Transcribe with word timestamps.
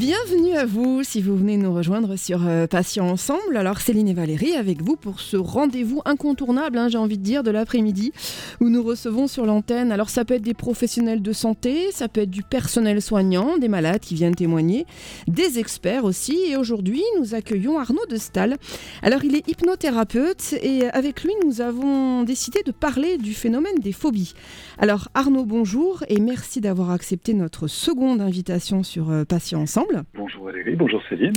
Bienvenue 0.00 0.54
à 0.54 0.64
vous 0.64 1.04
si 1.04 1.20
vous 1.20 1.36
venez 1.36 1.58
nous 1.58 1.74
rejoindre 1.74 2.16
sur 2.16 2.46
euh, 2.46 2.66
Patients 2.66 3.06
Ensemble. 3.06 3.54
Alors 3.54 3.82
Céline 3.82 4.08
et 4.08 4.14
Valérie 4.14 4.54
avec 4.54 4.80
vous 4.80 4.96
pour 4.96 5.20
ce 5.20 5.36
rendez-vous 5.36 6.00
incontournable, 6.06 6.78
hein, 6.78 6.88
j'ai 6.88 6.96
envie 6.96 7.18
de 7.18 7.22
dire, 7.22 7.42
de 7.42 7.50
l'après-midi 7.50 8.14
où 8.62 8.70
nous 8.70 8.82
recevons 8.82 9.26
sur 9.26 9.44
l'antenne. 9.44 9.92
Alors 9.92 10.08
ça 10.08 10.24
peut 10.24 10.32
être 10.32 10.42
des 10.42 10.54
professionnels 10.54 11.20
de 11.20 11.32
santé, 11.34 11.92
ça 11.92 12.08
peut 12.08 12.22
être 12.22 12.30
du 12.30 12.42
personnel 12.42 13.02
soignant, 13.02 13.58
des 13.58 13.68
malades 13.68 14.00
qui 14.00 14.14
viennent 14.14 14.34
témoigner, 14.34 14.86
des 15.28 15.58
experts 15.58 16.06
aussi. 16.06 16.38
Et 16.48 16.56
aujourd'hui 16.56 17.02
nous 17.18 17.34
accueillons 17.34 17.78
Arnaud 17.78 18.06
de 18.08 18.16
Stahl. 18.16 18.56
Alors 19.02 19.22
il 19.22 19.36
est 19.36 19.46
hypnothérapeute 19.50 20.54
et 20.62 20.88
avec 20.88 21.24
lui 21.24 21.32
nous 21.44 21.60
avons 21.60 22.22
décidé 22.22 22.62
de 22.64 22.72
parler 22.72 23.18
du 23.18 23.34
phénomène 23.34 23.78
des 23.82 23.92
phobies. 23.92 24.32
Alors 24.78 25.10
Arnaud, 25.12 25.44
bonjour 25.44 26.04
et 26.08 26.20
merci 26.20 26.62
d'avoir 26.62 26.90
accepté 26.90 27.34
notre 27.34 27.66
seconde 27.66 28.22
invitation 28.22 28.82
sur 28.82 29.10
euh, 29.10 29.26
Patients 29.26 29.60
Ensemble. 29.60 29.89
Bonjour 30.14 30.44
Valérie, 30.44 30.76
bonjour 30.76 31.02
Céline. 31.08 31.34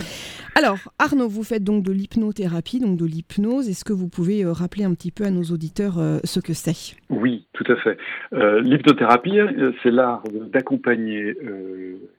Alors 0.55 0.77
Arnaud, 0.99 1.27
vous 1.27 1.43
faites 1.43 1.63
donc 1.63 1.83
de 1.83 1.91
l'hypnothérapie, 1.91 2.79
donc 2.79 2.97
de 2.97 3.05
l'hypnose. 3.05 3.69
Est-ce 3.69 3.83
que 3.83 3.93
vous 3.93 4.07
pouvez 4.07 4.43
euh, 4.43 4.51
rappeler 4.51 4.83
un 4.83 4.93
petit 4.93 5.11
peu 5.11 5.23
à 5.23 5.31
nos 5.31 5.43
auditeurs 5.43 5.97
euh, 5.97 6.19
ce 6.23 6.39
que 6.39 6.53
c'est? 6.53 6.95
Oui, 7.09 7.47
tout 7.53 7.63
à 7.71 7.75
fait. 7.77 7.97
Euh, 8.33 8.61
l'hypnothérapie, 8.61 9.39
c'est 9.81 9.91
l'art 9.91 10.23
d'accompagner 10.51 11.35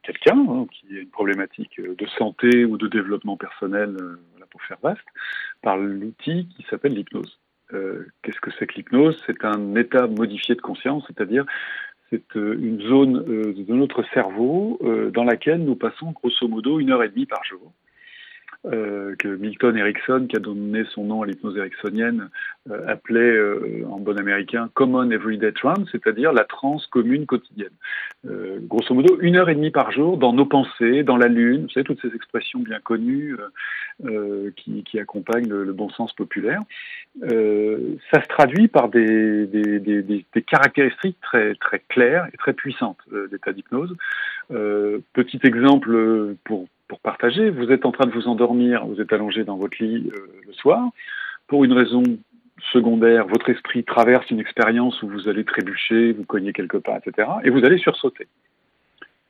quelqu'un 0.03 0.39
hein, 0.49 0.67
qui 0.73 0.97
a 0.97 1.01
une 1.01 1.09
problématique 1.09 1.81
de 1.81 2.07
santé 2.19 2.65
ou 2.65 2.77
de 2.79 2.89
développement 2.89 3.37
personnel, 3.37 3.97
pour 4.51 4.63
faire 4.63 4.79
vaste, 4.83 5.01
par 5.63 5.77
l'outil 5.77 6.49
qui 6.57 6.65
s'appelle 6.69 6.95
l'hypnose. 6.95 7.39
Qu'est-ce 8.23 8.41
que 8.41 8.51
c'est 8.59 8.67
que 8.67 8.75
l'hypnose? 8.75 9.21
C'est 9.27 9.45
un 9.45 9.75
état 9.75 10.07
modifié 10.07 10.55
de 10.55 10.61
conscience, 10.61 11.05
c'est-à-dire 11.09 11.45
c'est 12.11 12.37
euh, 12.37 12.57
une 12.61 12.81
zone 12.83 13.25
euh, 13.29 13.55
de 13.57 13.75
notre 13.75 14.05
cerveau 14.13 14.79
euh, 14.83 15.11
dans 15.11 15.25
laquelle 15.25 15.65
nous 15.65 15.77
passons 15.77 16.13
grosso 16.13 16.47
modo 16.49 16.79
une 16.79 16.91
heure 16.91 17.03
et 17.03 17.09
demie 17.09 17.27
par 17.27 17.45
jour. 17.45 17.73
Que 18.65 19.29
Milton 19.29 19.77
Erickson, 19.77 20.27
qui 20.29 20.37
a 20.37 20.41
donné 20.41 20.85
son 20.95 21.05
nom 21.05 21.23
à 21.23 21.27
l'hypnose 21.27 21.57
ericksonienne, 21.57 22.31
appelait 22.87 23.39
en 23.85 23.99
bon 23.99 24.19
américain 24.19 24.71
Common 24.73 25.11
Everyday 25.11 25.53
Trance, 25.53 25.87
c'est-à-dire 25.93 26.33
la 26.33 26.45
transe 26.45 26.87
commune 26.87 27.27
quotidienne. 27.27 27.69
grosso 28.63 28.95
modo, 28.95 29.19
une 29.21 29.37
heure 29.37 29.51
et 29.51 29.55
demie 29.55 29.71
par 29.71 29.93
jour 29.93 30.17
dans 30.17 30.33
nos 30.33 30.47
pensées, 30.47 31.03
dans 31.03 31.19
la 31.19 31.29
lune, 31.29 31.65
vous 31.65 31.71
savez, 31.71 31.85
toutes 31.85 32.01
ces 32.01 32.15
expressions 32.15 32.61
bien 32.61 32.81
connues 32.81 33.37
qui, 34.57 34.99
accompagnent 34.99 35.49
le, 35.49 35.73
bon 35.73 35.91
sens 35.91 36.13
populaire. 36.13 36.63
Euh, 37.23 37.97
ça 38.13 38.23
se 38.23 38.29
traduit 38.29 38.69
par 38.69 38.89
des, 38.89 39.47
des, 39.47 39.79
des, 39.79 40.03
des, 40.03 40.43
caractéristiques 40.43 41.19
très, 41.21 41.55
très 41.55 41.81
claires 41.89 42.29
et 42.33 42.37
très 42.37 42.53
puissantes 42.53 42.99
euh, 43.13 43.29
d'état 43.29 43.53
d'hypnose. 43.53 43.95
Euh, 44.51 44.99
petit 45.13 45.41
exemple 45.45 46.35
pour, 46.45 46.67
pour 47.01 47.29
vous 47.29 47.73
êtes 47.73 47.87
en 47.87 47.93
train 47.93 48.07
de 48.07 48.13
vous 48.13 48.29
endormir, 48.29 48.87
vous 48.87 49.01
êtes 49.01 49.13
allongé 49.13 49.45
dans 49.45 49.57
votre 49.57 49.83
lit 49.83 50.11
euh, 50.15 50.27
le 50.47 50.53
soir, 50.53 50.89
pour 51.47 51.65
une 51.65 51.73
raison 51.73 52.03
secondaire, 52.73 53.27
votre 53.27 53.51
esprit 53.51 53.85
traverse 53.85 54.31
une 54.31 54.41
expérience 54.41 55.03
où 55.03 55.09
vous 55.09 55.29
allez 55.29 55.45
trébucher, 55.45 56.13
vous 56.13 56.25
cognez 56.25 56.53
quelque 56.53 56.77
part, 56.77 56.99
etc., 56.99 57.29
et 57.45 57.51
vous 57.51 57.65
allez 57.65 57.79
sursauter. 57.79 58.27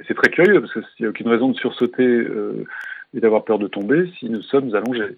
C'est 0.06 0.14
très 0.14 0.30
curieux, 0.30 0.60
parce 0.60 0.72
qu'il 0.72 0.84
n'y 1.00 1.06
a 1.06 1.10
aucune 1.10 1.28
raison 1.28 1.48
de 1.48 1.56
sursauter 1.56 2.26
et 3.14 3.20
d'avoir 3.20 3.44
peur 3.44 3.58
de 3.58 3.68
tomber 3.68 4.10
si 4.18 4.28
nous 4.28 4.42
sommes 4.42 4.74
allongés. 4.74 5.16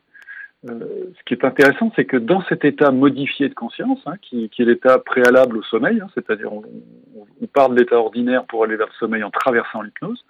Euh, 0.69 1.12
ce 1.17 1.24
qui 1.24 1.34
est 1.34 1.44
intéressant, 1.44 1.92
c'est 1.94 2.06
que 2.06 2.17
dans 2.17 2.42
cet 2.42 2.64
état 2.64 2.91
modifié 2.91 3.48
de 3.48 3.55
conscience, 3.55 4.00
hein, 4.06 4.14
qui, 4.22 4.50
est 4.58 4.64
l'état 4.64 4.98
préalable 4.98 5.58
au 5.58 5.62
sommeil, 5.62 6.00
hein, 6.00 6.08
c'est-à-dire 6.14 6.52
on, 6.52 6.62
part 7.52 7.69
de 7.69 7.77
l'état 7.77 7.97
ordinaire 7.97 8.44
pour 8.44 8.64
aller 8.64 8.77
vers 8.77 8.89
le 8.89 8.92
sommeil 8.98 9.22
en 9.22 9.30
traversant 9.30 9.83
l'hypnose, 9.83 10.24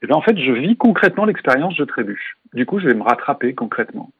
et 0.00 0.04
eh 0.04 0.06
bien 0.06 0.14
en 0.14 0.22
fait, 0.22 0.38
je 0.38 0.52
vis 0.52 0.76
concrètement 0.76 1.24
l'expérience 1.24 1.74
je 1.76 1.82
trébuche. 1.82 2.38
Du 2.54 2.66
coup, 2.66 2.78
je 2.78 2.86
vais 2.86 2.94
me 2.94 3.02
rattraper 3.02 3.52
concrètement. 3.52 4.12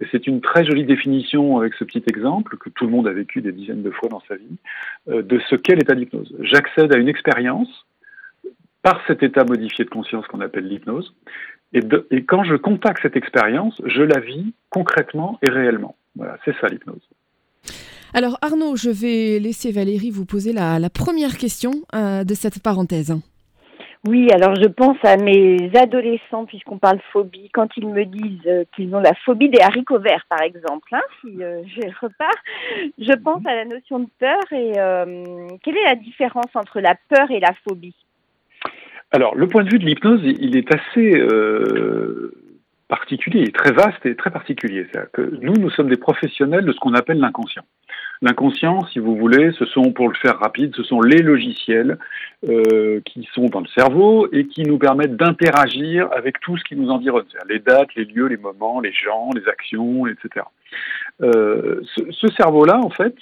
Et 0.00 0.06
c'est 0.12 0.28
une 0.28 0.40
très 0.40 0.64
jolie 0.64 0.84
définition 0.84 1.58
avec 1.58 1.74
ce 1.74 1.82
petit 1.82 2.04
exemple 2.08 2.56
que 2.58 2.70
tout 2.70 2.84
le 2.84 2.92
monde 2.92 3.08
a 3.08 3.12
vécu 3.12 3.40
des 3.40 3.50
dizaines 3.50 3.82
de 3.82 3.90
fois 3.90 4.08
dans 4.08 4.22
sa 4.28 4.36
vie 4.36 4.56
euh, 5.08 5.22
de 5.22 5.40
ce 5.50 5.56
qu'est 5.56 5.74
l'état 5.74 5.96
d'hypnose. 5.96 6.32
J'accède 6.38 6.94
à 6.94 6.98
une 6.98 7.08
expérience 7.08 7.86
par 8.82 9.00
cet 9.08 9.24
état 9.24 9.42
modifié 9.42 9.84
de 9.84 9.90
conscience 9.90 10.24
qu'on 10.28 10.40
appelle 10.40 10.68
l'hypnose. 10.68 11.12
Et, 11.72 11.80
quand 12.22 12.44
je 12.44 12.54
contacte 12.54 13.02
cette 13.02 13.16
expérience, 13.16 13.82
je 13.84 14.02
la 14.02 14.20
vis 14.20 14.54
concrètement 14.70 15.40
et 15.42 15.50
réellement. 15.50 15.96
Voilà, 16.14 16.38
c'est 16.44 16.54
ça 16.60 16.68
l'hypnose. 16.68 17.02
Alors 18.14 18.38
Arnaud, 18.42 18.76
je 18.76 18.90
vais 18.90 19.40
laisser 19.40 19.72
Valérie 19.72 20.12
vous 20.12 20.24
poser 20.24 20.52
la, 20.52 20.78
la 20.78 20.88
première 20.88 21.36
question 21.36 21.72
euh, 21.96 22.22
de 22.22 22.34
cette 22.34 22.62
parenthèse. 22.62 23.12
Oui, 24.06 24.30
alors 24.30 24.54
je 24.54 24.66
pense 24.66 24.98
à 25.04 25.16
mes 25.16 25.70
adolescents, 25.74 26.44
puisqu'on 26.44 26.78
parle 26.78 27.00
phobie, 27.12 27.50
quand 27.52 27.68
ils 27.76 27.88
me 27.88 28.04
disent 28.04 28.46
euh, 28.46 28.64
qu'ils 28.74 28.94
ont 28.94 29.00
la 29.00 29.14
phobie 29.24 29.48
des 29.48 29.60
haricots 29.60 29.98
verts, 29.98 30.24
par 30.28 30.42
exemple, 30.42 30.88
hein, 30.92 31.02
si 31.20 31.42
euh, 31.42 31.62
je 31.66 31.88
repars, 32.00 32.28
je 32.98 33.12
pense 33.14 33.44
à 33.46 33.54
la 33.54 33.64
notion 33.64 34.00
de 34.00 34.08
peur 34.18 34.40
et 34.52 34.72
quelle 35.62 35.76
est 35.76 35.84
la 35.84 35.96
différence 35.96 36.54
entre 36.54 36.80
la 36.80 36.94
peur 37.08 37.30
et 37.30 37.40
la 37.40 37.52
phobie? 37.66 37.94
Alors, 39.12 39.34
le 39.34 39.46
point 39.46 39.62
de 39.62 39.70
vue 39.70 39.78
de 39.78 39.84
l'hypnose, 39.84 40.20
il 40.24 40.56
est 40.56 40.74
assez 40.74 41.16
euh, 41.16 42.32
particulier, 42.88 43.50
très 43.52 43.72
vaste 43.72 44.04
et 44.04 44.16
très 44.16 44.30
particulier. 44.30 44.86
C'est-à-dire 44.90 45.10
que 45.12 45.38
nous, 45.40 45.54
nous 45.54 45.70
sommes 45.70 45.88
des 45.88 45.96
professionnels 45.96 46.64
de 46.64 46.72
ce 46.72 46.78
qu'on 46.78 46.94
appelle 46.94 47.18
l'inconscient. 47.18 47.62
L'inconscient, 48.22 48.86
si 48.86 48.98
vous 48.98 49.16
voulez, 49.16 49.52
ce 49.52 49.64
sont, 49.66 49.92
pour 49.92 50.08
le 50.08 50.14
faire 50.14 50.38
rapide, 50.38 50.74
ce 50.74 50.82
sont 50.82 51.00
les 51.00 51.22
logiciels 51.22 51.98
euh, 52.48 53.00
qui 53.04 53.28
sont 53.32 53.46
dans 53.46 53.60
le 53.60 53.68
cerveau 53.68 54.28
et 54.32 54.46
qui 54.46 54.62
nous 54.62 54.78
permettent 54.78 55.16
d'interagir 55.16 56.08
avec 56.12 56.40
tout 56.40 56.56
ce 56.56 56.64
qui 56.64 56.76
nous 56.76 56.90
environne, 56.90 57.26
les 57.48 57.58
dates, 57.58 57.94
les 57.94 58.04
lieux, 58.04 58.26
les 58.26 58.36
moments, 58.36 58.80
les 58.80 58.92
gens, 58.92 59.30
les 59.34 59.46
actions, 59.48 60.06
etc. 60.06 60.46
Euh, 61.22 61.80
ce, 61.94 62.02
ce 62.10 62.26
cerveau-là, 62.28 62.78
en 62.78 62.90
fait, 62.90 63.14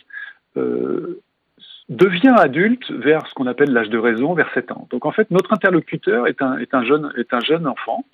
euh, 0.57 1.21
devient 1.89 2.35
adulte 2.39 2.91
vers 2.91 3.27
ce 3.27 3.35
qu'on 3.35 3.47
appelle 3.47 3.71
l'âge 3.71 3.91
de 3.91 3.99
raison, 3.99 4.33
vers 4.33 4.51
7 4.55 4.73
ans. 4.73 4.89
Donc 4.91 5.05
en 5.05 5.13
fait, 5.13 5.31
notre 5.31 5.53
interlocuteur 5.53 6.27
est 6.27 6.41
un 6.41 6.85
jeune 7.43 7.67
enfant 7.67 8.05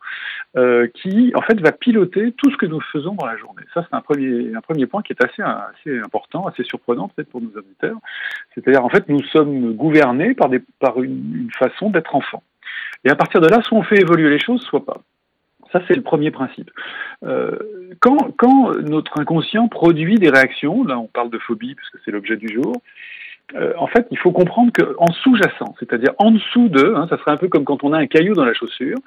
euh, 0.57 0.89
qui 0.89 1.33
en 1.37 1.43
fait 1.43 1.61
va 1.61 1.73
piloter 1.73 2.33
tout 2.33 2.51
ce 2.51 2.57
que 2.57 2.67
nous 2.67 2.81
faisons 2.93 3.15
dans 3.15 3.27
la 3.27 3.37
journée. 3.37 3.63
Ça, 3.73 3.87
c'est 3.89 3.97
un 3.97 4.01
premier, 4.01 4.55
un 4.55 4.61
premier 4.61 4.87
point 4.87 5.03
qui 5.03 5.13
est 5.13 5.25
assez, 5.25 5.43
assez 5.43 5.99
important, 6.01 6.47
assez 6.47 6.65
surprenant 6.65 7.09
peut-être 7.09 7.29
pour 7.29 7.41
nos 7.41 7.51
auditeurs. 7.51 7.99
C'est-à-dire 8.55 8.85
en 8.85 8.89
fait, 8.89 9.09
nous 9.09 9.23
sommes 9.25 9.75
gouvernés 9.75 10.35
par, 10.35 10.49
des, 10.49 10.61
par 10.79 11.03
une, 11.03 11.43
une 11.43 11.53
façon 11.53 11.91
d'être 11.91 12.15
enfant. 12.15 12.43
Et 13.05 13.11
à 13.11 13.17
partir 13.17 13.41
de 13.41 13.49
là, 13.49 13.63
soit 13.63 13.79
on 13.79 13.83
fait 13.83 14.01
évoluer 14.01 14.29
les 14.29 14.41
choses, 14.41 14.63
soit 14.63 14.85
pas. 14.85 15.01
Ça, 15.73 15.81
c'est 15.87 15.95
le 15.95 16.03
premier 16.03 16.31
principe. 16.31 16.71
Euh, 17.25 17.57
quand, 18.01 18.33
quand, 18.37 18.75
notre 18.81 19.21
inconscient 19.21 19.69
produit 19.69 20.17
des 20.17 20.31
réactions, 20.31 20.85
là 20.85 20.99
on 20.99 21.07
parle 21.07 21.31
de 21.31 21.39
phobie 21.39 21.75
parce 21.75 21.89
que 21.91 21.99
c'est 22.05 22.11
l'objet 22.11 22.37
du 22.37 22.49
jour, 22.49 22.73
euh, 23.55 23.73
en 23.77 23.87
fait, 23.87 24.07
il 24.11 24.19
faut 24.19 24.33
comprendre 24.33 24.73
qu'en 24.73 25.13
sous-jacent, 25.13 25.75
c'est-à-dire 25.79 26.13
en 26.19 26.31
dessous 26.31 26.69
de, 26.69 26.95
hein, 26.95 27.07
ça 27.09 27.19
serait 27.19 27.33
un 27.33 27.37
peu 27.37 27.49
comme 27.49 27.65
quand 27.65 27.83
on 27.85 27.93
a 27.93 27.99
un 27.99 28.07
caillou 28.07 28.35
dans 28.35 28.45
la 28.45 28.55
chaussure, 28.55 28.99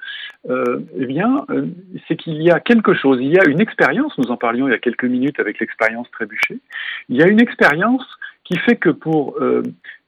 euh, 0.50 0.80
eh 0.98 1.06
bien, 1.06 1.44
euh, 1.50 1.66
c'est 2.06 2.16
qu'il 2.16 2.42
y 2.42 2.50
a 2.50 2.60
quelque 2.60 2.94
chose, 2.94 3.18
il 3.20 3.32
y 3.32 3.38
a 3.38 3.48
une 3.48 3.60
expérience, 3.60 4.16
nous 4.18 4.30
en 4.30 4.36
parlions 4.36 4.68
il 4.68 4.72
y 4.72 4.74
a 4.74 4.78
quelques 4.78 5.04
minutes 5.04 5.40
avec 5.40 5.60
l'expérience 5.60 6.10
trébuchée, 6.10 6.58
il 7.08 7.16
y 7.16 7.22
a 7.22 7.26
une 7.26 7.40
expérience 7.40 8.04
qui 8.44 8.58
fait 8.58 8.76
que 8.76 8.90
pour 8.90 9.38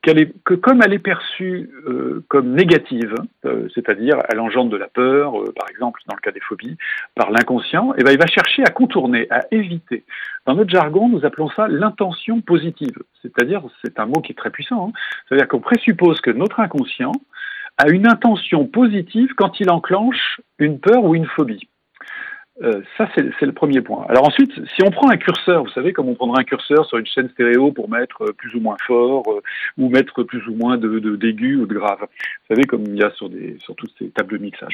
euh, 0.09 0.27
que 0.45 0.55
comme 0.55 0.83
elle 0.83 0.93
est 0.93 0.99
perçue 0.99 1.71
euh, 1.87 2.25
comme 2.29 2.55
négative, 2.55 3.15
euh, 3.45 3.69
c'est-à-dire 3.75 4.17
elle 4.29 4.41
engendre 4.41 4.71
de 4.71 4.77
la 4.77 4.89
peur, 4.89 5.33
par 5.55 5.69
exemple 5.71 6.01
dans 6.09 6.15
le 6.15 6.21
cas 6.21 6.33
des 6.33 6.41
phobies, 6.41 6.77
par 7.15 7.31
l'inconscient, 7.31 7.93
et 7.95 7.99
eh 7.99 8.05
ben 8.05 8.13
il 8.13 8.19
va 8.19 8.27
chercher 8.27 8.63
à 8.63 8.71
contourner, 8.71 9.27
à 9.31 9.41
éviter. 9.51 10.05
Dans 10.47 10.55
notre 10.55 10.71
jargon, 10.71 11.09
nous 11.09 11.25
appelons 11.25 11.49
ça 11.51 11.69
l'intention 11.69 12.41
positive, 12.41 12.97
c'est-à-dire 13.23 13.63
c'est 13.85 13.99
un 13.99 14.07
mot 14.07 14.21
qui 14.21 14.33
est 14.33 14.37
très 14.37 14.51
puissant, 14.51 14.89
hein. 14.89 14.93
c'est-à-dire 15.29 15.49
qu'on 15.49 15.61
présuppose 15.61 16.21
que 16.21 16.31
notre 16.31 16.61
inconscient 16.61 17.13
a 17.79 17.89
une 17.89 18.07
intention 18.07 18.67
positive 18.67 19.35
quand 19.37 19.61
il 19.61 19.71
enclenche 19.71 20.41
une 20.59 20.81
peur 20.81 21.05
ou 21.05 21.15
une 21.15 21.27
phobie. 21.27 21.69
Euh, 22.63 22.81
ça, 22.97 23.09
c'est 23.15 23.45
le 23.45 23.53
premier 23.53 23.83
point. 23.83 24.07
Alors 24.09 24.27
ensuite, 24.27 24.53
si 24.75 24.83
on 24.83 24.91
prend 24.91 25.11
un 25.11 25.17
curseur, 25.17 25.65
vous 25.65 25.71
savez, 25.71 25.93
comme 25.93 26.09
on 26.09 26.15
prendrait 26.15 26.41
un 26.41 26.45
curseur 26.45 26.87
sur 26.87 26.97
une 26.97 27.07
chaîne 27.07 27.29
stéréo 27.31 27.71
pour 27.71 27.91
mettre 27.91 28.23
euh, 28.23 28.33
plus 28.33 28.55
ou 28.55 28.61
moins 28.61 28.77
fort, 28.87 29.25
euh, 29.29 29.43
ou 29.77 29.91
mettre 29.91 30.23
plus 30.23 30.47
ou 30.49 30.55
moins 30.55 30.79
de 30.79 31.17
d'aigu 31.17 31.57
ou 31.57 31.67
de 31.67 31.75
grave. 31.75 31.99
Vous 32.01 32.55
savez, 32.55 32.65
comme 32.65 32.85
il 32.87 32.97
y 32.97 33.03
a 33.03 33.11
sur, 33.11 33.29
des, 33.29 33.59
sur 33.61 33.77
toutes 33.77 33.93
ces 33.99 34.09
tables 34.09 34.39
de 34.39 34.43
mixage. 34.43 34.73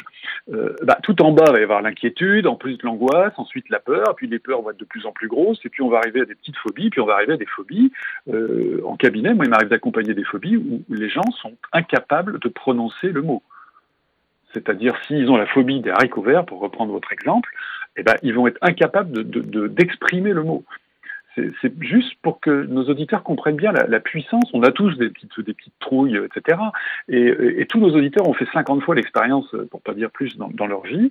Bah, 0.82 0.98
tout 1.02 1.20
en 1.22 1.32
bas, 1.32 1.44
il 1.48 1.52
va 1.52 1.60
y 1.60 1.62
avoir 1.62 1.82
l'inquiétude, 1.82 2.46
ensuite 2.46 2.82
l'angoisse, 2.82 3.32
ensuite 3.36 3.68
la 3.68 3.80
peur, 3.80 4.14
puis 4.16 4.28
les 4.28 4.38
peurs 4.38 4.62
vont 4.62 4.70
être 4.70 4.78
de 4.78 4.84
plus 4.84 5.04
en 5.06 5.12
plus 5.12 5.28
grosses, 5.28 5.58
et 5.64 5.68
puis 5.68 5.82
on 5.82 5.88
va 5.88 5.98
arriver 5.98 6.20
à 6.20 6.24
des 6.24 6.34
petites 6.34 6.56
phobies, 6.56 6.90
puis 6.90 7.00
on 7.00 7.06
va 7.06 7.14
arriver 7.14 7.34
à 7.34 7.36
des 7.36 7.46
phobies. 7.46 7.90
en 8.28 8.96
cabinet, 8.96 9.34
moi, 9.34 9.44
il 9.44 9.50
m'arrive 9.50 9.68
d'accompagner 9.68 10.14
des 10.14 10.24
phobies 10.24 10.56
où 10.56 10.82
les 10.88 11.08
gens 11.08 11.30
sont 11.40 11.54
incapables 11.72 12.38
de 12.38 12.48
prononcer 12.48 13.08
le 13.08 13.22
mot. 13.22 13.42
C'est-à-dire, 14.52 14.94
s'ils 15.06 15.30
ont 15.30 15.36
la 15.36 15.46
phobie 15.46 15.80
des 15.80 15.90
haricots 15.90 16.22
verts, 16.22 16.44
pour 16.44 16.60
reprendre 16.60 16.92
votre 16.92 17.12
exemple, 17.12 17.50
eh 17.96 18.02
ben, 18.02 18.14
ils 18.22 18.34
vont 18.34 18.46
être 18.46 18.58
incapables 18.62 19.24
d'exprimer 19.74 20.30
de, 20.30 20.34
de, 20.34 20.40
le 20.40 20.44
mot. 20.44 20.64
C'est 21.34 21.72
juste 21.82 22.14
pour 22.20 22.40
que 22.40 22.66
nos 22.66 22.84
auditeurs 22.84 23.22
comprennent 23.22 23.56
bien 23.56 23.72
la, 23.72 24.00
puissance. 24.00 24.44
On 24.52 24.62
a 24.62 24.70
tous 24.70 24.98
des 24.98 25.08
petites, 25.08 25.40
des 25.40 25.54
petites 25.54 25.78
trouilles, 25.80 26.16
etc. 26.16 26.58
Et, 27.08 27.64
tous 27.66 27.80
nos 27.80 27.96
auditeurs 27.96 28.28
ont 28.28 28.34
fait 28.34 28.48
50 28.52 28.82
fois 28.82 28.94
l'expérience, 28.94 29.46
pour 29.70 29.80
pas 29.80 29.94
dire 29.94 30.10
plus, 30.10 30.36
dans, 30.36 30.66
leur 30.66 30.82
vie. 30.82 31.10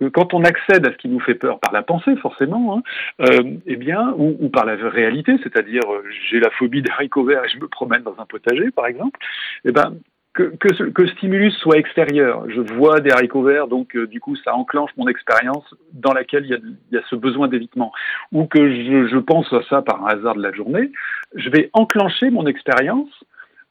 Que 0.00 0.06
quand 0.06 0.32
on 0.32 0.42
accède 0.44 0.86
à 0.86 0.92
ce 0.92 0.96
qui 0.96 1.08
nous 1.08 1.20
fait 1.20 1.34
peur 1.34 1.60
par 1.60 1.72
la 1.72 1.82
pensée, 1.82 2.16
forcément, 2.16 2.78
hein, 2.78 2.82
euh, 3.20 3.42
eh 3.66 3.76
bien, 3.76 4.14
ou, 4.16 4.48
par 4.48 4.64
la 4.64 4.76
réalité, 4.76 5.36
c'est-à-dire 5.42 5.82
euh, 5.90 6.02
j'ai 6.30 6.40
la 6.40 6.50
phobie 6.50 6.80
des 6.80 6.90
haricots 6.90 7.24
verts 7.24 7.44
et 7.44 7.48
je 7.48 7.58
me 7.58 7.68
promène 7.68 8.02
dans 8.02 8.16
un 8.18 8.24
potager, 8.24 8.70
par 8.70 8.86
exemple, 8.86 9.20
eh 9.66 9.72
ben, 9.72 9.94
que, 10.34 10.42
que, 10.56 11.02
le 11.02 11.08
stimulus 11.08 11.52
soit 11.52 11.78
extérieur. 11.78 12.48
Je 12.48 12.60
vois 12.60 13.00
des 13.00 13.10
haricots 13.10 13.42
verts, 13.42 13.66
donc 13.66 13.96
euh, 13.96 14.06
du 14.06 14.20
coup, 14.20 14.36
ça 14.36 14.54
enclenche 14.54 14.90
mon 14.96 15.08
expérience 15.08 15.74
dans 15.92 16.12
laquelle 16.12 16.44
il 16.44 16.50
y 16.50 16.54
a, 16.54 16.58
y 16.92 16.96
a 16.96 17.02
ce 17.08 17.16
besoin 17.16 17.48
d'évitement. 17.48 17.92
Ou 18.32 18.46
que 18.46 18.70
je, 18.70 19.08
je, 19.08 19.18
pense 19.18 19.52
à 19.52 19.62
ça 19.68 19.82
par 19.82 20.04
un 20.04 20.10
hasard 20.10 20.34
de 20.36 20.42
la 20.42 20.52
journée, 20.52 20.92
je 21.34 21.50
vais 21.50 21.70
enclencher 21.72 22.30
mon 22.30 22.46
expérience 22.46 23.10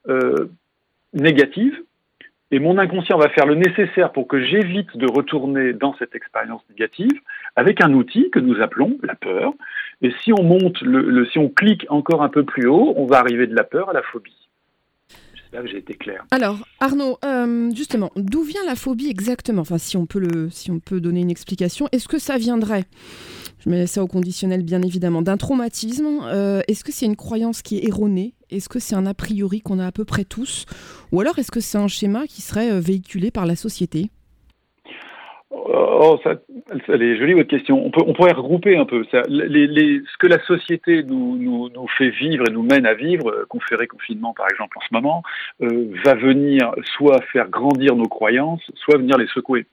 euh, 0.10 0.50
négative 1.14 1.82
et 2.52 2.60
mon 2.60 2.78
inconscient 2.78 3.18
va 3.18 3.30
faire 3.30 3.46
le 3.46 3.56
nécessaire 3.56 4.12
pour 4.12 4.28
que 4.28 4.42
j'évite 4.42 4.96
de 4.96 5.06
retourner 5.12 5.74
dans 5.74 5.96
cette 5.98 6.16
expérience 6.16 6.62
négative 6.70 7.20
avec 7.56 7.82
un 7.82 7.94
outil 7.94 8.30
que 8.30 8.40
nous 8.40 8.62
appelons 8.62 8.98
la 9.04 9.16
peur. 9.16 9.54
Et 10.02 10.12
si 10.24 10.32
on 10.32 10.44
monte, 10.44 10.80
le, 10.82 11.26
si 11.26 11.40
on 11.40 11.50
clique 11.50 11.86
encore 11.90 12.24
un 12.24 12.30
peu 12.30 12.44
plus 12.44 12.68
haut, 12.68 12.94
on 12.96 13.06
va 13.06 13.18
arriver 13.20 13.48
de 13.48 13.56
la 13.56 13.64
peur 13.64 13.90
à 13.90 13.94
la 13.94 14.02
phobie 14.02 14.47
j'ai 15.66 15.78
été 15.78 15.94
clair. 15.94 16.26
Alors, 16.32 16.60
Arnaud, 16.80 17.18
euh, 17.26 17.72
justement, 17.74 18.12
d'où 18.16 18.44
vient 18.44 18.64
la 18.66 18.76
phobie 18.76 19.10
exactement? 19.10 19.62
Enfin, 19.62 19.78
si 19.78 19.98
on 19.98 20.06
peut 20.06 20.20
le, 20.20 20.50
si 20.50 20.72
on 20.72 20.80
peut 20.80 21.02
donner 21.02 21.22
une 21.22 21.30
explication, 21.30 21.88
est-ce 21.92 22.08
que 22.08 22.20
ça 22.20 22.38
viendrait? 22.38 22.86
Je 23.60 23.70
mets 23.70 23.88
ça 23.88 24.04
au 24.04 24.08
conditionnel, 24.08 24.64
bien 24.64 24.82
évidemment, 24.82 25.22
d'un 25.22 25.38
traumatisme. 25.38 26.22
Euh, 26.24 26.62
est-ce 26.68 26.84
que 26.84 26.92
c'est 26.92 27.06
une 27.06 27.16
croyance 27.16 27.62
qui 27.62 27.78
est 27.78 27.88
erronée? 27.88 28.34
Est-ce 28.50 28.70
que 28.70 28.80
c'est 28.80 28.96
un 28.96 29.06
a 29.06 29.14
priori 29.14 29.62
qu'on 29.62 29.80
a 29.80 29.88
à 29.88 29.92
peu 29.92 30.06
près 30.06 30.24
tous? 30.24 30.66
Ou 31.12 31.22
alors 31.22 31.38
est-ce 31.40 31.52
que 31.52 31.60
c'est 31.60 31.78
un 31.78 31.88
schéma 31.88 32.28
qui 32.28 32.42
serait 32.42 32.72
euh, 32.72 32.80
véhiculé 32.80 33.32
par 33.32 33.46
la 33.46 33.56
société? 33.56 34.10
Oh, 35.66 36.20
ça, 36.24 36.36
elle 36.88 37.02
est 37.02 37.18
jolie 37.18 37.34
votre 37.34 37.50
question. 37.50 37.84
On, 37.84 38.14
pourrait 38.14 38.34
regrouper 38.34 38.78
un 38.78 38.86
peu. 38.86 39.04
Ça, 39.12 39.24
ce 39.24 40.18
que 40.18 40.28
la 40.28 40.40
société 40.44 41.04
nous, 41.04 41.70
fait 41.98 42.10
vivre 42.10 42.44
et 42.48 42.52
nous 42.52 42.64
mène 42.64 42.86
à 42.86 42.94
vivre, 42.94 43.32
euh, 43.32 43.46
conféré 43.50 43.88
confinement 43.88 44.34
par 44.34 44.48
exemple 44.52 44.78
en 44.78 44.82
ce 44.82 44.94
moment, 44.94 45.24
euh, 45.62 45.92
va 46.04 46.14
venir 46.14 46.72
soit 46.84 47.22
faire 47.34 47.50
grandir 47.50 47.96
nos 47.96 48.08
croyances, 48.08 48.62
soit 48.76 48.98
venir 48.98 49.18
les 49.18 49.28
secouer. 49.28 49.66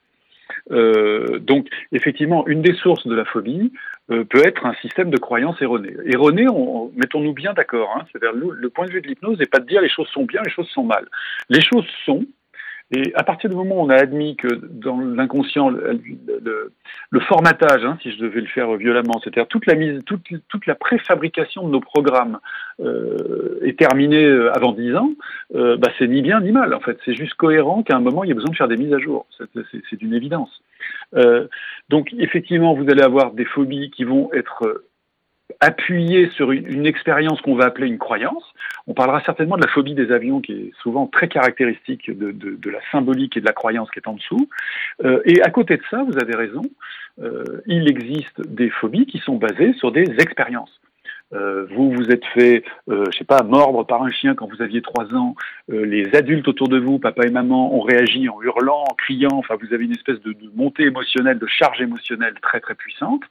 Euh, 0.71 1.39
donc, 1.39 1.69
effectivement, 1.93 2.47
une 2.47 2.63
des 2.63 2.75
sources 2.75 3.07
de 3.07 3.15
la 3.15 3.25
phobie 3.25 3.73
peut 4.09 4.45
être 4.45 4.67
un 4.67 4.75
système 4.75 5.11
de 5.11 5.17
croyances 5.17 5.61
erronées. 5.61 5.95
Erronées, 6.07 6.47
mettons-nous 6.97 7.33
bien 7.33 7.53
d'accord. 7.53 7.95
Hein, 7.97 8.05
C'est-à-dire, 8.13 8.33
le 8.35 8.69
point 8.69 8.87
de 8.87 8.93
vue 8.93 9.01
de 9.01 9.09
l'hypnose 9.09 9.39
n'est 9.39 9.47
pas 9.47 9.61
de 9.61 9.67
dire 9.67 9.81
les 9.81 9.89
choses 9.89 10.09
sont 10.09 10.25
bien, 10.25 10.41
les 10.45 10.51
choses 10.51 10.69
sont 10.69 10.85
mal. 10.85 11.09
Les 11.49 11.63
choses 11.63 11.87
sont, 12.05 12.25
et 12.91 13.15
à 13.15 13.23
partir 13.23 13.49
du 13.49 13.57
moment 13.57 13.77
où 13.77 13.81
on 13.81 13.89
a 13.89 13.97
admis 13.97 14.37
que 14.37 14.47
dans 14.47 15.01
l'inconscient, 15.01 15.71
le, 15.71 17.21
formatage, 17.21 17.85
hein, 17.85 17.97
si 18.03 18.13
je 18.13 18.19
devais 18.19 18.41
le 18.41 18.47
faire 18.47 18.73
violemment, 18.75 19.21
c'est-à-dire 19.23 19.47
toute 19.49 19.67
la 19.67 19.75
mise, 19.75 20.01
toute, 20.05 20.23
toute, 20.49 20.67
la 20.67 20.75
préfabrication 20.75 21.67
de 21.67 21.73
nos 21.73 21.81
programmes 21.81 22.39
euh, 22.81 23.59
est 23.63 23.79
terminée 23.79 24.25
euh, 24.25 24.55
avant 24.55 24.73
10 24.73 24.97
ans, 24.97 25.11
euh, 25.55 25.77
bah, 25.79 25.89
c'est 25.99 26.07
ni 26.07 26.21
bien 26.21 26.41
ni 26.41 26.53
mal. 26.53 26.75
En 26.75 26.81
fait, 26.81 26.99
c'est 27.05 27.15
juste 27.15 27.35
cohérent 27.35 27.83
qu'à 27.83 27.97
un 27.97 28.01
moment 28.01 28.23
il 28.23 28.29
y 28.29 28.33
a 28.33 28.35
besoin 28.35 28.51
de 28.51 28.57
faire 28.57 28.69
des 28.69 28.77
mises 28.77 28.93
à 28.93 28.99
jour. 28.99 29.27
C'est 29.39 29.97
d'une 29.97 30.15
évidence. 30.15 30.63
Euh, 31.15 31.49
donc 31.89 32.13
effectivement, 32.19 32.75
vous 32.75 32.89
allez 32.91 33.03
avoir 33.03 33.33
des 33.33 33.47
phobies 33.47 33.91
qui 33.91 34.05
vont 34.05 34.31
être 34.35 34.85
appuyées 35.61 36.31
sur 36.31 36.52
une, 36.52 36.87
expérience 36.87 37.41
qu'on 37.41 37.55
va 37.55 37.67
appeler 37.67 37.87
une 37.87 37.99
croyance. 37.99 38.44
On 38.87 38.94
parlera 38.94 39.23
certainement 39.25 39.56
de 39.56 39.62
la 39.62 39.69
phobie 39.69 39.94
des 39.94 40.11
avions, 40.12 40.41
qui 40.41 40.52
est 40.52 40.73
souvent 40.82 41.06
très 41.06 41.29
caractéristique 41.29 42.11
de, 42.11 42.70
la 42.70 42.81
symbolique 42.91 43.37
et 43.37 43.41
de 43.41 43.46
la 43.46 43.52
croyance 43.52 43.91
qui 43.91 43.99
est 43.99 44.08
en 44.08 44.14
dessous. 44.14 44.49
Euh, 45.05 45.20
et 45.25 45.43
à 45.43 45.50
côté 45.50 45.76
de 45.76 45.82
ça, 45.91 46.02
vous 46.02 46.19
avez 46.19 46.35
raison, 46.35 46.62
euh, 47.23 47.62
il 47.67 47.88
existe 47.88 48.41
des 48.41 48.70
phobies 48.70 49.06
qui 49.06 49.19
sont 49.19 49.37
basées 49.37 49.73
sur 49.75 49.93
des 49.93 50.05
expériences. 50.19 50.81
Euh, 51.32 51.67
vous 51.70 51.91
vous 51.91 52.11
êtes 52.11 52.25
fait, 52.26 52.62
euh, 52.88 53.05
je 53.11 53.19
sais 53.19 53.25
pas, 53.25 53.43
mordre 53.43 53.85
par 53.85 54.02
un 54.02 54.11
chien 54.11 54.35
quand 54.35 54.46
vous 54.46 54.62
aviez 54.62 54.82
trois 54.82 55.12
ans. 55.14 55.35
Les 55.69 56.14
adultes 56.14 56.46
autour 56.46 56.69
de 56.69 56.79
vous, 56.79 56.99
papa 56.99 57.26
et 57.26 57.31
maman, 57.31 57.75
ont 57.75 57.81
réagi 57.81 58.29
en 58.29 58.41
hurlant, 58.43 58.85
en 58.88 58.94
criant. 58.94 59.32
Enfin, 59.32 59.56
vous 59.61 59.73
avez 59.75 59.85
une 59.85 59.93
espèce 59.93 60.20
de 60.20 60.37
montée 60.55 60.85
émotionnelle, 60.85 61.38
de 61.38 61.46
charge 61.46 61.81
émotionnelle 61.81 62.35
très 62.41 62.61
très 62.61 62.75
puissante 62.75 63.23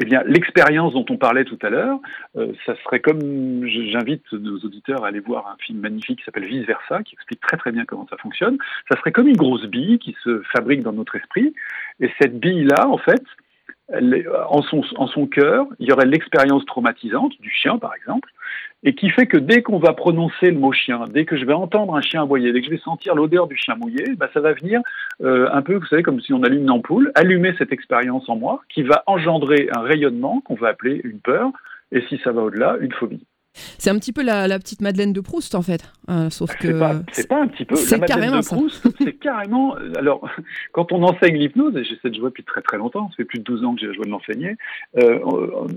eh 0.00 0.04
bien, 0.04 0.22
l'expérience 0.26 0.92
dont 0.92 1.04
on 1.08 1.16
parlait 1.16 1.44
tout 1.44 1.58
à 1.62 1.70
l'heure, 1.70 1.98
euh, 2.36 2.52
ça 2.66 2.74
serait 2.82 3.00
comme, 3.00 3.64
j'invite 3.66 4.32
nos 4.32 4.58
auditeurs 4.58 5.04
à 5.04 5.08
aller 5.08 5.20
voir 5.20 5.46
un 5.46 5.56
film 5.58 5.80
magnifique 5.80 6.18
qui 6.18 6.24
s'appelle 6.24 6.46
Vice 6.46 6.66
Versa, 6.66 7.02
qui 7.04 7.14
explique 7.14 7.40
très 7.40 7.56
très 7.56 7.70
bien 7.70 7.84
comment 7.84 8.06
ça 8.08 8.16
fonctionne. 8.16 8.58
Ça 8.90 8.98
serait 8.98 9.12
comme 9.12 9.28
une 9.28 9.36
grosse 9.36 9.66
bille 9.66 9.98
qui 9.98 10.16
se 10.24 10.42
fabrique 10.52 10.82
dans 10.82 10.92
notre 10.92 11.14
esprit, 11.14 11.54
et 12.00 12.10
cette 12.20 12.40
bille-là, 12.40 12.88
en 12.88 12.98
fait, 12.98 13.22
en 13.92 14.62
son, 14.62 14.82
en 14.96 15.26
cœur, 15.26 15.66
il 15.78 15.88
y 15.88 15.92
aurait 15.92 16.06
l'expérience 16.06 16.64
traumatisante 16.64 17.32
du 17.40 17.50
chien, 17.50 17.78
par 17.78 17.94
exemple, 17.94 18.30
et 18.82 18.94
qui 18.94 19.10
fait 19.10 19.26
que 19.26 19.36
dès 19.36 19.62
qu'on 19.62 19.78
va 19.78 19.92
prononcer 19.92 20.50
le 20.50 20.58
mot 20.58 20.72
chien, 20.72 21.04
dès 21.10 21.24
que 21.24 21.36
je 21.36 21.44
vais 21.44 21.52
entendre 21.52 21.94
un 21.94 22.02
chien 22.02 22.22
aboyer, 22.22 22.52
dès 22.52 22.60
que 22.60 22.66
je 22.66 22.70
vais 22.70 22.78
sentir 22.78 23.14
l'odeur 23.14 23.46
du 23.46 23.56
chien 23.56 23.76
mouillé, 23.76 24.14
bah, 24.16 24.28
ça 24.32 24.40
va 24.40 24.52
venir 24.52 24.80
euh, 25.22 25.48
un 25.52 25.62
peu, 25.62 25.74
vous 25.76 25.86
savez, 25.86 26.02
comme 26.02 26.20
si 26.20 26.32
on 26.32 26.42
allume 26.42 26.62
une 26.62 26.70
ampoule, 26.70 27.12
allumer 27.14 27.54
cette 27.58 27.72
expérience 27.72 28.28
en 28.28 28.36
moi, 28.36 28.62
qui 28.68 28.82
va 28.82 29.02
engendrer 29.06 29.68
un 29.74 29.80
rayonnement 29.80 30.40
qu'on 30.40 30.54
va 30.54 30.68
appeler 30.68 31.00
une 31.04 31.20
peur, 31.20 31.50
et 31.92 32.02
si 32.08 32.18
ça 32.24 32.32
va 32.32 32.42
au-delà, 32.42 32.76
une 32.80 32.92
phobie. 32.92 33.24
C'est 33.78 33.90
un 33.90 33.98
petit 33.98 34.12
peu 34.12 34.22
la, 34.22 34.58
petite 34.58 34.80
Madeleine 34.80 35.12
de 35.12 35.20
Proust 35.20 35.54
en 35.54 35.62
fait, 35.62 35.92
euh, 36.10 36.28
sauf 36.30 36.54
que 36.56 36.68
c'est 37.12 37.28
pas, 37.28 37.40
un 37.40 37.46
petit 37.46 37.64
peu 37.64 37.76
la 37.90 37.98
Madeleine 37.98 38.40
de 38.40 38.46
Proust, 38.46 38.86
c'est 39.00 39.12
carrément. 39.14 39.76
Alors 39.96 40.28
quand 40.72 40.92
on 40.92 41.02
enseigne 41.02 41.36
l'hypnose, 41.36 41.76
et 41.76 41.84
j'essaie 41.84 42.10
de 42.10 42.14
jouer 42.14 42.30
depuis 42.30 42.44
très 42.44 42.62
très 42.62 42.78
longtemps, 42.78 43.08
ça 43.10 43.16
fait 43.16 43.24
plus 43.24 43.38
de 43.38 43.44
12 43.44 43.64
ans 43.64 43.74
que 43.74 43.80
j'ai 43.80 43.94
joué 43.94 44.04
de 44.04 44.10
l'enseigner, 44.10 44.56
euh, 44.98 45.18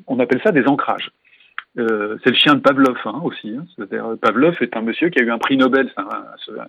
on 0.08 0.20
appelle 0.20 0.42
ça 0.44 0.52
des 0.52 0.66
ancrages. 0.68 1.12
Euh, 1.78 2.18
c'est 2.24 2.32
le 2.32 2.36
chien 2.36 2.56
de 2.56 2.60
Pavlov 2.60 2.98
hein, 3.06 3.22
aussi. 3.24 3.56
Hein. 3.56 3.86
Pavlov 4.22 4.58
est 4.62 4.76
un 4.76 4.82
monsieur 4.82 5.10
qui 5.10 5.20
a 5.20 5.24
eu 5.24 5.32
un 5.32 5.38
prix 5.38 5.58
Nobel, 5.58 5.92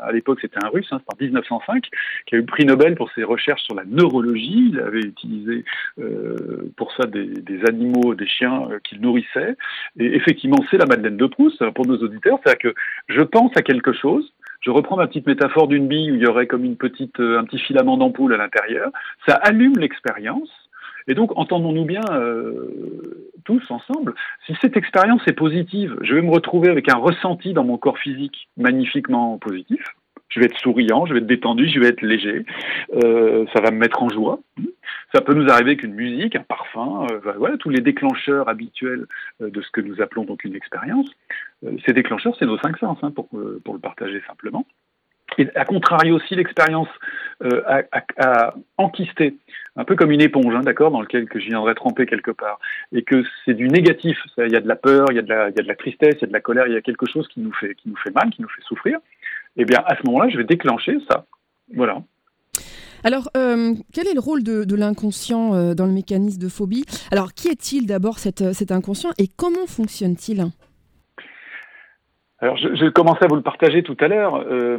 à 0.00 0.12
l'époque 0.12 0.38
c'était 0.40 0.62
un 0.62 0.68
russe, 0.68 0.88
hein, 0.90 1.00
c'est 1.00 1.14
en 1.14 1.24
1905, 1.24 1.88
qui 2.26 2.34
a 2.34 2.38
eu 2.38 2.40
le 2.42 2.46
prix 2.46 2.66
Nobel 2.66 2.94
pour 2.94 3.10
ses 3.12 3.24
recherches 3.24 3.62
sur 3.62 3.74
la 3.74 3.84
neurologie. 3.86 4.70
Il 4.72 4.80
avait 4.80 5.00
utilisé 5.00 5.64
euh, 5.98 6.70
pour 6.76 6.92
ça 6.92 7.06
des, 7.06 7.60
animaux, 7.66 8.14
des 8.14 8.26
chiens 8.26 8.68
euh, 8.70 8.78
qu'il 8.84 9.00
nourrissait. 9.00 9.56
Et 9.98 10.14
effectivement, 10.14 10.58
c'est 10.70 10.78
la 10.78 10.86
Madeleine 10.86 11.16
de 11.16 11.26
Proust 11.26 11.64
pour 11.70 11.86
nos 11.86 11.96
auditeurs. 11.98 12.38
C'est-à-dire 12.42 12.72
que 12.72 12.80
je 13.08 13.22
pense 13.22 13.56
à 13.56 13.62
quelque 13.62 13.92
chose, 13.92 14.32
je 14.60 14.70
reprends 14.70 14.96
ma 14.96 15.06
petite 15.06 15.26
métaphore 15.26 15.68
d'une 15.68 15.88
bille 15.88 16.10
où 16.10 16.14
il 16.16 16.20
y 16.20 16.26
aurait 16.26 16.46
comme 16.46 16.64
une 16.64 16.76
petite, 16.76 17.18
un 17.20 17.44
petit 17.44 17.58
filament 17.58 17.96
d'ampoule 17.96 18.34
à 18.34 18.36
l'intérieur. 18.36 18.90
Ça 19.26 19.34
allume 19.34 19.78
l'expérience. 19.78 20.50
Et 21.08 21.14
donc, 21.14 21.32
entendons-nous 21.36 21.86
bien 21.86 22.02
euh, 22.12 23.30
tous 23.44 23.62
ensemble, 23.70 24.14
si 24.46 24.54
cette 24.60 24.76
expérience 24.76 25.22
est 25.26 25.32
positive, 25.32 25.96
je 26.02 26.14
vais 26.14 26.20
me 26.20 26.30
retrouver 26.30 26.68
avec 26.68 26.90
un 26.90 26.98
ressenti 26.98 27.54
dans 27.54 27.64
mon 27.64 27.78
corps 27.78 27.98
physique 27.98 28.48
magnifiquement 28.58 29.38
positif. 29.38 29.82
Je 30.28 30.40
vais 30.40 30.46
être 30.46 30.58
souriant, 30.58 31.06
je 31.06 31.14
vais 31.14 31.20
être 31.20 31.26
détendu, 31.26 31.66
je 31.66 31.80
vais 31.80 31.88
être 31.88 32.02
léger. 32.02 32.44
Euh, 33.02 33.46
ça 33.54 33.62
va 33.62 33.70
me 33.70 33.78
mettre 33.78 34.02
en 34.02 34.10
joie. 34.10 34.40
Ça 35.14 35.22
peut 35.22 35.32
nous 35.32 35.48
arriver 35.48 35.78
qu'une 35.78 35.94
musique, 35.94 36.36
un 36.36 36.42
parfum, 36.42 37.06
euh, 37.10 37.32
voilà, 37.38 37.56
tous 37.56 37.70
les 37.70 37.80
déclencheurs 37.80 38.46
habituels 38.50 39.06
de 39.40 39.62
ce 39.62 39.70
que 39.70 39.80
nous 39.80 40.02
appelons 40.02 40.24
donc 40.24 40.44
une 40.44 40.54
expérience. 40.54 41.08
Ces 41.86 41.94
déclencheurs, 41.94 42.36
c'est 42.38 42.44
nos 42.44 42.58
cinq 42.58 42.76
sens, 42.76 42.98
hein, 43.00 43.10
pour, 43.10 43.30
pour 43.64 43.72
le 43.72 43.80
partager 43.80 44.20
simplement. 44.26 44.66
Et 45.38 45.48
à 45.54 45.64
contrario 45.64 46.16
aussi, 46.16 46.34
l'expérience 46.34 46.88
euh, 47.44 47.62
a, 48.18 48.54
enquisté, 48.76 49.36
un 49.76 49.84
peu 49.84 49.94
comme 49.94 50.10
une 50.10 50.20
éponge, 50.20 50.54
hein, 50.54 50.62
d'accord, 50.62 50.90
dans 50.90 51.00
lequel 51.00 51.28
que 51.28 51.38
je 51.38 51.46
viendrais 51.46 51.74
tremper 51.74 52.06
quelque 52.06 52.32
part, 52.32 52.58
et 52.92 53.02
que 53.02 53.22
c'est 53.44 53.54
du 53.54 53.68
négatif. 53.68 54.18
Il 54.38 54.52
y 54.52 54.56
a 54.56 54.60
de 54.60 54.68
la 54.68 54.76
peur, 54.76 55.06
il 55.10 55.16
y 55.16 55.20
a 55.20 55.22
de 55.22 55.28
la, 55.28 55.48
il 55.48 55.56
y 55.56 55.60
a 55.60 55.62
de 55.62 55.68
la 55.68 55.76
tristesse, 55.76 56.16
il 56.16 56.22
y 56.22 56.24
a 56.24 56.28
de 56.28 56.32
la 56.32 56.40
colère, 56.40 56.66
il 56.66 56.74
y 56.74 56.76
a 56.76 56.80
quelque 56.82 57.06
chose 57.06 57.28
qui 57.28 57.40
nous 57.40 57.52
fait, 57.52 57.74
qui 57.76 57.88
nous 57.88 57.96
fait 57.96 58.10
mal, 58.10 58.30
qui 58.30 58.42
nous 58.42 58.48
fait 58.48 58.62
souffrir. 58.62 58.98
Eh 59.56 59.64
bien, 59.64 59.82
à 59.86 59.96
ce 59.96 60.02
moment-là, 60.06 60.28
je 60.28 60.36
vais 60.36 60.44
déclencher 60.44 60.98
ça. 61.08 61.24
Voilà. 61.74 62.02
Alors, 63.04 63.30
euh, 63.36 63.74
quel 63.92 64.08
est 64.08 64.14
le 64.14 64.20
rôle 64.20 64.42
de, 64.42 64.74
l'inconscient 64.74 65.54
euh, 65.54 65.74
dans 65.74 65.86
le 65.86 65.92
mécanisme 65.92 66.40
de 66.40 66.48
phobie? 66.48 66.84
Alors, 67.12 67.32
qui 67.32 67.48
est-il 67.48 67.86
d'abord 67.86 68.18
cet, 68.18 68.52
cet 68.52 68.72
inconscient 68.72 69.10
et 69.18 69.28
comment 69.28 69.66
fonctionne-t-il? 69.66 70.46
Alors, 72.40 72.56
je, 72.56 72.74
je, 72.74 72.88
commençais 72.88 73.24
à 73.24 73.28
vous 73.28 73.36
le 73.36 73.42
partager 73.42 73.82
tout 73.82 73.96
à 74.00 74.08
l'heure. 74.08 74.36
Euh, 74.36 74.78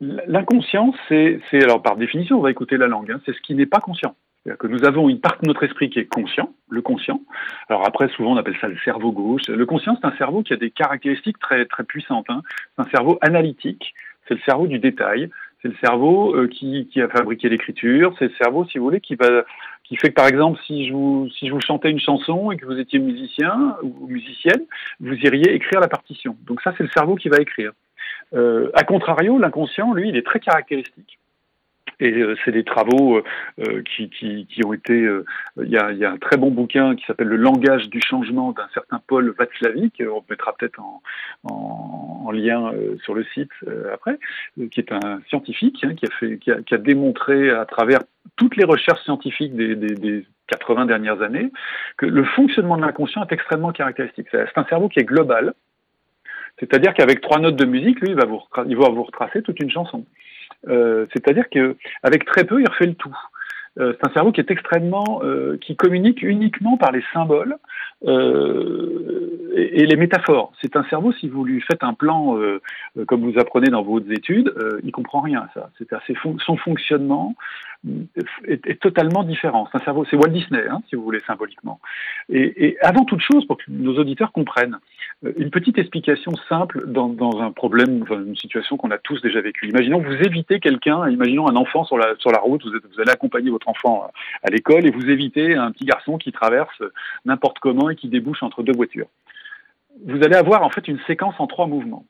L'inconscient, 0.00 0.92
c'est, 1.08 1.40
alors 1.54 1.82
par 1.82 1.96
définition, 1.96 2.38
on 2.38 2.42
va 2.42 2.50
écouter 2.50 2.76
la 2.76 2.86
langue, 2.86 3.10
hein, 3.10 3.20
c'est 3.24 3.34
ce 3.34 3.40
qui 3.40 3.54
n'est 3.54 3.66
pas 3.66 3.80
conscient. 3.80 4.14
C'est-à-dire 4.42 4.58
que 4.58 4.66
nous 4.66 4.84
avons 4.84 5.08
une 5.08 5.20
partie 5.20 5.42
de 5.42 5.48
notre 5.48 5.64
esprit 5.64 5.90
qui 5.90 5.98
est 5.98 6.04
conscient, 6.04 6.52
le 6.68 6.82
conscient. 6.82 7.20
Alors 7.68 7.86
après, 7.86 8.08
souvent, 8.08 8.32
on 8.32 8.36
appelle 8.36 8.56
ça 8.60 8.68
le 8.68 8.76
cerveau 8.84 9.10
gauche. 9.10 9.48
Le 9.48 9.66
conscient, 9.66 9.96
c'est 10.00 10.06
un 10.06 10.16
cerveau 10.16 10.42
qui 10.42 10.52
a 10.52 10.56
des 10.56 10.70
caractéristiques 10.70 11.38
très, 11.38 11.64
très 11.64 11.82
puissantes. 11.84 12.26
Hein. 12.28 12.42
C'est 12.76 12.86
un 12.86 12.90
cerveau 12.90 13.18
analytique, 13.22 13.94
c'est 14.28 14.34
le 14.34 14.40
cerveau 14.40 14.66
du 14.66 14.78
détail, 14.78 15.30
c'est 15.62 15.68
le 15.68 15.76
cerveau 15.82 16.36
euh, 16.36 16.46
qui, 16.46 16.86
qui, 16.92 17.00
a 17.00 17.08
fabriqué 17.08 17.48
l'écriture, 17.48 18.14
c'est 18.18 18.26
le 18.26 18.34
cerveau, 18.40 18.66
si 18.66 18.78
vous 18.78 18.84
voulez, 18.84 19.00
qui 19.00 19.14
va, 19.14 19.44
qui 19.82 19.96
fait 19.96 20.10
que 20.10 20.14
par 20.14 20.26
exemple, 20.26 20.60
si 20.66 20.86
je 20.86 20.92
vous, 20.92 21.28
si 21.30 21.48
je 21.48 21.52
vous 21.52 21.60
chantais 21.60 21.90
une 21.90 22.00
chanson 22.00 22.52
et 22.52 22.56
que 22.56 22.66
vous 22.66 22.78
étiez 22.78 22.98
musicien 22.98 23.76
ou 23.82 24.06
musicienne, 24.08 24.64
vous 25.00 25.14
iriez 25.14 25.54
écrire 25.54 25.80
la 25.80 25.88
partition. 25.88 26.36
Donc 26.46 26.60
ça, 26.60 26.74
c'est 26.76 26.84
le 26.84 26.90
cerveau 26.90 27.14
qui 27.14 27.28
va 27.28 27.38
écrire. 27.38 27.72
Euh, 28.34 28.70
a 28.74 28.84
contrario, 28.84 29.38
l'inconscient, 29.38 29.92
lui, 29.92 30.08
il 30.08 30.16
est 30.16 30.26
très 30.26 30.40
caractéristique. 30.40 31.18
Et 31.98 32.12
euh, 32.12 32.36
c'est 32.44 32.52
des 32.52 32.64
travaux 32.64 33.16
euh, 33.16 33.22
euh, 33.60 33.82
qui, 33.82 34.10
qui, 34.10 34.46
qui, 34.46 34.64
ont 34.66 34.72
été. 34.72 35.08
Il 35.62 35.68
y, 35.68 35.78
a, 35.78 35.92
y, 35.92 36.04
a, 36.04 36.10
un 36.10 36.18
très 36.18 36.36
bon 36.36 36.50
bouquin 36.50 36.94
qui 36.94 37.04
s'appelle 37.06 37.28
Le 37.28 37.36
langage 37.36 37.88
du 37.88 38.00
changement 38.00 38.52
d'un 38.52 38.68
certain 38.74 39.00
Paul 39.06 39.34
Václavic. 39.38 40.02
On 40.02 40.22
mettra 40.28 40.54
peut-être 40.58 40.78
en, 40.80 41.02
en, 41.44 42.24
en, 42.26 42.30
lien 42.32 42.72
sur 43.02 43.14
le 43.14 43.24
site 43.32 43.52
après, 43.92 44.18
qui 44.70 44.80
est 44.80 44.92
un 44.92 45.20
scientifique 45.28 45.82
hein, 45.84 45.94
qui, 45.94 46.06
a 46.06 46.10
fait, 46.10 46.38
qui 46.38 46.50
a, 46.50 46.60
qui, 46.60 46.74
a, 46.74 46.78
démontré 46.78 47.50
à 47.50 47.64
travers 47.64 48.00
toutes 48.36 48.56
les 48.56 48.64
recherches 48.64 49.02
scientifiques 49.04 49.54
des, 49.56 49.74
des, 49.74 49.94
des 49.94 50.26
80 50.48 50.86
dernières 50.86 51.22
années 51.22 51.50
que 51.96 52.06
le 52.06 52.24
fonctionnement 52.24 52.76
de 52.76 52.82
l'inconscient 52.82 53.24
est 53.24 53.32
extrêmement 53.32 53.72
caractéristique. 53.72 54.28
C'est 54.30 54.46
un 54.56 54.64
cerveau 54.64 54.88
qui 54.88 55.00
est 55.00 55.04
global. 55.04 55.54
C'est-à-dire 56.58 56.94
qu'avec 56.94 57.20
trois 57.20 57.38
notes 57.38 57.56
de 57.56 57.64
musique, 57.64 58.00
lui, 58.00 58.10
il 58.10 58.16
va 58.16 58.24
vous, 58.24 58.40
il 58.66 58.76
va 58.76 58.88
vous 58.88 59.02
retracer 59.02 59.42
toute 59.42 59.60
une 59.60 59.70
chanson. 59.70 60.04
Euh, 60.68 61.06
c'est-à-dire 61.12 61.48
qu'avec 61.50 62.24
très 62.24 62.44
peu, 62.44 62.60
il 62.60 62.68
refait 62.68 62.86
le 62.86 62.94
tout. 62.94 63.16
Euh, 63.78 63.92
c'est 63.92 64.08
un 64.08 64.12
cerveau 64.12 64.32
qui 64.32 64.40
est 64.40 64.50
extrêmement, 64.50 65.20
euh, 65.22 65.58
qui 65.60 65.76
communique 65.76 66.22
uniquement 66.22 66.78
par 66.78 66.92
les 66.92 67.04
symboles 67.12 67.56
euh, 68.06 69.50
et, 69.54 69.82
et, 69.82 69.86
les 69.86 69.96
métaphores. 69.96 70.52
C'est 70.62 70.76
un 70.76 70.84
cerveau, 70.84 71.12
si 71.12 71.28
vous 71.28 71.44
lui 71.44 71.60
faites 71.60 71.84
un 71.84 71.92
plan 71.92 72.38
euh, 72.38 72.60
comme 73.06 73.30
vous 73.30 73.38
apprenez 73.38 73.68
dans 73.68 73.82
vos 73.82 74.00
études, 74.00 74.54
il 74.82 74.92
comprend 74.92 75.20
rien 75.20 75.40
à 75.40 75.50
ça. 75.52 75.70
C'est 75.78 75.92
assez 75.92 76.14
fon 76.14 76.38
son 76.38 76.56
fonctionnement 76.56 77.34
est, 78.46 78.80
totalement 78.80 79.22
différent. 79.22 79.68
C'est 79.72 79.82
cerveau, 79.84 80.04
c'est 80.10 80.16
Walt 80.16 80.28
Disney, 80.28 80.64
hein, 80.68 80.82
si 80.88 80.96
vous 80.96 81.02
voulez 81.02 81.20
symboliquement. 81.26 81.80
Et, 82.28 82.76
avant 82.80 83.04
toute 83.04 83.20
chose, 83.20 83.46
pour 83.46 83.58
que 83.58 83.64
nos 83.68 83.96
auditeurs 83.98 84.32
comprennent, 84.32 84.78
une 85.36 85.50
petite 85.50 85.78
explication 85.78 86.32
simple 86.48 86.84
dans, 86.86 87.40
un 87.40 87.52
problème, 87.52 88.04
une 88.10 88.36
situation 88.36 88.76
qu'on 88.76 88.90
a 88.90 88.98
tous 88.98 89.20
déjà 89.22 89.40
vécue. 89.40 89.68
Imaginons 89.68 90.00
que 90.02 90.08
vous 90.08 90.22
évitez 90.26 90.60
quelqu'un, 90.60 91.08
imaginons 91.08 91.48
un 91.48 91.56
enfant 91.56 91.84
sur 91.84 91.96
la, 91.96 92.14
sur 92.18 92.30
la 92.30 92.38
route, 92.38 92.64
vous, 92.64 92.70
vous 92.70 93.00
allez 93.00 93.10
accompagner 93.10 93.50
votre 93.50 93.68
enfant 93.68 94.10
à 94.42 94.50
l'école 94.50 94.86
et 94.86 94.90
vous 94.90 95.08
évitez 95.08 95.54
un 95.54 95.70
petit 95.70 95.84
garçon 95.84 96.18
qui 96.18 96.32
traverse 96.32 96.82
n'importe 97.24 97.58
comment 97.60 97.90
et 97.90 97.96
qui 97.96 98.08
débouche 98.08 98.42
entre 98.42 98.62
deux 98.62 98.74
voitures. 98.74 99.08
Vous 100.04 100.22
allez 100.22 100.36
avoir 100.36 100.62
en 100.62 100.70
fait 100.70 100.88
une 100.88 101.00
séquence 101.06 101.34
en 101.38 101.46
trois 101.46 101.66
mouvements 101.66 102.04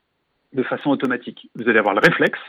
de 0.53 0.63
façon 0.63 0.91
automatique. 0.91 1.49
Vous 1.55 1.69
allez 1.69 1.79
avoir 1.79 1.95
le 1.95 2.01
réflexe, 2.01 2.41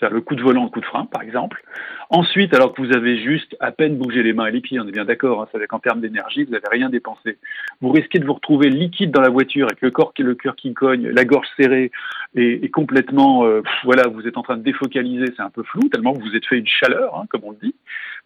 c'est-à-dire 0.00 0.14
le 0.14 0.22
coup 0.22 0.34
de 0.34 0.42
volant, 0.42 0.64
le 0.64 0.70
coup 0.70 0.80
de 0.80 0.86
frein, 0.86 1.04
par 1.04 1.22
exemple. 1.22 1.62
Ensuite, 2.08 2.54
alors 2.54 2.72
que 2.72 2.82
vous 2.82 2.92
avez 2.92 3.18
juste 3.22 3.56
à 3.60 3.70
peine 3.70 3.96
bougé 3.96 4.22
les 4.22 4.32
mains 4.32 4.46
et 4.46 4.50
les 4.50 4.60
pieds, 4.60 4.80
on 4.80 4.88
est 4.88 4.92
bien 4.92 5.04
d'accord, 5.04 5.42
hein, 5.42 5.48
c'est 5.52 5.64
qu'en 5.66 5.78
termes 5.78 6.00
d'énergie, 6.00 6.44
vous 6.44 6.52
n'avez 6.52 6.68
rien 6.70 6.88
dépensé. 6.88 7.38
Vous 7.80 7.90
risquez 7.90 8.18
de 8.18 8.24
vous 8.24 8.32
retrouver 8.32 8.70
liquide 8.70 9.10
dans 9.10 9.20
la 9.20 9.28
voiture 9.28 9.66
avec 9.66 9.80
le 9.82 9.90
corps, 9.90 10.12
le 10.18 10.34
cœur 10.34 10.56
qui 10.56 10.72
cogne, 10.74 11.08
la 11.08 11.24
gorge 11.24 11.46
serrée 11.56 11.90
et, 12.34 12.64
et 12.64 12.70
complètement, 12.70 13.44
euh, 13.44 13.62
voilà, 13.84 14.08
vous 14.08 14.26
êtes 14.26 14.36
en 14.36 14.42
train 14.42 14.56
de 14.56 14.62
défocaliser, 14.62 15.26
c'est 15.36 15.42
un 15.42 15.50
peu 15.50 15.62
flou, 15.62 15.88
tellement 15.88 16.14
que 16.14 16.22
vous 16.22 16.34
êtes 16.34 16.46
fait 16.46 16.58
une 16.58 16.66
chaleur, 16.66 17.16
hein, 17.16 17.26
comme 17.28 17.42
on 17.44 17.50
le 17.50 17.58
dit. 17.62 17.74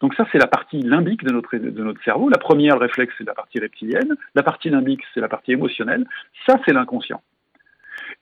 Donc 0.01 0.15
ça, 0.15 0.27
c'est 0.33 0.39
la 0.39 0.47
partie 0.47 0.81
limbique 0.81 1.25
de 1.25 1.33
notre, 1.33 1.57
de 1.57 1.83
notre 1.83 2.03
cerveau. 2.05 2.29
La 2.29 2.39
première, 2.39 2.75
le 2.75 2.83
réflexe, 2.83 3.15
c'est 3.19 3.27
la 3.27 3.35
partie 3.35 3.59
reptilienne. 3.59 4.15
La 4.35 4.43
partie 4.43 4.71
limbique, 4.71 5.03
c'est 5.13 5.21
la 5.21 5.29
partie 5.29 5.53
émotionnelle. 5.53 6.07
Ça, 6.47 6.59
c'est 6.65 6.73
l'inconscient. 6.73 7.21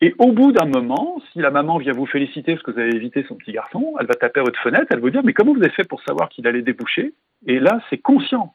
Et 0.02 0.16
au 0.18 0.32
bout 0.32 0.50
d'un 0.50 0.66
moment, 0.66 1.22
si 1.32 1.38
la 1.38 1.52
maman 1.52 1.78
vient 1.78 1.92
vous 1.92 2.06
féliciter 2.06 2.54
parce 2.54 2.64
que 2.64 2.72
vous 2.72 2.80
avez 2.80 2.92
évité 2.92 3.24
son 3.28 3.36
petit 3.36 3.52
garçon, 3.52 3.94
elle 4.00 4.06
va 4.06 4.14
taper 4.14 4.40
à 4.40 4.42
votre 4.42 4.60
fenêtre, 4.60 4.86
elle 4.90 4.96
va 4.96 5.02
vous 5.02 5.10
dire 5.10 5.22
mais 5.22 5.32
comment 5.32 5.54
vous 5.54 5.62
avez 5.62 5.70
fait 5.70 5.84
pour 5.84 6.02
savoir 6.02 6.28
qu'il 6.28 6.44
allait 6.48 6.62
déboucher? 6.62 7.14
Et 7.46 7.60
là, 7.60 7.80
c'est 7.88 7.98
conscient. 7.98 8.52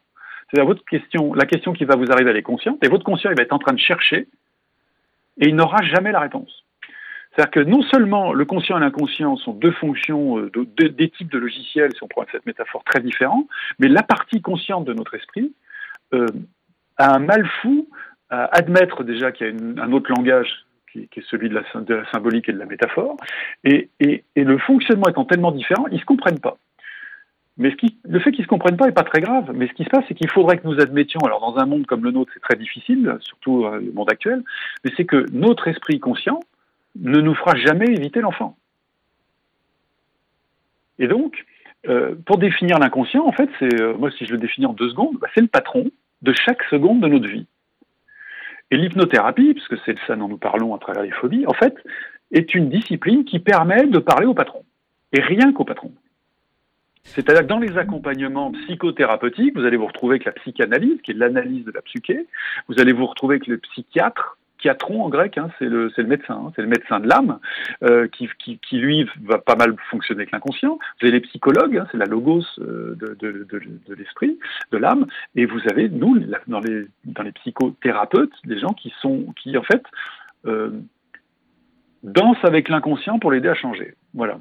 C'est-à-dire 0.50 0.68
votre 0.68 0.84
question, 0.84 1.34
la 1.34 1.46
question 1.46 1.72
qui 1.72 1.86
va 1.86 1.96
vous 1.96 2.12
arriver, 2.12 2.32
elle 2.32 2.38
est 2.38 2.44
consciente, 2.44 2.84
et 2.84 2.90
votre 2.90 3.06
conscient, 3.06 3.32
il 3.32 3.38
va 3.38 3.44
être 3.44 3.54
en 3.54 3.60
train 3.60 3.72
de 3.72 3.80
chercher, 3.80 4.28
et 5.38 5.48
il 5.48 5.56
n'aura 5.56 5.82
jamais 5.84 6.12
la 6.12 6.20
réponse. 6.20 6.66
C'est-à-dire 7.32 7.52
que 7.52 7.60
non 7.62 7.82
seulement 7.84 8.34
le 8.34 8.44
conscient 8.44 8.76
et 8.78 8.82
l'inconscient 8.82 9.38
sont 9.38 9.54
deux 9.54 9.72
fonctions, 9.72 10.40
euh, 10.40 10.52
de, 10.54 10.68
de, 10.76 10.88
des 10.90 11.10
types 11.10 11.32
de 11.32 11.38
logiciels, 11.38 11.94
si 11.94 12.04
on 12.04 12.10
prend 12.10 12.26
cette 12.30 12.46
métaphore, 12.46 12.84
très 12.84 13.00
différents, 13.00 13.48
mais 13.80 13.88
la 13.88 14.04
partie 14.04 14.42
consciente 14.42 14.84
de 14.84 14.94
notre 14.94 15.14
esprit 15.14 15.54
euh, 16.14 16.26
a 16.98 17.16
un 17.16 17.20
mal 17.20 17.48
fou 17.62 17.88
à 18.30 18.54
admettre 18.54 19.06
déjà 19.06 19.32
qu'il 19.32 19.48
y 19.48 19.80
a 19.80 19.84
un 19.84 19.94
autre 19.94 20.12
langage 20.12 20.67
qui, 21.12 21.20
est 21.20 21.26
celui 21.28 21.50
de 21.50 21.56
la, 21.56 22.12
symbolique 22.12 22.50
et 22.50 22.54
de 22.54 22.60
la 22.60 22.66
métaphore, 22.66 23.18
et, 23.64 23.90
le 24.36 24.58
fonctionnement 24.58 25.08
étant 25.08 25.26
tellement 25.26 25.52
différent, 25.52 25.88
ils 25.88 25.96
ne 25.96 26.00
se 26.00 26.06
comprennent 26.06 26.40
pas. 26.40 26.58
Mais 27.58 27.76
le 28.06 28.20
fait 28.20 28.32
qu'ils 28.32 28.42
ne 28.42 28.46
se 28.46 28.50
comprennent 28.50 28.78
pas 28.78 28.86
n'est 28.86 28.92
pas 28.92 29.04
très 29.04 29.20
grave, 29.20 29.52
mais 29.56 29.68
ce 29.68 29.74
qui 29.74 29.84
se 29.84 29.90
passe, 29.90 30.06
c'est 30.08 30.14
qu'il 30.14 30.30
faudrait 30.30 30.58
que 30.58 30.68
nous 30.68 30.80
admettions, 30.80 31.22
alors 31.22 31.40
dans 31.40 31.60
un 31.60 31.66
monde 31.66 31.88
comme 31.88 32.04
le 32.04 32.12
nôtre, 32.12 32.32
c'est 32.34 32.40
très 32.40 32.56
difficile, 32.56 33.18
surtout 33.22 33.66
euh, 33.66 33.80
le 33.80 33.92
monde 33.92 34.12
actuel, 34.12 34.44
mais 34.84 34.92
c'est 34.96 35.06
que 35.06 35.26
notre 35.32 35.68
esprit 35.68 36.00
conscient 36.00 36.40
ne 37.00 37.20
nous 37.20 37.34
fera 37.34 37.56
jamais 37.56 37.88
éviter 37.88 38.22
l'enfant. 38.22 38.56
Et 41.00 41.08
donc, 41.08 41.46
euh, 41.88 42.16
pour 42.26 42.38
définir 42.38 42.80
l'inconscient, 42.80 43.26
en 43.26 43.32
fait, 43.32 43.50
c'est, 43.60 43.82
euh, 43.82 43.96
moi 43.98 44.12
si 44.12 44.26
je 44.26 44.32
le 44.32 44.38
définis 44.38 44.66
en 44.66 44.74
deux 44.74 44.90
secondes, 44.90 45.18
bah, 45.20 45.28
c'est 45.34 45.42
le 45.42 45.48
patron 45.48 45.90
de 46.22 46.34
chaque 46.34 46.64
seconde 46.64 47.02
de 47.02 47.08
notre 47.08 47.28
vie. 47.28 47.48
Et 48.72 48.78
l'hypnothérapie, 48.78 49.54
puisque 49.54 49.78
c'est 49.86 49.94
de 49.94 50.00
ça 50.08 50.16
dont 50.16 50.28
nous 50.28 50.38
parlons 50.38 50.76
à 50.76 50.80
travers 50.80 51.04
les 51.04 51.12
phobies, 51.12 51.46
en 51.48 51.54
fait, 51.54 51.76
est 52.32 52.54
une 52.54 52.70
discipline 52.70 53.24
qui 53.24 53.40
permet 53.40 53.86
de 53.86 54.00
parler 54.00 54.26
au 54.26 54.34
patron. 54.34 54.64
Et 55.14 55.22
rien 55.22 55.54
qu'au 55.54 55.64
patron. 55.64 55.92
C'est-à-dire 57.04 57.44
que 57.44 57.48
dans 57.48 57.60
les 57.60 57.78
accompagnements 57.78 58.52
psychothérapeutiques, 58.52 59.56
vous 59.56 59.66
allez 59.66 59.78
vous 59.78 59.86
retrouver 59.86 60.16
avec 60.16 60.26
la 60.26 60.34
psychanalyse, 60.34 61.02
qui 61.02 61.12
est 61.12 61.14
l'analyse 61.14 61.64
de 61.64 61.72
la 61.72 61.82
psyché, 61.82 62.28
vous 62.68 62.80
allez 62.80 62.92
vous 62.92 63.06
retrouver 63.06 63.36
avec 63.36 63.48
le 63.48 63.58
psychiatre, 63.58 64.38
Chiatron 64.60 65.04
en 65.04 65.10
grec, 65.10 65.38
hein, 65.38 65.50
c'est 65.60 65.66
le, 65.66 65.92
le, 65.96 66.04
médecin, 66.04 66.42
hein, 66.46 66.52
c'est 66.56 66.62
le 66.62 66.68
médecin 66.68 67.00
de 67.00 67.08
l'âme, 67.08 67.40
euh, 67.84 68.08
qui, 68.08 68.30
qui, 68.40 68.60
qui, 68.60 68.78
lui 68.78 69.08
va 69.24 69.38
pas 69.38 69.56
mal 69.56 69.76
fonctionner 69.90 70.22
avec 70.22 70.32
l'inconscient. 70.32 70.78
Vous 71.00 71.08
avez 71.08 71.12
les 71.12 71.22
psychologues, 71.22 71.78
hein, 71.78 71.88
c'est 71.92 71.98
la 71.98 72.06
logos 72.06 72.44
euh, 72.60 72.96
de, 72.96 73.16
de, 73.20 73.94
l'esprit, 73.94 74.40
de 74.72 74.78
l'âme, 74.78 75.08
et 75.36 75.46
vous 75.46 75.60
avez 75.70 75.90
nous 75.90 76.20
dans 76.48 76.60
les 76.60 76.88
dans 77.06 77.24
les 77.24 77.32
psychothérapeutes 77.34 78.34
des 78.46 78.60
gens 78.60 78.74
qui 78.74 78.94
sont 79.02 79.34
qui 79.42 79.58
en 79.58 79.64
fait 79.64 79.84
euh, 80.46 80.72
dansent 82.04 82.44
avec 82.44 82.70
l'inconscient 82.70 83.20
pour 83.20 83.32
l'aider 83.32 83.50
à 83.50 83.56
changer. 83.56 83.96
Voilà. 84.14 84.38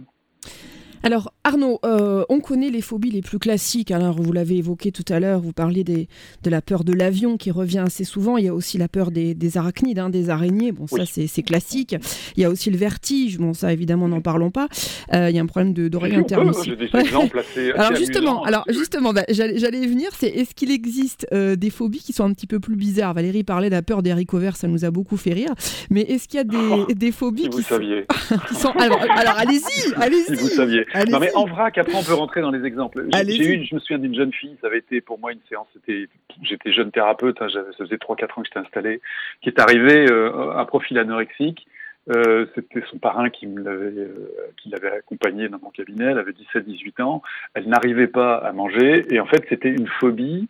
Alors 1.02 1.32
Arnaud, 1.46 1.78
euh, 1.84 2.24
on 2.28 2.40
connaît 2.40 2.70
les 2.70 2.80
phobies 2.80 3.12
les 3.12 3.22
plus 3.22 3.38
classiques. 3.38 3.92
Alors 3.92 4.20
vous 4.20 4.32
l'avez 4.32 4.56
évoqué 4.56 4.90
tout 4.90 5.04
à 5.08 5.20
l'heure, 5.20 5.38
vous 5.38 5.52
parliez 5.52 5.84
des, 5.84 6.08
de 6.42 6.50
la 6.50 6.60
peur 6.60 6.82
de 6.82 6.92
l'avion 6.92 7.36
qui 7.36 7.52
revient 7.52 7.84
assez 7.86 8.02
souvent. 8.02 8.36
Il 8.36 8.46
y 8.46 8.48
a 8.48 8.54
aussi 8.54 8.78
la 8.78 8.88
peur 8.88 9.12
des, 9.12 9.32
des 9.32 9.56
arachnides, 9.56 10.00
hein, 10.00 10.10
des 10.10 10.28
araignées. 10.28 10.72
Bon, 10.72 10.86
oui. 10.90 11.06
ça 11.06 11.22
c'est 11.28 11.42
classique. 11.44 11.94
Il 12.36 12.42
y 12.42 12.44
a 12.44 12.50
aussi 12.50 12.68
le 12.68 12.76
vertige. 12.76 13.38
Bon, 13.38 13.54
ça 13.54 13.72
évidemment 13.72 14.08
n'en 14.08 14.20
parlons 14.20 14.50
pas. 14.50 14.66
Euh, 15.14 15.30
il 15.30 15.36
y 15.36 15.38
a 15.38 15.42
un 15.42 15.46
problème 15.46 15.72
d'oreille 15.72 16.16
interne 16.16 16.50
aussi. 16.50 16.70
J'ai 16.70 16.74
des 16.74 16.90
exemples 16.98 17.38
assez, 17.38 17.70
assez 17.70 17.78
alors 17.78 17.94
justement, 17.94 18.42
amusants, 18.42 18.42
alors 18.42 18.64
justement, 18.68 19.12
bah, 19.12 19.24
j'allais 19.28 19.78
y 19.78 19.86
venir. 19.86 20.10
C'est 20.18 20.26
est-ce 20.26 20.52
qu'il 20.52 20.72
existe 20.72 21.28
euh, 21.32 21.54
des 21.54 21.70
phobies 21.70 22.00
qui 22.00 22.12
sont 22.12 22.24
un 22.24 22.32
petit 22.32 22.48
peu 22.48 22.58
plus 22.58 22.74
bizarres? 22.74 23.14
Valérie 23.14 23.44
parlait 23.44 23.70
de 23.70 23.74
la 23.76 23.82
peur 23.82 24.02
des 24.02 24.10
haricots 24.10 24.38
verts, 24.38 24.56
ça 24.56 24.66
nous 24.66 24.84
a 24.84 24.90
beaucoup 24.90 25.16
fait 25.16 25.32
rire. 25.32 25.54
Mais 25.90 26.00
est-ce 26.00 26.26
qu'il 26.26 26.38
y 26.38 26.40
a 26.40 26.44
des, 26.44 26.56
oh, 26.56 26.86
des 26.92 27.12
phobies 27.12 27.44
si 27.44 27.50
qui, 27.50 27.56
vous 27.58 27.62
sont... 27.62 27.68
saviez. 27.68 28.04
qui 28.48 28.54
sont 28.56 28.70
alors, 28.70 29.00
alors 29.00 29.36
allez-y, 29.36 29.94
allez-y. 29.94 30.36
Si 30.36 30.42
vous 30.42 30.48
saviez. 30.48 30.84
Allez 30.92 31.12
non 31.12 31.20
mais 31.20 31.35
en 31.36 31.44
vrac, 31.46 31.78
après 31.78 31.94
on 31.94 32.02
peut 32.02 32.14
rentrer 32.14 32.40
dans 32.40 32.50
les 32.50 32.64
exemples. 32.64 33.06
J'ai 33.12 33.54
eu, 33.54 33.64
je 33.64 33.74
me 33.74 33.80
souviens 33.80 33.98
d'une 33.98 34.14
jeune 34.14 34.32
fille, 34.32 34.56
ça 34.60 34.66
avait 34.66 34.78
été 34.78 35.00
pour 35.00 35.18
moi 35.18 35.32
une 35.32 35.40
séance, 35.48 35.66
c'était, 35.72 36.08
j'étais 36.42 36.72
jeune 36.72 36.90
thérapeute, 36.90 37.40
hein, 37.40 37.48
ça 37.50 37.62
faisait 37.78 37.96
3-4 37.96 38.24
ans 38.24 38.42
que 38.42 38.46
j'étais 38.46 38.58
installé, 38.58 39.00
qui 39.42 39.48
est 39.48 39.60
arrivée 39.60 40.10
euh, 40.10 40.56
à 40.56 40.64
profil 40.64 40.98
anorexique. 40.98 41.66
Euh, 42.08 42.46
c'était 42.54 42.84
son 42.88 42.98
parrain 42.98 43.30
qui 43.30 43.46
l'avait 43.46 44.06
euh, 44.06 44.96
accompagnée 44.96 45.48
dans 45.48 45.58
mon 45.60 45.70
cabinet. 45.70 46.04
Elle 46.04 46.18
avait 46.18 46.34
17-18 46.54 47.02
ans. 47.02 47.22
Elle 47.54 47.68
n'arrivait 47.68 48.06
pas 48.06 48.36
à 48.36 48.52
manger 48.52 49.04
et 49.12 49.18
en 49.18 49.26
fait 49.26 49.44
c'était 49.48 49.70
une 49.70 49.88
phobie 49.88 50.48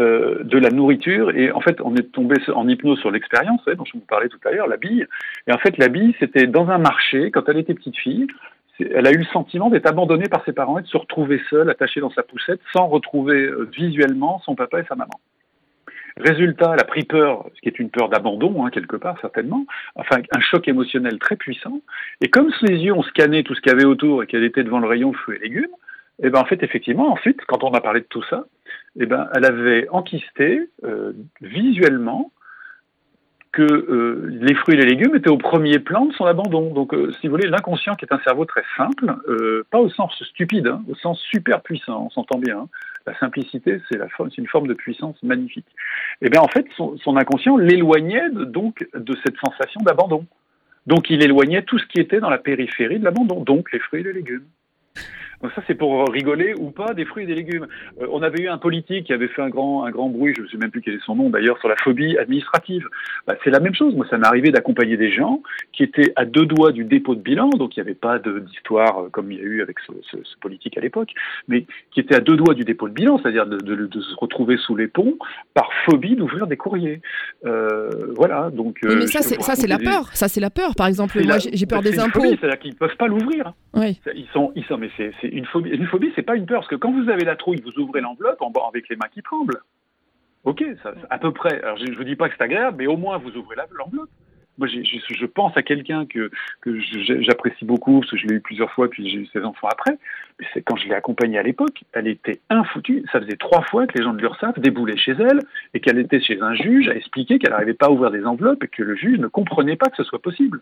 euh, 0.00 0.42
de 0.42 0.58
la 0.58 0.70
nourriture. 0.70 1.30
Et 1.36 1.52
en 1.52 1.60
fait, 1.60 1.80
on 1.80 1.94
est 1.94 2.10
tombé 2.10 2.34
en 2.52 2.66
hypnose 2.68 2.98
sur 2.98 3.12
l'expérience, 3.12 3.64
dont 3.64 3.84
je 3.84 3.92
vous 3.92 4.00
parlais 4.00 4.28
tout 4.28 4.40
à 4.44 4.50
l'heure, 4.50 4.66
la 4.66 4.76
bille. 4.76 5.06
Et 5.46 5.52
en 5.52 5.58
fait, 5.58 5.78
la 5.78 5.86
bille, 5.86 6.16
c'était 6.18 6.48
dans 6.48 6.68
un 6.68 6.78
marché, 6.78 7.30
quand 7.30 7.48
elle 7.48 7.58
était 7.58 7.74
petite 7.74 7.96
fille, 7.96 8.26
elle 8.80 9.06
a 9.06 9.12
eu 9.12 9.18
le 9.18 9.24
sentiment 9.24 9.70
d'être 9.70 9.86
abandonnée 9.86 10.28
par 10.28 10.44
ses 10.44 10.52
parents 10.52 10.78
et 10.78 10.82
de 10.82 10.86
se 10.86 10.96
retrouver 10.96 11.40
seule, 11.50 11.70
attachée 11.70 12.00
dans 12.00 12.10
sa 12.10 12.22
poussette, 12.22 12.60
sans 12.72 12.88
retrouver 12.88 13.48
visuellement 13.76 14.40
son 14.40 14.54
papa 14.54 14.80
et 14.80 14.84
sa 14.88 14.94
maman. 14.94 15.20
Résultat, 16.16 16.72
elle 16.74 16.80
a 16.80 16.84
pris 16.84 17.04
peur, 17.04 17.44
ce 17.54 17.60
qui 17.60 17.68
est 17.68 17.78
une 17.80 17.90
peur 17.90 18.08
d'abandon, 18.08 18.64
hein, 18.64 18.70
quelque 18.70 18.96
part, 18.96 19.18
certainement, 19.20 19.66
enfin, 19.96 20.18
un 20.34 20.40
choc 20.40 20.68
émotionnel 20.68 21.18
très 21.18 21.34
puissant. 21.34 21.80
Et 22.20 22.28
comme 22.28 22.52
ses 22.64 22.72
yeux 22.72 22.92
ont 22.92 23.02
scanné 23.02 23.42
tout 23.42 23.54
ce 23.54 23.60
qu'il 23.60 23.72
y 23.72 23.74
avait 23.74 23.84
autour 23.84 24.22
et 24.22 24.26
qu'elle 24.28 24.44
était 24.44 24.62
devant 24.62 24.78
le 24.78 24.86
rayon 24.86 25.12
fruits 25.12 25.38
et 25.38 25.40
légumes, 25.40 25.74
et 26.22 26.30
ben 26.30 26.40
en 26.40 26.44
fait, 26.44 26.62
effectivement, 26.62 27.12
ensuite, 27.12 27.44
quand 27.46 27.64
on 27.64 27.72
a 27.72 27.80
parlé 27.80 28.00
de 28.00 28.06
tout 28.06 28.22
ça, 28.30 28.44
et 28.98 29.06
ben 29.06 29.28
elle 29.34 29.44
avait 29.44 29.88
enquisté 29.88 30.60
euh, 30.84 31.12
visuellement 31.40 32.30
que 33.54 33.62
euh, 33.62 34.28
les 34.28 34.54
fruits 34.54 34.74
et 34.74 34.78
les 34.78 34.86
légumes 34.86 35.14
étaient 35.14 35.30
au 35.30 35.38
premier 35.38 35.78
plan 35.78 36.06
de 36.06 36.12
son 36.12 36.26
abandon. 36.26 36.72
Donc, 36.74 36.92
euh, 36.92 37.12
si 37.20 37.28
vous 37.28 37.36
voulez, 37.36 37.48
l'inconscient, 37.48 37.94
qui 37.94 38.04
est 38.04 38.12
un 38.12 38.18
cerveau 38.18 38.44
très 38.44 38.64
simple, 38.76 39.14
euh, 39.28 39.64
pas 39.70 39.78
au 39.78 39.88
sens 39.88 40.12
stupide, 40.24 40.66
hein, 40.66 40.82
au 40.88 40.94
sens 40.96 41.20
super 41.20 41.62
puissant, 41.62 42.06
on 42.06 42.10
s'entend 42.10 42.38
bien. 42.38 42.58
Hein. 42.58 42.68
La 43.06 43.16
simplicité, 43.18 43.80
c'est 43.88 43.98
une 44.38 44.46
forme 44.46 44.66
de 44.66 44.74
puissance 44.74 45.22
magnifique. 45.22 45.66
Et 46.22 46.26
eh 46.26 46.30
bien 46.30 46.40
en 46.40 46.48
fait, 46.48 46.66
son, 46.74 46.96
son 46.96 47.16
inconscient 47.16 47.56
l'éloignait 47.58 48.30
donc 48.30 48.88
de 48.94 49.14
cette 49.22 49.36
sensation 49.36 49.80
d'abandon. 49.82 50.24
Donc 50.86 51.10
il 51.10 51.22
éloignait 51.22 51.62
tout 51.62 51.78
ce 51.78 51.86
qui 51.86 52.00
était 52.00 52.18
dans 52.18 52.30
la 52.30 52.38
périphérie 52.38 52.98
de 52.98 53.04
l'abandon, 53.04 53.42
donc 53.42 53.72
les 53.72 53.78
fruits 53.78 54.00
et 54.00 54.04
les 54.04 54.14
légumes. 54.14 54.44
Donc 55.42 55.52
ça, 55.54 55.62
c'est 55.66 55.74
pour 55.74 56.08
rigoler 56.10 56.54
ou 56.58 56.70
pas 56.70 56.94
des 56.94 57.04
fruits 57.04 57.24
et 57.24 57.26
des 57.26 57.34
légumes. 57.34 57.66
Euh, 58.00 58.06
on 58.10 58.22
avait 58.22 58.42
eu 58.42 58.48
un 58.48 58.58
politique 58.58 59.06
qui 59.06 59.12
avait 59.12 59.28
fait 59.28 59.42
un 59.42 59.48
grand, 59.48 59.84
un 59.84 59.90
grand 59.90 60.08
bruit, 60.08 60.34
je 60.36 60.42
ne 60.42 60.48
sais 60.48 60.56
même 60.56 60.70
plus 60.70 60.82
quel 60.82 60.94
est 60.94 61.04
son 61.04 61.16
nom 61.16 61.30
d'ailleurs, 61.30 61.58
sur 61.58 61.68
la 61.68 61.76
phobie 61.76 62.16
administrative. 62.18 62.86
Bah, 63.26 63.34
c'est 63.44 63.50
la 63.50 63.60
même 63.60 63.74
chose. 63.74 63.94
Moi, 63.94 64.06
ça 64.08 64.18
m'est 64.18 64.26
arrivé 64.26 64.50
d'accompagner 64.50 64.96
des 64.96 65.10
gens 65.10 65.42
qui 65.72 65.82
étaient 65.82 66.12
à 66.16 66.24
deux 66.24 66.46
doigts 66.46 66.72
du 66.72 66.84
dépôt 66.84 67.14
de 67.14 67.20
bilan, 67.20 67.50
donc 67.50 67.76
il 67.76 67.80
n'y 67.80 67.86
avait 67.86 67.94
pas 67.94 68.18
d'histoire 68.18 69.04
euh, 69.04 69.08
comme 69.10 69.32
il 69.32 69.38
y 69.38 69.40
a 69.40 69.44
eu 69.44 69.62
avec 69.62 69.78
ce, 69.80 69.92
ce, 70.10 70.16
ce 70.22 70.36
politique 70.38 70.76
à 70.78 70.80
l'époque, 70.80 71.10
mais 71.48 71.66
qui 71.92 72.00
étaient 72.00 72.14
à 72.14 72.20
deux 72.20 72.36
doigts 72.36 72.54
du 72.54 72.64
dépôt 72.64 72.88
de 72.88 72.94
bilan, 72.94 73.18
c'est-à-dire 73.18 73.46
de, 73.46 73.58
de, 73.58 73.86
de, 73.86 74.00
se 74.00 74.14
retrouver 74.16 74.56
sous 74.56 74.76
les 74.76 74.88
ponts 74.88 75.16
par 75.54 75.70
phobie 75.84 76.16
d'ouvrir 76.16 76.46
des 76.46 76.56
courriers. 76.56 77.00
Euh, 77.44 77.90
voilà. 78.16 78.50
Donc. 78.50 78.78
Oui, 78.82 78.96
mais 78.96 79.06
ça, 79.06 79.22
c'est 79.22 79.40
ça, 79.40 79.54
c'est 79.54 79.66
la 79.66 79.78
peur. 79.78 80.08
Ça, 80.14 80.28
c'est 80.28 80.40
la 80.40 80.50
peur. 80.50 80.74
Par 80.76 80.86
exemple, 80.86 81.22
moi, 81.24 81.38
j'ai 81.38 81.66
peur 81.66 81.82
des 81.82 81.98
impôts. 81.98 82.24
C'est-à-dire 82.24 82.58
qu'ils 82.58 82.72
ne 82.72 82.76
peuvent 82.76 82.96
pas 82.96 83.06
l'ouvrir. 83.06 83.52
Oui. 83.74 84.00
Ils 84.14 84.26
sont, 84.32 84.52
ils 84.54 84.64
sont, 84.64 84.78
mais 84.78 84.90
c'est 84.96 85.12
une 85.34 85.46
phobie. 85.46 86.12
C'est 86.14 86.22
pas 86.22 86.36
une 86.36 86.46
peur, 86.46 86.60
parce 86.60 86.68
que 86.68 86.76
quand 86.76 86.92
vous 86.92 87.10
avez 87.10 87.24
la 87.24 87.36
trouille, 87.36 87.60
vous 87.60 87.78
ouvrez 87.80 88.00
l'enveloppe 88.00 88.40
avec 88.68 88.88
les 88.88 88.96
mains 88.96 89.08
qui 89.12 89.22
tremblent. 89.22 89.60
Ok, 90.44 90.62
à 91.10 91.18
peu 91.18 91.32
près. 91.32 91.62
Je 91.78 91.90
ne 91.90 91.96
vous 91.96 92.04
dis 92.04 92.16
pas 92.16 92.28
que 92.28 92.34
c'est 92.36 92.44
agréable, 92.44 92.76
mais 92.78 92.86
au 92.86 92.96
moins 92.96 93.18
vous 93.18 93.36
ouvrez 93.36 93.56
l'enveloppe. 93.56 94.10
Moi, 94.56 94.68
je 94.68 95.26
pense 95.26 95.56
à 95.56 95.62
quelqu'un 95.62 96.06
que, 96.06 96.30
j'apprécie 97.22 97.64
beaucoup, 97.64 98.00
parce 98.00 98.12
que 98.12 98.16
je 98.16 98.26
l'ai 98.26 98.36
eu 98.36 98.40
plusieurs 98.40 98.70
fois, 98.70 98.88
puis 98.88 99.08
j'ai 99.08 99.18
eu 99.18 99.26
ses 99.26 99.42
enfants 99.42 99.68
après. 99.68 99.98
C'est 100.52 100.62
quand 100.62 100.76
je 100.76 100.86
l'ai 100.86 100.94
accompagnée 100.94 101.38
à 101.38 101.42
l'époque, 101.42 101.82
elle 101.92 102.06
était 102.06 102.40
infoutue. 102.50 103.04
Ça 103.10 103.20
faisait 103.20 103.36
trois 103.36 103.62
fois 103.62 103.86
que 103.86 103.98
les 103.98 104.04
gens 104.04 104.12
de 104.12 104.20
l'URSSAF 104.20 104.58
déboulaient 104.60 104.96
chez 104.96 105.12
elle 105.12 105.40
et 105.72 105.80
qu'elle 105.80 105.98
était 105.98 106.20
chez 106.20 106.40
un 106.40 106.54
juge 106.54 106.88
à 106.88 106.94
expliquer 106.94 107.38
qu'elle 107.38 107.50
n'arrivait 107.50 107.74
pas 107.74 107.86
à 107.86 107.90
ouvrir 107.90 108.10
des 108.12 108.24
enveloppes 108.24 108.62
et 108.62 108.68
que 108.68 108.82
le 108.82 108.94
juge 108.94 109.18
ne 109.18 109.26
comprenait 109.26 109.76
pas 109.76 109.90
que 109.90 109.96
ce 109.96 110.04
soit 110.04 110.22
possible. 110.22 110.60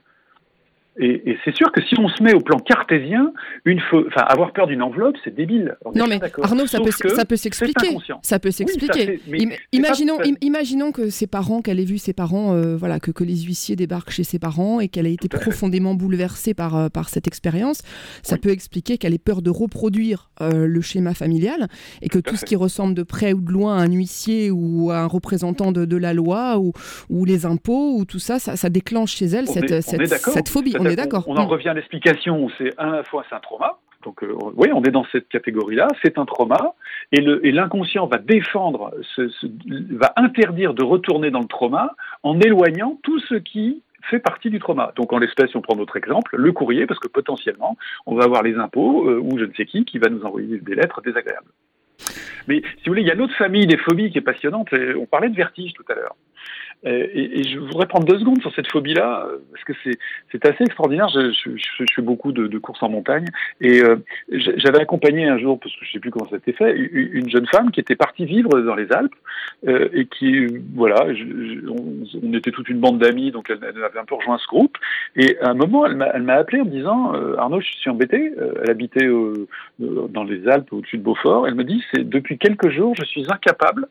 Et, 0.99 1.31
et 1.31 1.39
c'est 1.45 1.55
sûr 1.55 1.73
que 1.73 1.81
si 1.81 1.99
on 1.99 2.09
se 2.09 2.23
met 2.23 2.35
au 2.35 2.41
plan 2.41 2.59
cartésien, 2.59 3.33
une 3.65 3.81
enfin, 3.93 4.21
avoir 4.29 4.53
peur 4.53 4.67
d'une 4.67 4.83
enveloppe, 4.83 5.17
c'est 5.25 5.35
débile. 5.35 5.77
non 5.95 6.07
mais 6.07 6.21
Arnaud, 6.43 6.67
ça 6.67 6.81
peut, 6.81 6.91
ça 6.91 7.25
peut 7.25 7.37
s'expliquer. 7.37 7.97
Ça 8.21 8.39
peut 8.39 8.51
s'expliquer. 8.51 9.21
imaginons, 9.73 10.19
imaginons 10.43 10.93
que 10.93 11.09
ses 11.09 11.27
parents, 11.27 11.63
qu'elle 11.63 11.81
ait 11.81 11.85
vu 11.85 11.97
ses 11.97 12.13
parents, 12.13 12.55
euh, 12.55 12.77
voilà, 12.77 13.01
que, 13.01 13.11
que 13.11 13.25
les 13.25 13.37
huissiers 13.37 13.75
débarquent 13.75 14.11
chez 14.11 14.25
ses 14.25 14.39
parents 14.39 14.81
et 14.81 14.89
qu'elle 14.89 15.07
ait 15.07 15.15
été 15.15 15.29
profondément 15.29 15.95
bouleversée 15.95 16.53
par, 16.53 16.77
euh, 16.77 16.89
par 16.91 17.09
cette 17.09 17.27
expérience. 17.27 17.81
Ça 18.23 18.37
peut 18.37 18.51
expliquer 18.51 18.99
qu'elle 18.99 19.15
ait 19.15 19.19
peur 19.19 19.41
de 19.41 19.51
reproduire 19.51 20.31
euh, 20.43 20.67
le 20.67 20.81
schéma 20.83 21.15
familial 21.15 21.69
et 22.03 22.11
que 22.11 22.19
tout, 22.19 22.37
ce 22.37 22.45
qui 22.45 22.57
ressemble 22.57 22.95
de 22.95 23.03
près 23.03 23.33
ou 23.33 23.41
de 23.41 23.51
loin 23.51 23.79
à 23.79 23.83
un 23.83 23.91
huissier 23.91 24.51
ou 24.51 24.91
à 24.91 24.99
un 24.99 25.07
représentant 25.07 25.73
de, 25.73 25.87
de 25.87 25.97
la 25.97 26.13
loi 26.13 26.59
ou, 26.59 26.73
ou, 27.09 27.25
les 27.25 27.47
impôts 27.47 27.97
ou 27.97 28.05
tout 28.05 28.19
ça, 28.19 28.39
ça, 28.39 28.57
ça 28.57 28.69
déclenche 28.69 29.15
chez 29.15 29.27
elle 29.27 29.47
cette, 29.47 29.81
cette, 29.81 30.17
cette 30.19 30.49
phobie 30.51 30.75
on 30.83 30.91
est 30.91 30.97
d'accord. 30.97 31.25
On, 31.27 31.37
en 31.37 31.45
mm. 31.45 31.49
revient 31.49 31.69
à 31.69 31.75
l'explication, 31.75 32.49
c'est 32.59 32.73
à 32.79 32.87
la 32.87 33.05
fois 33.05 33.25
c'est 33.29 33.35
un 33.35 33.41
trauma, 33.41 33.79
donc 34.05 34.23
euh, 34.23 34.35
oui, 34.57 34.69
on 34.73 34.83
est 34.83 34.91
dans 34.91 35.07
cette 35.13 35.29
catégorie-là, 35.29 35.89
c'est 36.03 36.19
un 36.19 36.25
trauma, 36.25 36.75
et 37.13 37.21
l'inconscient 37.53 38.07
va 38.07 38.19
défendre, 38.19 38.95
va 39.91 40.13
interdire 40.17 40.75
de 40.75 40.83
retourner 40.83 41.31
dans 41.31 41.41
le 41.41 41.47
trauma 41.47 41.95
en 42.23 42.39
éloignant 42.41 42.99
tout 43.03 43.19
ce 43.21 43.35
qui 43.35 43.83
fait 44.11 44.19
partie 44.19 44.51
du 44.51 44.59
trauma. 44.59 44.93
Donc 44.97 45.13
en 45.13 45.19
l'espèce, 45.19 45.55
on 45.55 45.61
prend 45.61 45.77
notre 45.77 45.97
exemple, 45.97 46.37
le 46.37 46.53
courrier, 46.53 46.87
parce 46.87 46.99
que 46.99 47.09
potentiellement, 47.09 47.77
on 48.07 48.17
va 48.17 48.25
avoir 48.25 48.43
les 48.43 48.57
impôts 48.57 49.09
euh, 49.09 49.21
ou 49.21 49.39
je 49.39 49.45
ne 49.45 49.53
sais 49.55 49.65
qui 49.65 49.85
qui 49.85 49.99
va 49.99 50.09
nous 50.09 50.25
envoyer 50.25 50.59
des 50.59 50.75
lettres 50.75 51.01
désagréables. 51.03 51.51
Mais 52.49 52.61
si 52.61 52.85
vous 52.87 52.91
voulez, 52.91 53.03
il 53.03 53.09
y 53.09 53.11
a 53.11 53.15
une 53.15 53.21
autre 53.21 53.37
famille 53.37 53.67
des 53.67 53.77
phobies 53.77 54.11
qui 54.11 54.19
est 54.19 54.23
passionnante. 54.23 54.69
On 54.99 55.07
parlait 55.07 55.29
de 55.29 55.37
vertige 55.37 55.73
tout 55.75 55.85
à 55.89 55.95
l'heure. 55.95 56.17
Euh, 56.87 57.07
et, 57.15 57.45
je 57.45 57.59
voudrais 57.59 57.87
prendre 57.87 58.07
deux 58.07 58.19
secondes 58.19 58.41
sur 58.41 58.53
cette 58.55 58.71
phobie-là, 58.71 59.27
euh, 59.27 59.39
parce 59.53 59.65
que 59.65 59.73
c'est 60.33 60.45
assez 60.45 60.65
extraordinaire. 60.65 61.09
Je, 61.09 61.31
je, 61.33 61.51
je, 61.57 61.85
fais 61.95 62.03
beaucoup 62.03 62.33
de, 62.33 62.47
de, 62.47 62.59
courses 62.59 62.83
en 62.83 62.89
montagne, 62.89 63.27
et 63.61 63.83
euh, 63.83 63.97
j'avais 64.31 64.81
accompagné 64.81 65.27
un 65.27 65.39
jour, 65.39 65.61
parce 65.61 65.75
que 65.77 65.85
je 65.85 65.93
sais 65.93 66.01
plus 66.01 66.11
comment 66.11 66.29
ça 66.29 66.37
s'était 66.37 66.53
fait, 66.53 66.77
une 66.77 67.31
jeune 67.31 67.47
femme 67.47 67.71
qui 67.71 67.81
était 67.81 67.95
partie 67.95 68.25
vivre 68.25 68.61
dans 68.61 68.75
les 68.75 68.91
Alpes, 68.93 69.15
euh, 69.69 69.89
et 69.93 70.07
qui, 70.07 70.47
voilà, 70.75 71.07
on, 71.69 72.05
on, 72.23 72.33
était 72.35 72.51
toute 72.51 72.69
une 72.69 72.81
bande 72.81 72.99
d'amis, 72.99 73.31
donc 73.31 73.51
elle, 73.51 73.63
avait 73.63 73.99
un 74.01 74.05
peu 74.05 74.17
rejoint 74.17 74.39
ce 74.39 74.47
groupe, 74.47 74.77
et 75.15 75.39
à 75.39 75.51
un 75.51 75.55
moment, 75.55 75.87
elle 75.87 76.23
m'a 76.23 76.35
appelé 76.35 76.63
en 76.63 76.65
me 76.65 76.71
disant, 76.71 77.13
Arnaud, 77.39 77.61
je 77.61 77.73
suis 77.73 77.91
embêté, 77.91 78.33
elle 78.63 78.71
habitait 78.71 79.09
dans 79.79 80.25
les 80.25 80.49
Alpes 80.49 80.73
au-dessus 80.73 80.99
de 80.99 81.03
Beaufort, 81.03 81.47
elle 81.47 81.55
me 81.55 81.65
dit, 81.65 81.83
depuis 81.95 82.39
quelques 82.39 82.71
jours, 82.71 82.95
je 82.99 83.05
suis 83.05 83.25
incapable 83.31 83.87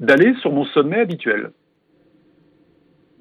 d'aller 0.00 0.34
sur 0.40 0.52
mon 0.52 0.64
sommet 0.66 0.98
habituel. 0.98 1.50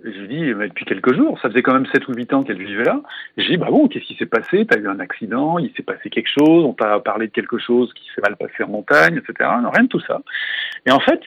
Je 0.03 0.19
lui 0.19 0.27
dis, 0.27 0.45
depuis 0.47 0.85
quelques 0.85 1.13
jours, 1.13 1.39
ça 1.41 1.49
faisait 1.49 1.61
quand 1.61 1.73
même 1.73 1.85
7 1.85 2.07
ou 2.09 2.13
8 2.13 2.33
ans 2.33 2.43
qu'elle 2.43 2.57
vivait 2.57 2.83
là. 2.83 3.01
Je 3.37 3.47
dis, 3.47 3.57
bah 3.57 3.67
bon, 3.69 3.87
qu'est-ce 3.87 4.05
qui 4.05 4.15
s'est 4.15 4.25
passé? 4.25 4.65
T'as 4.65 4.77
eu 4.77 4.87
un 4.87 4.99
accident, 4.99 5.57
il 5.59 5.71
s'est 5.75 5.83
passé 5.83 6.09
quelque 6.09 6.29
chose, 6.29 6.65
on 6.65 6.73
t'a 6.73 6.99
parlé 6.99 7.27
de 7.27 7.31
quelque 7.31 7.57
chose 7.57 7.93
qui 7.93 8.05
s'est 8.13 8.21
mal 8.21 8.35
passé 8.35 8.63
en 8.63 8.67
montagne, 8.67 9.17
etc. 9.17 9.49
Non, 9.61 9.69
rien 9.69 9.83
de 9.83 9.89
tout 9.89 10.01
ça. 10.01 10.21
Et 10.85 10.91
en 10.91 10.99
fait, 10.99 11.21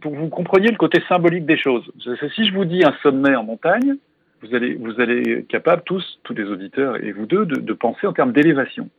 pour 0.00 0.12
que 0.12 0.16
vous 0.18 0.28
compreniez 0.28 0.70
le 0.70 0.76
côté 0.76 1.02
symbolique 1.08 1.46
des 1.46 1.56
choses, 1.56 1.90
si 2.34 2.44
je 2.44 2.52
vous 2.52 2.66
dis 2.66 2.84
un 2.84 2.94
sommet 3.02 3.34
en 3.34 3.44
montagne, 3.44 3.96
vous 4.42 4.54
allez, 4.54 4.74
vous 4.74 5.00
allez 5.00 5.38
être 5.38 5.48
capable, 5.48 5.82
tous, 5.86 6.20
tous 6.24 6.34
les 6.34 6.44
auditeurs 6.44 7.02
et 7.02 7.12
vous 7.12 7.26
deux, 7.26 7.46
de, 7.46 7.60
de 7.60 7.72
penser 7.72 8.06
en 8.06 8.12
termes 8.12 8.32
d'élévation. 8.32 8.90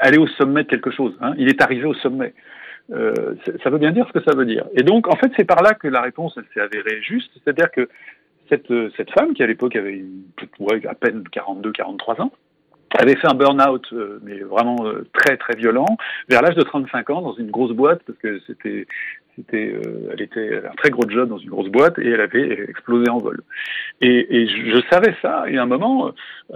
Aller 0.00 0.18
au 0.18 0.26
sommet 0.26 0.64
de 0.64 0.68
quelque 0.68 0.90
chose. 0.90 1.16
Hein. 1.22 1.32
Il 1.38 1.48
est 1.48 1.62
arrivé 1.62 1.86
au 1.86 1.94
sommet. 1.94 2.34
Euh, 2.92 3.34
ça 3.62 3.70
veut 3.70 3.78
bien 3.78 3.92
dire 3.92 4.06
ce 4.08 4.18
que 4.18 4.24
ça 4.24 4.36
veut 4.36 4.46
dire. 4.46 4.66
Et 4.74 4.82
donc, 4.82 5.08
en 5.08 5.16
fait, 5.16 5.30
c'est 5.36 5.44
par 5.44 5.62
là 5.62 5.74
que 5.74 5.88
la 5.88 6.00
réponse 6.00 6.38
s'est 6.52 6.60
avérée 6.60 7.00
juste, 7.02 7.30
c'est-à-dire 7.34 7.70
que 7.70 7.88
cette, 8.48 8.70
euh, 8.70 8.90
cette 8.96 9.10
femme, 9.10 9.32
qui 9.32 9.42
à 9.42 9.46
l'époque 9.46 9.76
avait 9.76 10.04
ouais, 10.58 10.86
à 10.86 10.94
peine 10.94 11.22
42-43 11.32 12.20
ans, 12.22 12.32
avait 12.98 13.16
fait 13.16 13.28
un 13.28 13.34
burn-out, 13.34 13.86
euh, 13.92 14.18
mais 14.22 14.40
vraiment 14.40 14.76
euh, 14.84 15.06
très 15.12 15.36
très 15.36 15.56
violent, 15.56 15.96
vers 16.28 16.42
l'âge 16.42 16.56
de 16.56 16.62
35 16.62 17.10
ans, 17.10 17.22
dans 17.22 17.34
une 17.34 17.50
grosse 17.50 17.72
boîte, 17.72 18.02
parce 18.06 18.18
que 18.18 18.40
c'était 18.46 18.86
c'était, 19.40 19.72
euh, 19.72 20.10
elle 20.12 20.22
était 20.22 20.60
un 20.66 20.74
très 20.74 20.90
gros 20.90 21.08
job 21.08 21.28
dans 21.28 21.38
une 21.38 21.50
grosse 21.50 21.68
boîte 21.68 21.98
et 21.98 22.08
elle 22.08 22.20
avait 22.20 22.64
explosé 22.68 23.08
en 23.08 23.18
vol. 23.18 23.40
Et, 24.00 24.42
et 24.42 24.46
je, 24.46 24.80
savais 24.90 25.14
ça. 25.22 25.44
Et 25.48 25.56
à 25.56 25.62
un 25.62 25.66
moment, 25.66 26.08
euh, 26.08 26.10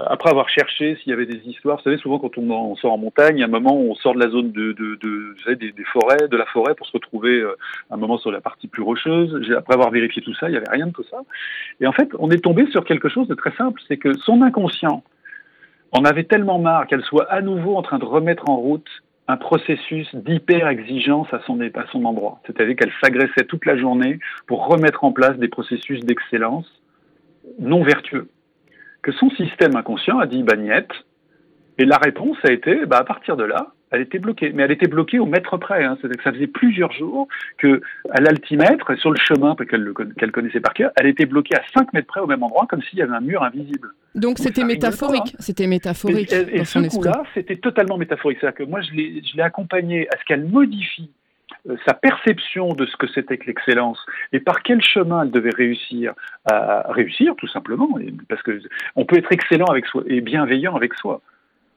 après 0.06 0.30
avoir 0.30 0.48
cherché 0.48 0.96
s'il 0.96 1.10
y 1.10 1.12
avait 1.12 1.26
des 1.26 1.40
histoires, 1.46 1.78
vous 1.78 1.82
savez, 1.84 1.98
souvent 1.98 2.18
quand 2.18 2.36
on, 2.36 2.74
sort 2.76 2.92
en 2.92 2.98
montagne, 2.98 3.42
à 3.42 3.46
un 3.46 3.48
moment 3.48 3.76
on 3.76 3.94
sort 3.94 4.14
de 4.14 4.20
la 4.20 4.28
zone 4.28 4.52
de, 4.52 4.72
de, 4.72 4.96
de 4.96 5.34
vous 5.34 5.42
savez, 5.44 5.56
des, 5.56 5.72
des, 5.72 5.84
forêts, 5.84 6.28
de 6.28 6.36
la 6.36 6.46
forêt, 6.46 6.74
pour 6.74 6.86
se 6.86 6.92
retrouver 6.92 7.40
euh, 7.40 7.56
un 7.90 7.96
moment 7.96 8.18
sur 8.18 8.30
la 8.30 8.40
partie 8.40 8.68
plus 8.68 8.82
rocheuse. 8.82 9.50
Après 9.56 9.74
avoir 9.74 9.90
vérifié 9.90 10.22
tout 10.22 10.34
ça, 10.34 10.48
il 10.48 10.52
n'y 10.52 10.58
avait 10.58 10.70
rien 10.70 10.86
de 10.86 10.92
tout 10.92 11.04
ça. 11.10 11.18
Et 11.80 11.86
en 11.86 11.92
fait, 11.92 12.08
on 12.18 12.30
est 12.30 12.42
tombé 12.42 12.66
sur 12.70 12.84
quelque 12.84 13.08
chose 13.08 13.28
de 13.28 13.34
très 13.34 13.52
simple, 13.52 13.80
c'est 13.88 13.96
que 13.96 14.12
son 14.18 14.42
inconscient 14.42 15.02
on 15.94 16.04
avait 16.04 16.24
tellement 16.24 16.58
marre 16.58 16.86
qu'elle 16.86 17.02
soit 17.02 17.30
à 17.30 17.40
nouveau 17.40 17.76
en 17.76 17.82
train 17.82 17.98
de 17.98 18.04
remettre 18.04 18.50
en 18.50 18.56
route 18.56 18.88
un 19.28 19.36
processus 19.36 20.12
d'hyper-exigence 20.14 21.32
à 21.32 21.40
son, 21.46 21.58
à 21.60 21.86
son 21.92 22.04
endroit. 22.04 22.40
C'est-à-dire 22.46 22.76
qu'elle 22.76 22.92
s'agressait 23.02 23.46
toute 23.48 23.64
la 23.64 23.76
journée 23.76 24.18
pour 24.46 24.66
remettre 24.66 25.04
en 25.04 25.12
place 25.12 25.38
des 25.38 25.48
processus 25.48 26.00
d'excellence 26.00 26.66
non 27.58 27.82
vertueux. 27.82 28.28
Que 29.02 29.12
son 29.12 29.30
système 29.30 29.76
inconscient 29.76 30.18
a 30.18 30.26
dit, 30.26 30.42
bah, 30.42 30.56
Et 31.78 31.84
la 31.84 31.96
réponse 31.96 32.38
a 32.42 32.52
été, 32.52 32.84
bah, 32.86 32.98
à 32.98 33.04
partir 33.04 33.36
de 33.36 33.44
là, 33.44 33.68
elle 33.90 34.02
était 34.02 34.18
bloquée. 34.18 34.50
Mais 34.52 34.64
elle 34.64 34.72
était 34.72 34.88
bloquée 34.88 35.20
au 35.20 35.26
mètre 35.26 35.56
près. 35.58 35.84
Hein. 35.84 35.96
C'est-à-dire 36.00 36.18
que 36.18 36.24
ça 36.24 36.32
faisait 36.32 36.48
plusieurs 36.48 36.92
jours 36.92 37.28
que, 37.58 37.80
à 38.10 38.20
l'altimètre, 38.20 38.98
sur 38.98 39.10
le 39.10 39.18
chemin 39.18 39.54
qu'elle 39.56 40.32
connaissait 40.32 40.60
par 40.60 40.74
cœur, 40.74 40.90
elle 40.96 41.06
était 41.06 41.26
bloquée 41.26 41.54
à 41.54 41.62
5 41.78 41.92
mètres 41.92 42.08
près 42.08 42.20
au 42.20 42.26
même 42.26 42.42
endroit, 42.42 42.66
comme 42.68 42.82
s'il 42.82 42.98
y 42.98 43.02
avait 43.02 43.14
un 43.14 43.20
mur 43.20 43.42
invisible. 43.42 43.90
Donc 44.14 44.38
c'était 44.38 44.64
métaphorique. 44.64 45.36
C'était 45.38 45.66
métaphorique. 45.66 46.32
Et, 46.32 46.60
et 46.60 46.64
ce 46.64 46.78
coup-là, 46.88 47.24
c'était 47.34 47.56
totalement 47.56 47.96
métaphorique. 47.96 48.38
C'est-à-dire 48.40 48.58
que 48.58 48.70
moi, 48.70 48.80
je 48.80 48.92
l'ai 48.92 49.42
accompagnée 49.42 50.08
à 50.14 50.18
ce 50.18 50.24
qu'elle 50.24 50.44
modifie 50.44 51.10
euh, 51.68 51.76
sa 51.86 51.94
perception 51.94 52.74
de 52.74 52.84
ce 52.84 52.96
que 52.96 53.06
c'était 53.06 53.38
que 53.38 53.46
l'excellence 53.46 53.98
et 54.32 54.40
par 54.40 54.62
quel 54.62 54.82
chemin 54.82 55.22
elle 55.22 55.30
devait 55.30 55.54
réussir 55.56 56.12
à 56.44 56.92
réussir 56.92 57.34
tout 57.36 57.48
simplement 57.48 57.88
parce 58.28 58.42
que 58.42 58.60
on 58.96 59.06
peut 59.06 59.16
être 59.16 59.32
excellent 59.32 59.66
avec 59.66 59.86
soi 59.86 60.02
et 60.06 60.20
bienveillant 60.20 60.76
avec 60.76 60.92
soi 60.94 61.22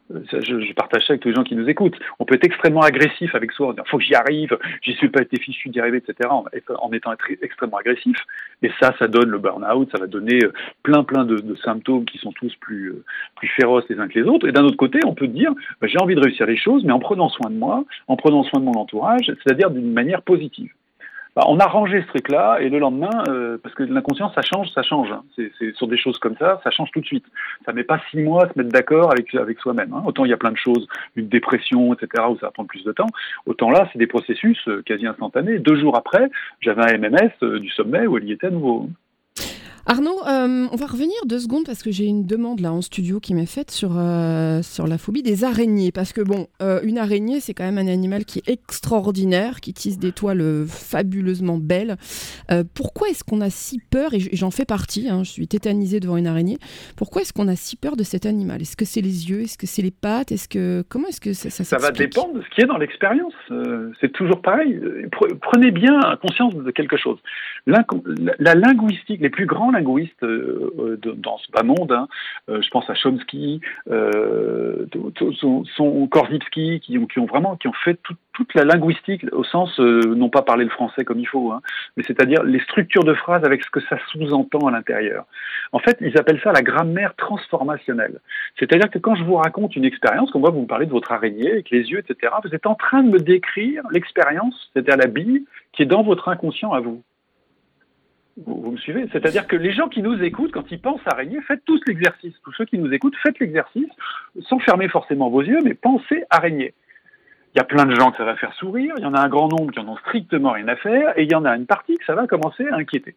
je, 0.09 0.73
partage 0.73 1.05
ça 1.05 1.13
avec 1.13 1.21
tous 1.21 1.29
les 1.29 1.35
gens 1.35 1.43
qui 1.43 1.55
nous 1.55 1.67
écoutent. 1.67 1.97
On 2.19 2.25
peut 2.25 2.35
être 2.35 2.45
extrêmement 2.45 2.81
agressif 2.81 3.33
avec 3.35 3.51
soi, 3.51 3.73
il 3.77 3.89
faut 3.89 3.97
que 3.97 4.03
j'y 4.03 4.15
arrive, 4.15 4.57
j'y 4.81 4.93
suis 4.93 5.09
pas 5.09 5.21
été 5.21 5.39
fichu 5.39 5.69
d'y 5.69 5.79
arriver, 5.79 5.97
etc., 5.97 6.29
en, 6.29 6.45
en, 6.79 6.91
étant 6.93 7.13
extrêmement 7.41 7.77
agressif. 7.77 8.17
Et 8.61 8.71
ça, 8.79 8.93
ça 8.99 9.07
donne 9.07 9.29
le 9.29 9.37
burn-out, 9.37 9.89
ça 9.91 9.99
va 9.99 10.07
donner 10.07 10.43
euh, 10.43 10.53
plein, 10.83 11.03
plein 11.03 11.25
de, 11.25 11.55
symptômes 11.63 12.05
qui 12.05 12.17
sont 12.17 12.31
tous 12.31 12.53
plus, 12.55 12.89
euh, 12.89 13.03
plus 13.35 13.47
féroces 13.49 13.85
les 13.89 13.99
uns 13.99 14.07
que 14.07 14.19
les 14.19 14.25
autres. 14.27 14.47
Et 14.47 14.51
d'un 14.51 14.63
autre 14.63 14.77
côté, 14.77 14.99
on 15.05 15.13
peut 15.13 15.27
dire, 15.27 15.51
bah, 15.81 15.87
j'ai 15.87 15.99
envie 15.99 16.15
de 16.15 16.21
réussir 16.21 16.45
les 16.45 16.57
choses, 16.57 16.83
mais 16.83 16.93
en 16.93 16.99
prenant 16.99 17.29
soin 17.29 17.49
de 17.49 17.55
moi, 17.55 17.83
en 18.07 18.15
prenant 18.15 18.43
soin 18.43 18.59
de 18.59 18.65
mon 18.65 18.73
entourage, 18.73 19.31
c'est-à-dire 19.43 19.69
d'une 19.71 19.93
manière 19.93 20.21
positive. 20.21 20.71
Bah, 21.37 21.43
on 21.49 21.59
a 21.59 21.67
rangé 21.67 22.01
ce 22.01 22.07
truc-là 22.07 22.57
et 22.61 22.69
le 22.69 22.79
lendemain, 22.79 23.23
euh, 23.29 23.59
parce 23.61 23.75
que 23.75 23.83
l'inconscient, 23.83 24.31
ça 24.33 24.41
change, 24.41 24.71
ça 24.73 24.81
change. 24.81 25.11
Hein. 25.11 25.23
C'est 25.35 25.51
sur 25.75 25.87
des 25.87 25.95
choses 25.95 26.17
comme 26.17 26.35
ça, 26.35 26.59
ça 26.63 26.71
change 26.71 26.89
tout 26.89 26.99
de 26.99 27.05
suite. 27.05 27.25
Ça 27.63 27.73
met 27.73 27.83
pas 27.83 28.01
six 28.09 28.17
mois 28.17 28.45
à 28.45 28.51
se 28.51 28.57
mettre 28.57 28.71
d'accord 28.71 29.11
avec 29.11 29.35
avec 29.35 29.59
soi-même. 29.59 29.93
Hein. 29.93 30.01
Autant 30.07 30.25
il 30.25 30.31
y 30.31 30.33
a 30.33 30.37
plein 30.37 30.51
de 30.51 30.57
choses, 30.57 30.87
une 31.15 31.27
dépression, 31.27 31.93
etc., 31.93 32.23
où 32.27 32.39
ça 32.39 32.47
va 32.47 32.51
prendre 32.51 32.69
plus 32.69 32.83
de 32.83 32.91
temps. 32.91 33.05
Autant 33.45 33.69
là, 33.69 33.87
c'est 33.93 33.99
des 33.99 34.07
processus 34.07 34.57
euh, 34.67 34.81
quasi 34.83 35.05
instantanés. 35.05 35.59
Deux 35.59 35.79
jours 35.79 35.95
après, 35.95 36.27
j'avais 36.59 36.81
un 36.81 36.97
MMS 36.97 37.29
euh, 37.43 37.59
du 37.59 37.69
sommet 37.69 38.07
où 38.07 38.17
il 38.17 38.23
y 38.23 38.31
était 38.31 38.47
à 38.47 38.49
nouveau. 38.49 38.89
Arnaud, 39.89 40.19
euh, 40.27 40.67
on 40.69 40.75
va 40.75 40.85
revenir 40.85 41.15
deux 41.25 41.39
secondes 41.39 41.63
parce 41.65 41.81
que 41.81 41.91
j'ai 41.91 42.03
une 42.03 42.25
demande 42.25 42.59
là 42.59 42.73
en 42.73 42.81
studio 42.81 43.21
qui 43.21 43.33
m'est 43.33 43.45
faite 43.45 43.71
sur, 43.71 43.91
euh, 43.97 44.61
sur 44.61 44.85
la 44.85 44.97
phobie 44.97 45.23
des 45.23 45.45
araignées. 45.45 45.93
Parce 45.93 46.11
que 46.11 46.19
bon, 46.19 46.47
euh, 46.61 46.81
une 46.83 46.97
araignée, 46.97 47.39
c'est 47.39 47.53
quand 47.53 47.63
même 47.63 47.77
un 47.77 47.89
animal 47.89 48.25
qui 48.25 48.39
est 48.39 48.49
extraordinaire, 48.49 49.61
qui 49.61 49.73
tisse 49.73 49.97
des 49.97 50.11
toiles 50.11 50.65
fabuleusement 50.67 51.57
belles. 51.57 51.95
pourquoi 52.75 53.07
est-ce 53.07 53.23
qu'on 53.23 53.39
a 53.39 53.49
si 53.49 53.79
peur, 53.79 54.13
et 54.13 54.19
j'en 54.19 54.51
fais 54.51 54.65
partie, 54.65 55.07
hein, 55.07 55.23
je 55.23 55.31
suis 55.31 55.47
tétanisée 55.47 56.01
devant 56.01 56.17
une 56.17 56.27
araignée, 56.27 56.57
pourquoi 56.97 57.21
est-ce 57.21 57.31
qu'on 57.31 57.47
a 57.47 57.55
si 57.55 57.77
peur 57.77 57.95
de 57.95 58.03
cet 58.03 58.25
animal? 58.25 58.61
Est-ce 58.61 58.75
que 58.75 58.83
c'est 58.85 58.99
les 58.99 59.29
yeux? 59.29 59.43
Est-ce 59.43 59.57
que 59.57 59.67
c'est 59.67 59.81
les 59.81 59.91
pattes? 59.91 60.33
Est-ce 60.33 60.49
que 60.49 60.83
Comment 60.89 61.07
est-ce 61.07 61.21
que 61.21 61.31
ça 61.31 61.49
Ça, 61.49 61.63
ça 61.63 61.77
va 61.77 61.91
dépendre 61.91 62.33
de 62.33 62.41
ce 62.41 62.49
qui 62.53 62.59
est 62.61 62.65
dans 62.65 62.77
l'expérience. 62.77 63.33
c'est 64.01 64.11
toujours 64.11 64.41
pareil. 64.41 64.81
Prenez 65.41 65.71
bien 65.71 65.97
conscience 66.21 66.55
de 66.55 66.71
quelque 66.71 66.97
chose. 66.97 67.19
La, 67.65 67.85
la 68.39 68.55
linguistique, 68.55 69.21
les 69.21 69.29
plus 69.29 69.45
grands 69.45 69.71
linguistes 69.77 70.23
euh, 70.23 70.73
euh, 70.79 70.97
dans 71.15 71.37
ce 71.37 71.51
bas 71.51 71.63
monde. 71.63 71.91
Hein. 71.91 72.07
Euh, 72.49 72.61
je 72.61 72.69
pense 72.69 72.89
à 72.89 72.95
Chomsky, 72.95 73.61
son, 75.75 76.07
Korzybski, 76.09 76.79
qui 76.79 76.97
ont, 76.97 77.25
vraiment 77.25 77.55
qui 77.55 77.67
ont 77.67 77.73
fait 77.73 77.99
toute 78.33 78.53
la 78.53 78.63
linguistique 78.63 79.25
au 79.31 79.43
sens 79.43 79.79
non 79.79 80.29
pas 80.29 80.41
parler 80.41 80.63
le 80.63 80.69
français 80.69 81.03
comme 81.03 81.19
il 81.19 81.27
faut, 81.27 81.51
hein, 81.51 81.61
mais 81.95 82.03
c'est-à-dire 82.03 82.43
les 82.43 82.59
structures 82.59 83.03
de 83.03 83.13
phrases 83.13 83.43
avec 83.43 83.63
ce 83.63 83.69
que 83.69 83.79
ça 83.81 83.97
sous-entend 84.11 84.67
à 84.67 84.71
l'intérieur. 84.71 85.25
En 85.71 85.79
fait, 85.79 85.97
ils 86.01 86.17
appellent 86.17 86.41
ça 86.43 86.51
la 86.51 86.61
grammaire 86.61 87.15
transformationnelle. 87.15 88.19
C'est-à-dire 88.59 88.89
que 88.89 88.99
quand 88.99 89.15
je 89.15 89.23
vous 89.23 89.35
raconte 89.35 89.75
une 89.75 89.85
expérience, 89.85 90.31
comme 90.31 90.41
moi 90.41 90.51
vous 90.51 90.61
me 90.61 90.67
parlez 90.67 90.85
de 90.85 90.91
votre 90.91 91.11
araignée 91.11 91.51
avec 91.51 91.69
les 91.71 91.89
yeux, 91.89 91.99
etc., 91.99 92.33
vous 92.43 92.53
êtes 92.53 92.67
en 92.67 92.75
train 92.75 93.03
de 93.03 93.09
me 93.09 93.19
décrire 93.19 93.83
l'expérience, 93.91 94.69
c'est-à-dire 94.73 94.97
la 94.97 95.07
bille 95.07 95.45
qui 95.73 95.83
est 95.83 95.87
dans 95.87 96.03
votre 96.03 96.29
inconscient 96.29 96.73
à 96.73 96.79
vous. 96.79 97.03
Vous, 98.45 98.71
me 98.71 98.77
suivez 98.77 99.07
C'est-à-dire 99.11 99.47
que 99.47 99.55
les 99.55 99.71
gens 99.71 99.89
qui 99.89 100.01
nous 100.03 100.21
écoutent, 100.21 100.51
quand 100.51 100.69
ils 100.71 100.79
pensent 100.79 101.01
araignée, 101.07 101.41
faites 101.41 101.65
tous 101.65 101.81
l'exercice. 101.87 102.33
Tous 102.43 102.53
ceux 102.53 102.65
qui 102.65 102.77
nous 102.77 102.91
écoutent, 102.93 103.15
faites 103.23 103.39
l'exercice, 103.39 103.89
sans 104.41 104.59
fermer 104.59 104.87
forcément 104.89 105.29
vos 105.29 105.41
yeux, 105.41 105.59
mais 105.63 105.73
pensez 105.73 106.23
araignée. 106.29 106.73
Il 107.55 107.57
y 107.57 107.61
a 107.61 107.63
plein 107.63 107.85
de 107.85 107.95
gens 107.95 108.11
que 108.11 108.17
ça 108.17 108.25
va 108.25 108.35
faire 108.35 108.53
sourire, 108.53 108.93
il 108.97 109.03
y 109.03 109.07
en 109.07 109.15
a 109.15 109.19
un 109.19 109.29
grand 109.29 109.47
nombre 109.47 109.71
qui 109.71 109.79
en 109.79 109.87
ont 109.87 109.97
strictement 109.97 110.51
rien 110.51 110.67
à 110.67 110.75
faire, 110.75 111.17
et 111.17 111.23
il 111.23 111.31
y 111.31 111.35
en 111.35 111.45
a 111.45 111.55
une 111.55 111.65
partie 111.65 111.97
que 111.97 112.05
ça 112.05 112.13
va 112.13 112.27
commencer 112.27 112.67
à 112.69 112.75
inquiéter. 112.75 113.15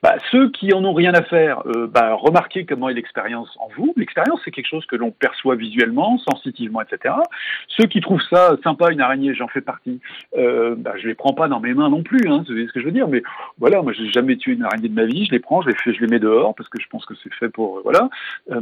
Bah, 0.00 0.16
ceux 0.30 0.50
qui 0.50 0.72
en 0.72 0.84
ont 0.84 0.92
rien 0.92 1.12
à 1.14 1.22
faire, 1.22 1.62
euh, 1.66 1.88
bah, 1.88 2.14
remarquez 2.14 2.64
comment 2.64 2.88
est 2.88 2.94
l'expérience 2.94 3.48
en 3.58 3.68
vous. 3.76 3.92
L'expérience, 3.96 4.40
c'est 4.44 4.52
quelque 4.52 4.68
chose 4.68 4.86
que 4.86 4.94
l'on 4.94 5.10
perçoit 5.10 5.56
visuellement, 5.56 6.18
sensitivement, 6.18 6.80
etc. 6.80 7.14
Ceux 7.66 7.86
qui 7.86 8.00
trouvent 8.00 8.22
ça 8.30 8.56
sympa, 8.62 8.92
une 8.92 9.00
araignée, 9.00 9.34
j'en 9.34 9.48
fais 9.48 9.60
partie, 9.60 10.00
euh, 10.36 10.76
bah, 10.76 10.92
je 10.96 11.08
les 11.08 11.14
prends 11.14 11.32
pas 11.32 11.48
dans 11.48 11.58
mes 11.58 11.74
mains 11.74 11.88
non 11.88 12.04
plus, 12.04 12.28
hein, 12.28 12.44
c'est 12.46 12.66
ce 12.66 12.72
que 12.72 12.80
je 12.80 12.84
veux 12.84 12.92
dire. 12.92 13.08
Mais 13.08 13.22
voilà, 13.58 13.82
moi, 13.82 13.92
j'ai 13.92 14.08
jamais 14.08 14.36
tué 14.36 14.52
une 14.52 14.62
araignée 14.62 14.88
de 14.88 14.94
ma 14.94 15.04
vie, 15.04 15.26
je 15.26 15.32
les 15.32 15.40
prends, 15.40 15.62
je 15.62 15.68
les, 15.68 15.74
fais, 15.74 15.92
je 15.92 16.00
les 16.00 16.06
mets 16.06 16.20
dehors 16.20 16.54
parce 16.54 16.68
que 16.68 16.80
je 16.80 16.86
pense 16.88 17.04
que 17.04 17.14
c'est 17.22 17.34
fait 17.34 17.48
pour, 17.48 17.78
euh, 17.78 17.80
voilà. 17.82 18.08
Euh, 18.52 18.60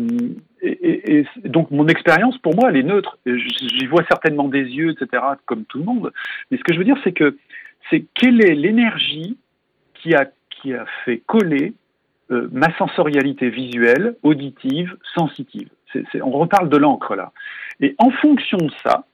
et, 0.63 1.19
et, 1.19 1.27
donc, 1.45 1.71
mon 1.71 1.87
expérience, 1.87 2.39
pour 2.39 2.55
moi, 2.57 2.71
elle 2.71 2.79
est 2.79 2.83
neutre. 2.83 3.19
J'y 3.27 3.87
vois 3.87 4.05
certainement 4.09 4.49
des 4.49 4.65
yeux, 4.65 4.93
etc., 4.93 5.23
comme 5.45 5.65
tout 5.67 5.79
le 5.79 5.85
monde. 5.85 6.13
Mais 6.51 6.57
ce 6.57 6.65
que 6.65 6.73
je 6.73 6.79
veux 6.79 6.85
dire, 6.85 6.99
c'est 7.05 7.13
que, 7.13 7.37
c'est 7.91 8.05
quelle 8.15 8.43
est 8.43 8.55
l'énergie 8.55 9.37
qui 9.95 10.15
a 10.15 10.27
qui 10.67 10.75
a 10.75 10.85
fait 11.05 11.23
coller 11.27 11.75
euh, 12.33 12.49
ma 12.51 12.77
sensorialité 12.77 13.51
visuelle, 13.51 14.17
auditive, 14.25 14.97
sensitive. 15.15 15.69
on 16.23 16.31
reparle 16.31 16.69
de 16.69 16.77
l'encre 16.77 17.15
là. 17.15 17.33
Et 17.81 17.95
en 17.99 18.11
fonction 18.11 18.59
de 18.59 18.73
ça, 18.83 19.05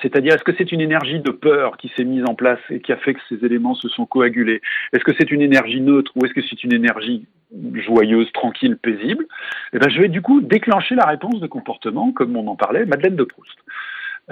c'est-à-dire 0.00 0.34
est-ce 0.34 0.42
que 0.42 0.52
c'est 0.58 0.72
une 0.72 0.80
énergie 0.80 1.20
de 1.20 1.30
peur 1.30 1.76
qui 1.76 1.92
s'est 1.96 2.04
mise 2.04 2.24
en 2.24 2.34
place 2.34 2.58
et 2.70 2.80
qui 2.80 2.90
a 2.92 2.96
fait 2.96 3.14
que 3.14 3.20
ces 3.28 3.44
éléments 3.44 3.76
se 3.76 3.88
sont 3.88 4.06
coagulés? 4.06 4.60
Est-ce 4.92 5.04
que 5.04 5.12
c'est 5.16 5.30
une 5.30 5.42
énergie 5.42 5.80
neutre 5.80 6.10
ou 6.16 6.24
est-ce 6.24 6.34
que 6.34 6.42
c'est 6.42 6.64
une 6.64 6.74
énergie 6.74 7.26
joyeuse, 7.74 8.32
tranquille, 8.32 8.76
paisible? 8.76 9.26
Eh 9.74 9.78
ben, 9.78 9.88
je 9.88 10.00
vais 10.00 10.08
du 10.08 10.20
coup 10.20 10.40
déclencher 10.40 10.96
la 10.96 11.06
réponse 11.06 11.38
de 11.38 11.46
comportement, 11.46 12.10
comme 12.10 12.36
on 12.36 12.48
en 12.48 12.56
parlait, 12.56 12.86
Madeleine 12.86 13.16
de 13.16 13.24
Proust. 13.24 13.58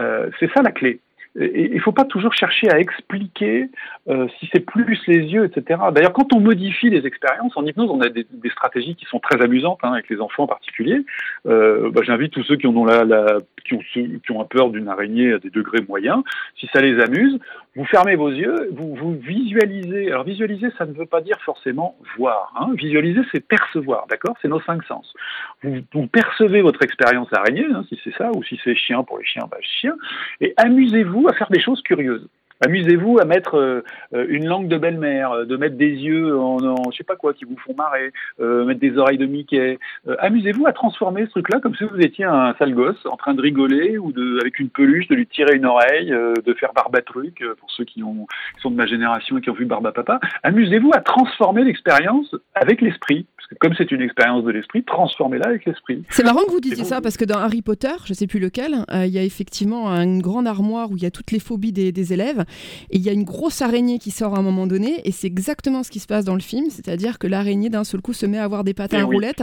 Euh, 0.01 0.31
c'est 0.41 0.51
ça 0.53 0.63
la 0.63 0.73
clé 0.73 1.01
il 1.37 1.75
ne 1.75 1.81
faut 1.81 1.93
pas 1.93 2.05
toujours 2.05 2.35
chercher 2.35 2.69
à 2.71 2.81
expliquer 2.81 3.71
euh, 4.09 4.27
si 4.39 4.49
c'est 4.53 4.61
plus 4.61 4.99
les 5.07 5.19
yeux, 5.19 5.45
etc. 5.45 5.81
D'ailleurs, 5.93 6.13
quand 6.13 6.33
on 6.33 6.41
modifie 6.41 6.91
les 6.91 7.07
expériences 7.07 7.57
en 7.57 7.65
hypnose, 7.65 7.89
on 7.91 8.01
a 8.01 8.09
des, 8.09 8.27
des 8.33 8.51
stratégies 8.51 8.97
qui 8.97 9.05
sont 9.05 9.21
très 9.21 9.41
amusantes 9.41 9.79
hein, 9.85 9.93
avec 9.93 10.09
les 10.09 10.21
enfants 10.21 10.45
en 10.45 10.49
particulier. 10.49 11.05
Euh, 11.47 11.91
bah, 11.91 12.01
J'invite 12.05 12.33
tous 12.33 12.43
ceux 12.43 12.57
qui 12.57 12.67
en 12.67 12.75
ont 12.75 12.85
la, 12.85 13.39
qui 13.65 14.33
ont 14.33 14.45
peur 14.45 14.71
d'une 14.71 14.89
araignée 14.89 15.33
à 15.33 15.39
des 15.39 15.51
degrés 15.51 15.83
moyens, 15.89 16.23
si 16.59 16.69
ça 16.73 16.81
les 16.81 17.01
amuse, 17.01 17.39
vous 17.77 17.85
fermez 17.85 18.17
vos 18.17 18.31
yeux, 18.31 18.69
vous, 18.73 19.15
visualisez. 19.15 20.11
Alors 20.11 20.25
visualiser, 20.25 20.69
ça 20.77 20.87
ne 20.87 20.93
veut 20.93 21.07
pas 21.07 21.21
dire 21.21 21.39
forcément 21.43 21.97
voir. 22.17 22.53
Hein. 22.57 22.73
Visualiser, 22.75 23.21
c'est 23.31 23.47
percevoir, 23.47 24.07
d'accord? 24.09 24.37
C'est 24.43 24.49
nos 24.49 24.61
cinq 24.61 24.83
sens. 24.85 25.15
Vous, 25.63 25.79
vous, 25.93 26.07
percevez 26.09 26.63
votre 26.63 26.83
expérience 26.83 27.29
araignée, 27.33 27.67
hein, 27.73 27.85
si 27.89 27.99
c'est 28.03 28.15
ça, 28.17 28.31
ou 28.35 28.43
si 28.43 28.61
c'est 28.65 28.75
chien 28.75 29.05
pour 29.05 29.19
les 29.19 29.25
chiens, 29.25 29.47
bah, 29.51 29.59
chien, 29.61 29.95
et 30.41 30.53
amusez-vous 30.57 31.29
à 31.29 31.33
faire 31.35 31.51
des 31.51 31.61
choses 31.61 31.81
curieuses. 31.83 32.27
Amusez-vous 32.63 33.19
à 33.19 33.25
mettre 33.25 33.57
euh, 33.57 33.83
une 34.29 34.47
langue 34.47 34.69
de 34.69 34.77
belle-mère, 34.77 35.33
euh, 35.33 35.45
de 35.47 35.57
mettre 35.57 35.77
des 35.77 35.91
yeux 35.91 36.39
en, 36.39 36.59
en, 36.59 36.91
je 36.91 36.97
sais 36.99 37.05
pas 37.05 37.17
quoi 37.17 37.33
qui 37.33 37.45
vous 37.45 37.57
font 37.57 37.75
marrer, 37.75 38.13
euh, 38.41 38.65
mettre 38.67 38.81
des 38.81 38.99
oreilles 38.99 39.19
de 39.19 39.27
Mickey. 39.27 39.79
Amusez-vous 40.19 40.67
à 40.67 40.73
transformer 40.73 41.25
ce 41.27 41.31
truc-là 41.31 41.61
comme 41.61 41.75
si 41.75 41.85
vous 41.85 42.01
étiez 42.01 42.25
un 42.25 42.55
sale 42.59 42.75
gosse 42.75 43.05
en 43.07 43.17
train 43.17 43.35
de 43.35 43.41
rigoler 43.41 43.99
ou 43.99 44.13
de, 44.13 44.39
avec 44.41 44.59
une 44.59 44.69
peluche, 44.69 45.09
de 45.09 45.15
lui 45.15 45.27
truc, 45.27 45.55
une 45.55 45.67
oreille, 45.67 46.11
de 46.11 46.55
faire 46.55 46.73
barbatruc 46.73 47.43
pour 47.59 47.71
ceux 47.71 47.85
qui, 47.85 48.03
ont, 48.03 48.27
qui 48.57 48.63
sont 48.63 48.71
de 48.71 48.77
ma 48.77 48.87
génération 48.87 49.39
et 49.39 49.41
qui 49.41 49.51
ont 49.51 49.55
vu 49.55 49.65
Barba 49.65 49.93
Papa. 49.93 50.21
Amusez-vous 50.43 50.91
à 50.95 51.01
transformer 51.01 51.65
l'expérience 51.65 52.35
avec 52.55 52.81
l'esprit 52.81 53.27
comme 53.59 53.75
c'est 53.77 53.91
une 53.91 54.03
expérience 54.03 54.45
de 54.45 54.51
l'esprit, 54.51 54.85
transformez-la 54.85 55.49
avec 55.49 55.65
l'esprit. 55.65 56.05
C'est 56.11 56.23
marrant 56.23 56.45
que 56.45 56.51
vous 56.51 56.61
disiez 56.61 56.85
ça, 56.85 57.01
parce 57.01 57.17
que 57.17 57.25
dans 57.25 57.39
Harry 57.39 57.63
Potter, 57.63 57.89
je 58.05 58.13
ne 58.13 58.15
sais 58.15 58.27
plus 58.27 58.39
lequel, 58.39 58.85
euh, 58.93 59.07
il 59.07 59.13
y 59.13 59.19
a 59.19 59.25
effectivement 59.25 59.89
une 59.89 60.23
grande 60.23 60.47
armoire 60.47 60.91
où 60.91 60.97
il 60.97 61.03
y 61.03 61.07
a 61.07 61.11
toutes 61.11 61.33
les 61.33 61.41
phobies 61.41 61.73
des, 61.73 62.13
élèves, 62.13 62.45
et 62.91 62.97
il 62.97 63.03
y 63.03 63.09
a 63.09 63.13
une 63.13 63.25
grosse 63.25 63.63
araignée 63.63 63.99
qui 63.99 64.11
sort 64.11 64.35
à 64.35 64.39
un 64.39 64.43
moment 64.43 64.67
donné, 64.67 65.01
et 65.05 65.13
c'est 65.13 65.27
exactement 65.27 65.83
ce 65.83 65.91
qui 65.91 66.01
se 66.01 66.07
passe 66.07 66.25
dans 66.25 66.35
le 66.35 66.41
film, 66.41 66.67
c'est-à-dire 66.71 67.19
que 67.19 67.27
l'araignée 67.27 67.69
d'un 67.69 67.85
seul 67.85 68.01
coup 68.01 68.13
se 68.13 68.27
met 68.27 68.39
à 68.39 68.45
avoir 68.45 68.65
des 68.65 68.75
patins 68.75 69.05
roulettes, 69.05 69.43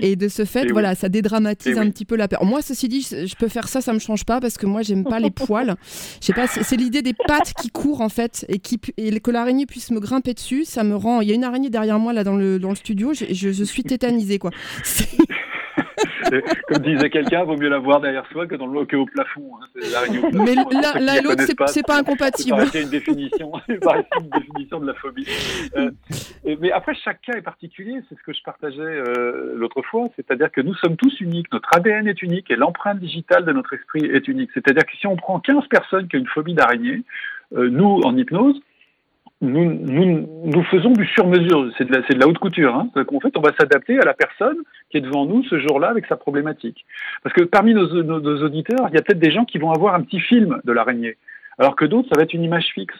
et, 0.00 0.16
de 0.16 0.28
ce 0.28 0.44
fait, 0.44 0.70
voilà, 0.70 0.94
ça 0.94 1.08
dédramatise 1.08 1.78
un 1.78 1.88
petit 1.90 2.04
peu 2.04 2.16
la 2.16 2.28
peur. 2.28 2.44
Moi, 2.44 2.62
ceci 2.62 2.88
dit, 2.88 3.02
je, 3.02 3.34
peux 3.36 3.48
faire 3.48 3.68
ça, 3.68 3.80
ça 3.80 3.92
me 3.92 3.98
change 3.98 4.24
pas, 4.24 4.40
parce 4.40 4.58
que 4.58 4.66
moi, 4.66 4.82
j'aime 4.82 5.04
pas 5.04 5.20
les 5.20 5.30
poils. 5.30 5.76
Je 6.20 6.26
sais 6.26 6.32
pas, 6.32 6.46
c'est 6.46 6.76
l'idée 6.76 7.02
des 7.02 7.14
pattes 7.14 7.52
qui 7.60 7.70
courent 7.70 8.00
en 8.00 8.08
fait, 8.08 8.44
et, 8.48 8.58
qui, 8.58 8.78
et 8.96 9.18
que 9.20 9.30
l'araignée 9.30 9.66
puisse 9.66 9.90
me 9.90 10.00
grimper 10.00 10.34
dessus, 10.34 10.64
ça 10.64 10.84
me 10.84 10.96
rend. 10.96 11.20
Il 11.20 11.28
y 11.28 11.32
a 11.32 11.34
une 11.34 11.44
araignée 11.44 11.70
derrière 11.70 11.98
moi 11.98 12.12
là 12.12 12.24
dans 12.24 12.36
le, 12.36 12.58
dans 12.58 12.70
le 12.70 12.76
studio, 12.76 13.12
je, 13.14 13.64
suis 13.64 13.82
tétanisée, 13.82 14.38
quoi. 14.38 14.50
Comme 16.68 16.82
disait 16.82 17.10
quelqu'un, 17.10 17.44
vaut 17.44 17.56
mieux 17.56 17.68
la 17.68 17.78
voir 17.78 18.00
derrière 18.00 18.24
soi 18.30 18.46
que, 18.46 18.54
dans 18.54 18.66
le, 18.66 18.84
que 18.86 18.96
au 18.96 19.06
plafond. 19.06 19.50
Hein. 19.60 19.66
Mais 20.32 20.54
l'un 20.54 21.14
et 21.14 21.22
l'autre, 21.22 21.42
c'est 21.66 21.86
pas, 21.86 21.98
incompatible. 21.98 22.39
C'est 22.40 22.82
une 22.82 22.90
définition, 22.90 23.52
une 23.68 24.30
définition 24.30 24.80
de 24.80 24.86
la 24.86 24.94
phobie. 24.94 25.26
Euh, 25.76 25.90
mais 26.60 26.72
après, 26.72 26.94
chaque 26.94 27.20
cas 27.22 27.34
est 27.34 27.42
particulier. 27.42 28.00
C'est 28.08 28.16
ce 28.16 28.22
que 28.22 28.32
je 28.32 28.42
partageais 28.42 28.80
euh, 28.80 29.54
l'autre 29.56 29.82
fois. 29.82 30.08
C'est-à-dire 30.16 30.50
que 30.50 30.60
nous 30.60 30.74
sommes 30.74 30.96
tous 30.96 31.20
uniques. 31.20 31.52
Notre 31.52 31.68
ADN 31.74 32.08
est 32.08 32.22
unique 32.22 32.50
et 32.50 32.56
l'empreinte 32.56 32.98
digitale 32.98 33.44
de 33.44 33.52
notre 33.52 33.74
esprit 33.74 34.04
est 34.06 34.26
unique. 34.28 34.50
C'est-à-dire 34.54 34.84
que 34.84 34.96
si 34.96 35.06
on 35.06 35.16
prend 35.16 35.40
15 35.40 35.66
personnes 35.68 36.08
qui 36.08 36.16
ont 36.16 36.20
une 36.20 36.26
phobie 36.26 36.54
d'araignée, 36.54 37.02
euh, 37.56 37.68
nous, 37.68 38.00
en 38.04 38.16
hypnose, 38.16 38.60
nous, 39.42 40.62
faisons 40.64 40.90
du 40.90 41.06
sur-mesure, 41.06 41.72
c'est 41.78 41.88
de, 41.88 42.18
la, 42.18 42.28
haute 42.28 42.38
couture. 42.38 42.74
Hein. 42.74 42.90
En 42.94 43.20
fait, 43.20 43.36
on 43.36 43.40
va 43.40 43.52
s'adapter 43.58 43.98
à 43.98 44.04
la 44.04 44.12
personne 44.12 44.56
qui 44.90 44.98
est 44.98 45.00
devant 45.00 45.24
nous 45.24 45.42
ce 45.44 45.58
jour-là 45.58 45.88
avec 45.88 46.06
sa 46.06 46.16
problématique. 46.16 46.84
Parce 47.22 47.34
que 47.34 47.44
parmi 47.44 47.72
nos 47.72 47.86
auditeurs, 48.42 48.88
il 48.90 48.94
y 48.94 48.98
a 48.98 49.02
peut-être 49.02 49.18
des 49.18 49.30
gens 49.30 49.46
qui 49.46 49.58
vont 49.58 49.70
avoir 49.70 49.94
un 49.94 50.02
petit 50.02 50.20
film 50.20 50.60
de 50.64 50.72
l'araignée, 50.72 51.16
alors 51.60 51.76
que 51.76 51.84
d'autres, 51.84 52.08
ça 52.08 52.16
va 52.16 52.22
être 52.22 52.32
une 52.32 52.42
image 52.42 52.72
fixe. 52.74 52.96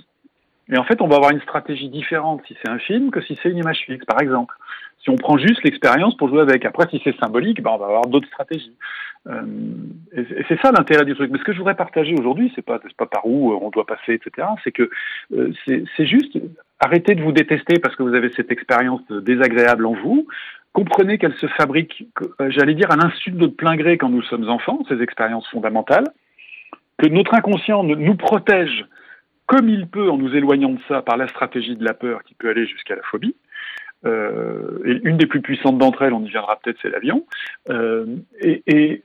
Et 0.70 0.78
en 0.78 0.84
fait, 0.84 1.00
on 1.00 1.08
va 1.08 1.16
avoir 1.16 1.32
une 1.32 1.40
stratégie 1.40 1.88
différente 1.88 2.42
si 2.46 2.56
c'est 2.62 2.70
un 2.70 2.78
film 2.78 3.10
que 3.10 3.20
si 3.22 3.36
c'est 3.42 3.48
une 3.48 3.58
image 3.58 3.80
fixe, 3.86 4.04
par 4.04 4.20
exemple. 4.20 4.54
Si 5.02 5.08
on 5.08 5.16
prend 5.16 5.38
juste 5.38 5.64
l'expérience 5.64 6.14
pour 6.16 6.28
jouer 6.28 6.42
avec. 6.42 6.66
Après, 6.66 6.86
si 6.90 7.00
c'est 7.02 7.16
symbolique, 7.18 7.62
ben, 7.62 7.70
on 7.72 7.78
va 7.78 7.86
avoir 7.86 8.06
d'autres 8.06 8.28
stratégies. 8.28 8.74
Euh, 9.26 9.42
et 10.12 10.44
c'est 10.46 10.60
ça 10.60 10.72
l'intérêt 10.72 11.06
du 11.06 11.14
truc. 11.14 11.30
Mais 11.32 11.38
ce 11.38 11.44
que 11.44 11.52
je 11.52 11.58
voudrais 11.58 11.74
partager 11.74 12.14
aujourd'hui, 12.18 12.52
c'est 12.54 12.62
pas, 12.62 12.78
pas 12.98 13.06
par 13.06 13.26
où 13.26 13.52
on 13.52 13.70
doit 13.70 13.86
passer, 13.86 14.12
etc. 14.12 14.46
C'est 14.62 14.72
que 14.72 14.90
euh, 15.34 15.52
c'est 15.66 16.06
juste 16.06 16.38
arrêtez 16.78 17.14
de 17.14 17.22
vous 17.22 17.32
détester 17.32 17.78
parce 17.78 17.96
que 17.96 18.02
vous 18.02 18.14
avez 18.14 18.30
cette 18.30 18.52
expérience 18.52 19.02
désagréable 19.10 19.86
en 19.86 19.94
vous. 19.94 20.26
Comprenez 20.72 21.18
qu'elle 21.18 21.34
se 21.36 21.46
fabrique, 21.48 22.06
j'allais 22.48 22.74
dire, 22.74 22.90
à 22.92 22.96
l'insu 22.96 23.30
de 23.30 23.46
plein 23.46 23.76
gré 23.76 23.98
quand 23.98 24.10
nous 24.10 24.22
sommes 24.22 24.48
enfants, 24.48 24.80
ces 24.88 25.02
expériences 25.02 25.48
fondamentales. 25.48 26.04
Que 27.00 27.06
notre 27.06 27.34
inconscient 27.34 27.82
nous 27.82 28.14
protège 28.14 28.84
comme 29.46 29.68
il 29.68 29.88
peut 29.88 30.10
en 30.10 30.16
nous 30.16 30.36
éloignant 30.36 30.70
de 30.70 30.78
ça 30.86 31.02
par 31.02 31.16
la 31.16 31.26
stratégie 31.26 31.74
de 31.74 31.84
la 31.84 31.94
peur 31.94 32.22
qui 32.22 32.34
peut 32.34 32.50
aller 32.50 32.66
jusqu'à 32.66 32.94
la 32.94 33.02
phobie. 33.02 33.34
Euh, 34.06 34.78
et 34.84 35.00
une 35.02 35.16
des 35.16 35.26
plus 35.26 35.40
puissantes 35.40 35.76
d'entre 35.76 36.02
elles, 36.02 36.12
on 36.12 36.24
y 36.24 36.28
viendra 36.28 36.56
peut-être, 36.62 36.78
c'est 36.80 36.88
l'avion. 36.88 37.26
Euh, 37.68 38.06
et, 38.40 38.62
et, 38.66 39.02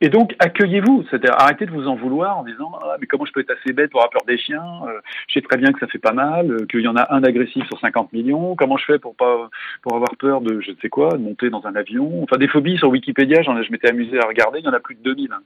et, 0.00 0.08
donc, 0.08 0.34
accueillez-vous, 0.40 1.04
c'est-à-dire 1.08 1.34
arrêtez 1.38 1.66
de 1.66 1.70
vous 1.70 1.86
en 1.86 1.94
vouloir 1.94 2.38
en 2.38 2.42
disant 2.42 2.72
ah, 2.82 2.96
mais 3.00 3.06
comment 3.06 3.24
je 3.24 3.32
peux 3.32 3.40
être 3.40 3.52
assez 3.52 3.72
bête 3.72 3.90
pour 3.90 4.00
avoir 4.00 4.10
peur 4.10 4.24
des 4.26 4.38
chiens 4.38 4.64
euh, 4.88 5.00
Je 5.28 5.34
sais 5.34 5.40
très 5.40 5.56
bien 5.56 5.72
que 5.72 5.78
ça 5.78 5.86
fait 5.86 5.98
pas 5.98 6.14
mal, 6.14 6.50
euh, 6.50 6.66
qu'il 6.66 6.80
y 6.80 6.88
en 6.88 6.96
a 6.96 7.14
un 7.14 7.22
agressif 7.22 7.64
sur 7.66 7.78
50 7.78 8.12
millions. 8.12 8.56
Comment 8.56 8.76
je 8.76 8.86
fais 8.86 8.98
pour 8.98 9.14
pas 9.14 9.48
pour 9.82 9.94
avoir 9.94 10.16
peur 10.18 10.40
de 10.40 10.60
je 10.60 10.72
ne 10.72 10.76
sais 10.82 10.88
quoi, 10.88 11.10
de 11.10 11.22
monter 11.22 11.48
dans 11.48 11.64
un 11.66 11.76
avion? 11.76 12.24
Enfin, 12.24 12.38
des 12.38 12.48
phobies 12.48 12.76
sur 12.76 12.88
Wikipédia, 12.88 13.42
j'en 13.42 13.62
je 13.62 13.70
m'étais 13.70 13.90
amusé 13.90 14.18
à 14.18 14.26
regarder, 14.26 14.58
il 14.58 14.64
y 14.64 14.68
en 14.68 14.72
a 14.72 14.80
plus 14.80 14.96
de 14.96 15.02
2000. 15.02 15.30
Hein. 15.32 15.42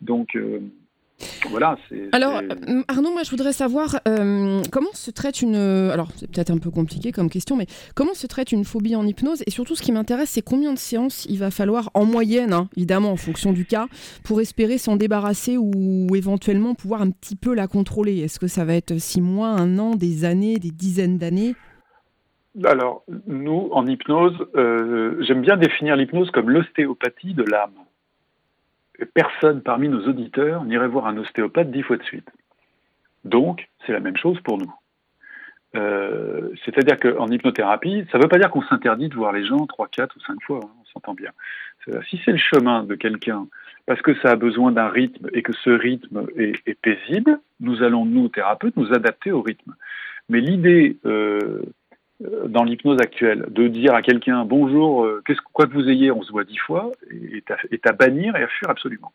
Donc 0.00 0.34
euh, 0.34 0.60
voilà, 1.50 1.76
alors, 2.12 2.40
euh, 2.40 2.82
Arnaud, 2.88 3.12
moi 3.12 3.22
je 3.22 3.30
voudrais 3.30 3.52
savoir 3.52 4.00
euh, 4.06 4.60
comment 4.70 4.92
se 4.92 5.10
traite 5.10 5.42
une. 5.42 5.56
Alors, 5.56 6.10
c'est 6.16 6.30
peut-être 6.30 6.50
un 6.50 6.58
peu 6.58 6.70
compliqué 6.70 7.10
comme 7.12 7.28
question, 7.28 7.56
mais 7.56 7.66
comment 7.94 8.14
se 8.14 8.26
traite 8.26 8.52
une 8.52 8.64
phobie 8.64 8.94
en 8.96 9.06
hypnose? 9.06 9.42
Et 9.46 9.50
surtout, 9.50 9.74
ce 9.74 9.82
qui 9.82 9.92
m'intéresse, 9.92 10.30
c'est 10.30 10.42
combien 10.42 10.72
de 10.72 10.78
séances 10.78 11.26
il 11.28 11.38
va 11.38 11.50
falloir, 11.50 11.90
en 11.94 12.04
moyenne, 12.04 12.52
hein, 12.52 12.68
évidemment, 12.76 13.10
en 13.10 13.16
fonction 13.16 13.52
du 13.52 13.64
cas, 13.64 13.86
pour 14.24 14.40
espérer 14.40 14.78
s'en 14.78 14.96
débarrasser 14.96 15.56
ou 15.56 16.08
éventuellement 16.14 16.74
pouvoir 16.74 17.02
un 17.02 17.10
petit 17.10 17.36
peu 17.36 17.54
la 17.54 17.66
contrôler? 17.66 18.18
Est-ce 18.20 18.38
que 18.38 18.46
ça 18.48 18.64
va 18.64 18.74
être 18.74 18.98
six 18.98 19.20
mois, 19.20 19.48
un 19.48 19.78
an, 19.78 19.94
des 19.94 20.24
années, 20.24 20.58
des 20.58 20.70
dizaines 20.70 21.18
d'années? 21.18 21.54
Alors, 22.64 23.04
nous, 23.26 23.68
en 23.72 23.86
hypnose, 23.86 24.36
euh, 24.56 25.16
j'aime 25.20 25.42
bien 25.42 25.56
définir 25.56 25.96
l'hypnose 25.96 26.30
comme 26.30 26.50
l'ostéopathie 26.50 27.34
de 27.34 27.44
l'âme 27.44 27.74
personne 29.06 29.62
parmi 29.62 29.88
nos 29.88 30.06
auditeurs 30.08 30.64
n'irait 30.64 30.88
voir 30.88 31.06
un 31.06 31.16
ostéopathe 31.16 31.70
dix 31.70 31.82
fois 31.82 31.96
de 31.96 32.02
suite. 32.02 32.28
Donc, 33.24 33.68
c'est 33.86 33.92
la 33.92 34.00
même 34.00 34.16
chose 34.16 34.40
pour 34.40 34.58
nous. 34.58 34.72
Euh, 35.76 36.50
c'est-à-dire 36.64 36.98
qu'en 36.98 37.28
hypnothérapie, 37.28 38.06
ça 38.10 38.18
ne 38.18 38.22
veut 38.22 38.28
pas 38.28 38.38
dire 38.38 38.50
qu'on 38.50 38.62
s'interdit 38.62 39.08
de 39.08 39.14
voir 39.14 39.32
les 39.32 39.44
gens 39.44 39.66
trois, 39.66 39.86
quatre 39.86 40.16
ou 40.16 40.20
cinq 40.20 40.42
fois, 40.42 40.60
hein, 40.62 40.70
on 40.80 40.84
s'entend 40.86 41.14
bien. 41.14 41.30
Si 42.08 42.20
c'est 42.24 42.32
le 42.32 42.38
chemin 42.38 42.84
de 42.84 42.94
quelqu'un, 42.94 43.46
parce 43.86 44.02
que 44.02 44.14
ça 44.20 44.30
a 44.30 44.36
besoin 44.36 44.72
d'un 44.72 44.88
rythme 44.88 45.28
et 45.32 45.42
que 45.42 45.52
ce 45.52 45.70
rythme 45.70 46.26
est, 46.36 46.80
paisible, 46.80 47.38
nous 47.60 47.82
allons, 47.82 48.04
nous, 48.04 48.28
thérapeutes, 48.28 48.76
nous 48.76 48.92
adapter 48.92 49.30
au 49.32 49.40
rythme. 49.40 49.74
Mais 50.28 50.40
l'idée 50.40 50.98
euh, 51.06 51.62
dans 52.20 52.64
l'hypnose 52.64 52.98
actuelle, 53.00 53.46
de 53.48 53.68
dire 53.68 53.94
à 53.94 54.02
quelqu'un 54.02 54.44
bonjour, 54.44 55.04
euh, 55.04 55.22
quoi 55.52 55.66
que 55.66 55.72
vous 55.72 55.88
ayez, 55.88 56.10
on 56.10 56.22
se 56.22 56.32
voit 56.32 56.44
dix 56.44 56.58
fois, 56.58 56.90
est 57.10 57.86
à, 57.86 57.92
bannir 57.92 58.34
et 58.34 58.42
à 58.42 58.48
fuir 58.48 58.70
absolument. 58.70 59.12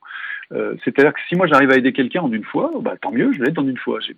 Euh, 0.54 0.76
C'est-à-dire 0.84 1.14
que 1.14 1.20
si 1.28 1.36
moi 1.36 1.48
j'arrive 1.48 1.72
à 1.72 1.76
aider 1.76 1.92
quelqu'un 1.92 2.22
en 2.22 2.32
une 2.32 2.46
fois, 2.46 2.72
bah, 2.82 2.96
tant 3.02 3.12
mieux, 3.12 3.34
je 3.34 3.40
vais 3.40 3.48
l'aider 3.48 3.60
en 3.60 3.68
une 3.68 3.78
fois. 3.78 4.00
J'ai 4.00 4.16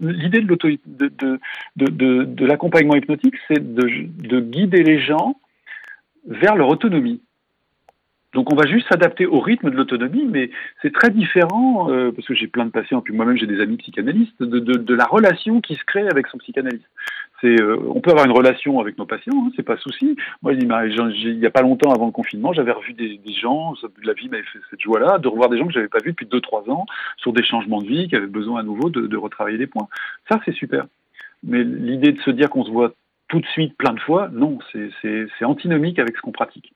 L'idée 0.00 0.40
de, 0.40 0.78
de, 0.86 1.36
de, 1.76 2.24
de 2.24 2.46
l'accompagnement 2.46 2.94
hypnotique, 2.94 3.34
c'est 3.48 3.74
de 3.74 4.40
guider 4.40 4.82
les 4.82 5.00
gens 5.00 5.36
vers 6.26 6.56
leur 6.56 6.68
autonomie. 6.68 7.20
Donc 8.34 8.52
on 8.52 8.56
va 8.56 8.66
juste 8.66 8.88
s'adapter 8.88 9.26
au 9.26 9.40
rythme 9.40 9.70
de 9.70 9.76
l'autonomie, 9.76 10.26
mais 10.28 10.50
c'est 10.82 10.92
très 10.92 11.10
différent, 11.10 11.88
euh, 11.90 12.10
parce 12.10 12.26
que 12.26 12.34
j'ai 12.34 12.48
plein 12.48 12.66
de 12.66 12.70
patients, 12.70 13.00
puis 13.00 13.14
moi-même 13.14 13.36
j'ai 13.36 13.46
des 13.46 13.60
amis 13.60 13.76
psychanalystes, 13.76 14.42
de, 14.42 14.94
la 14.94 15.04
relation 15.04 15.60
qui 15.60 15.76
se 15.76 15.84
crée 15.84 16.06
avec 16.08 16.26
son 16.26 16.38
psychanalyste. 16.38 16.84
Euh, 17.44 17.76
on 17.94 18.00
peut 18.00 18.10
avoir 18.10 18.26
une 18.26 18.32
relation 18.32 18.80
avec 18.80 18.98
nos 18.98 19.06
patients, 19.06 19.34
hein, 19.36 19.50
c'est 19.54 19.62
pas 19.62 19.76
souci. 19.76 20.16
Moi, 20.42 20.54
il 20.54 20.66
n'y 20.66 21.46
a 21.46 21.50
pas 21.50 21.62
longtemps 21.62 21.92
avant 21.92 22.06
le 22.06 22.12
confinement, 22.12 22.52
j'avais 22.52 22.72
revu 22.72 22.92
des, 22.94 23.18
des 23.18 23.32
gens, 23.34 23.74
la 24.02 24.14
vie 24.14 24.28
m'avait 24.28 24.42
fait 24.42 24.58
cette 24.70 24.80
joie-là, 24.80 25.18
de 25.18 25.28
revoir 25.28 25.48
des 25.48 25.58
gens 25.58 25.66
que 25.66 25.72
j'avais 25.72 25.88
pas 25.88 25.98
vus 26.02 26.12
depuis 26.12 26.26
2-3 26.26 26.70
ans, 26.70 26.86
sur 27.18 27.32
des 27.32 27.44
changements 27.44 27.80
de 27.80 27.86
vie, 27.86 28.08
qui 28.08 28.16
avaient 28.16 28.26
besoin 28.26 28.60
à 28.60 28.62
nouveau 28.62 28.90
de, 28.90 29.06
de 29.06 29.16
retravailler 29.16 29.58
des 29.58 29.66
points. 29.66 29.88
Ça, 30.28 30.40
c'est 30.44 30.54
super. 30.54 30.86
Mais 31.44 31.62
l'idée 31.62 32.12
de 32.12 32.20
se 32.22 32.30
dire 32.30 32.50
qu'on 32.50 32.64
se 32.64 32.70
voit 32.70 32.94
tout 33.28 33.40
de 33.40 33.46
suite 33.46 33.76
plein 33.76 33.92
de 33.92 34.00
fois, 34.00 34.28
non, 34.32 34.58
c'est 34.72 35.44
antinomique 35.44 35.98
avec 35.98 36.16
ce 36.16 36.22
qu'on 36.22 36.32
pratique. 36.32 36.72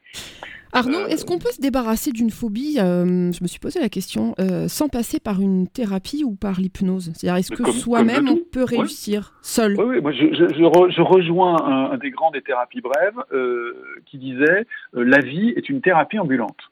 Arnaud, 0.73 1.07
est-ce 1.07 1.25
qu'on 1.25 1.39
peut 1.39 1.51
se 1.51 1.61
débarrasser 1.61 2.13
d'une 2.13 2.31
phobie 2.31 2.79
euh, 2.79 3.33
Je 3.33 3.43
me 3.43 3.49
suis 3.49 3.59
posé 3.59 3.81
la 3.81 3.89
question, 3.89 4.35
euh, 4.39 4.69
sans 4.69 4.89
passer 4.89 5.21
par 5.21 5.41
une 5.41 5.67
thérapie 5.67 6.25
ou 6.25 6.35
par 6.35 6.61
l'hypnose? 6.61 7.13
C'est-à-dire, 7.15 7.39
est-ce 7.39 7.53
que 7.53 7.71
soi-même 7.73 8.29
on 8.29 8.39
peut 8.39 8.65
réussir 8.65 9.33
seul? 9.43 9.77
Oui, 9.79 9.85
oui 9.89 10.01
moi 10.01 10.13
je, 10.13 10.27
je, 10.35 10.55
je, 10.55 11.03
rejoins 11.03 11.91
un, 11.93 11.97
des 11.99 12.11
grands 12.11 12.31
des 12.31 12.43
thérapies 12.43 12.81
brèves 12.81 13.19
euh, 13.33 13.75
qui 14.07 14.19
disait 14.19 14.67
La 14.93 15.21
vie 15.21 15.53
est 15.57 15.69
une 15.69 15.81
thérapie 15.81 16.19
ambulante. 16.19 16.71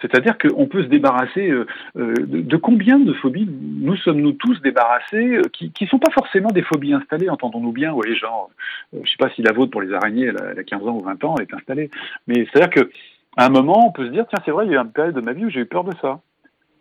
C'est-à-dire 0.00 0.36
qu'on 0.38 0.66
peut 0.66 0.82
se 0.82 0.88
débarrasser 0.88 1.50
euh, 1.50 1.66
euh, 1.96 2.14
de, 2.18 2.56
combien 2.56 2.98
de 2.98 3.12
phobies 3.12 3.48
nous 3.48 3.96
sommes-nous 3.96 4.32
tous 4.32 4.60
débarrassés, 4.60 5.36
euh, 5.36 5.42
qui 5.52 5.72
ne 5.80 5.86
sont 5.86 5.98
pas 5.98 6.10
forcément 6.12 6.50
des 6.50 6.62
phobies 6.62 6.92
installées, 6.92 7.30
entendons-nous 7.30 7.72
bien, 7.72 7.90
vous 7.90 7.96
voyez, 7.96 8.16
genre, 8.16 8.50
je 8.92 8.98
ne 8.98 9.06
sais 9.06 9.16
pas 9.18 9.30
si 9.30 9.42
la 9.42 9.52
vôtre 9.52 9.70
pour 9.70 9.82
les 9.82 9.92
araignées, 9.92 10.26
elle 10.26 10.58
a, 10.58 10.64
15 10.64 10.82
ans 10.86 10.96
ou 10.96 11.02
20 11.02 11.24
ans, 11.24 11.36
elle 11.38 11.46
est 11.48 11.54
installée, 11.54 11.90
mais 12.26 12.46
c'est-à-dire 12.52 12.70
qu'à 12.70 13.44
un 13.44 13.48
moment, 13.48 13.86
on 13.88 13.92
peut 13.92 14.06
se 14.06 14.10
dire, 14.10 14.26
tiens, 14.28 14.40
c'est 14.44 14.50
vrai, 14.50 14.66
il 14.66 14.72
y 14.72 14.76
a 14.76 14.80
eu 14.80 14.84
une 14.84 14.92
période 14.92 15.14
de 15.14 15.20
ma 15.20 15.32
vie 15.32 15.44
où 15.44 15.50
j'ai 15.50 15.60
eu 15.60 15.66
peur 15.66 15.84
de 15.84 15.92
ça. 16.02 16.20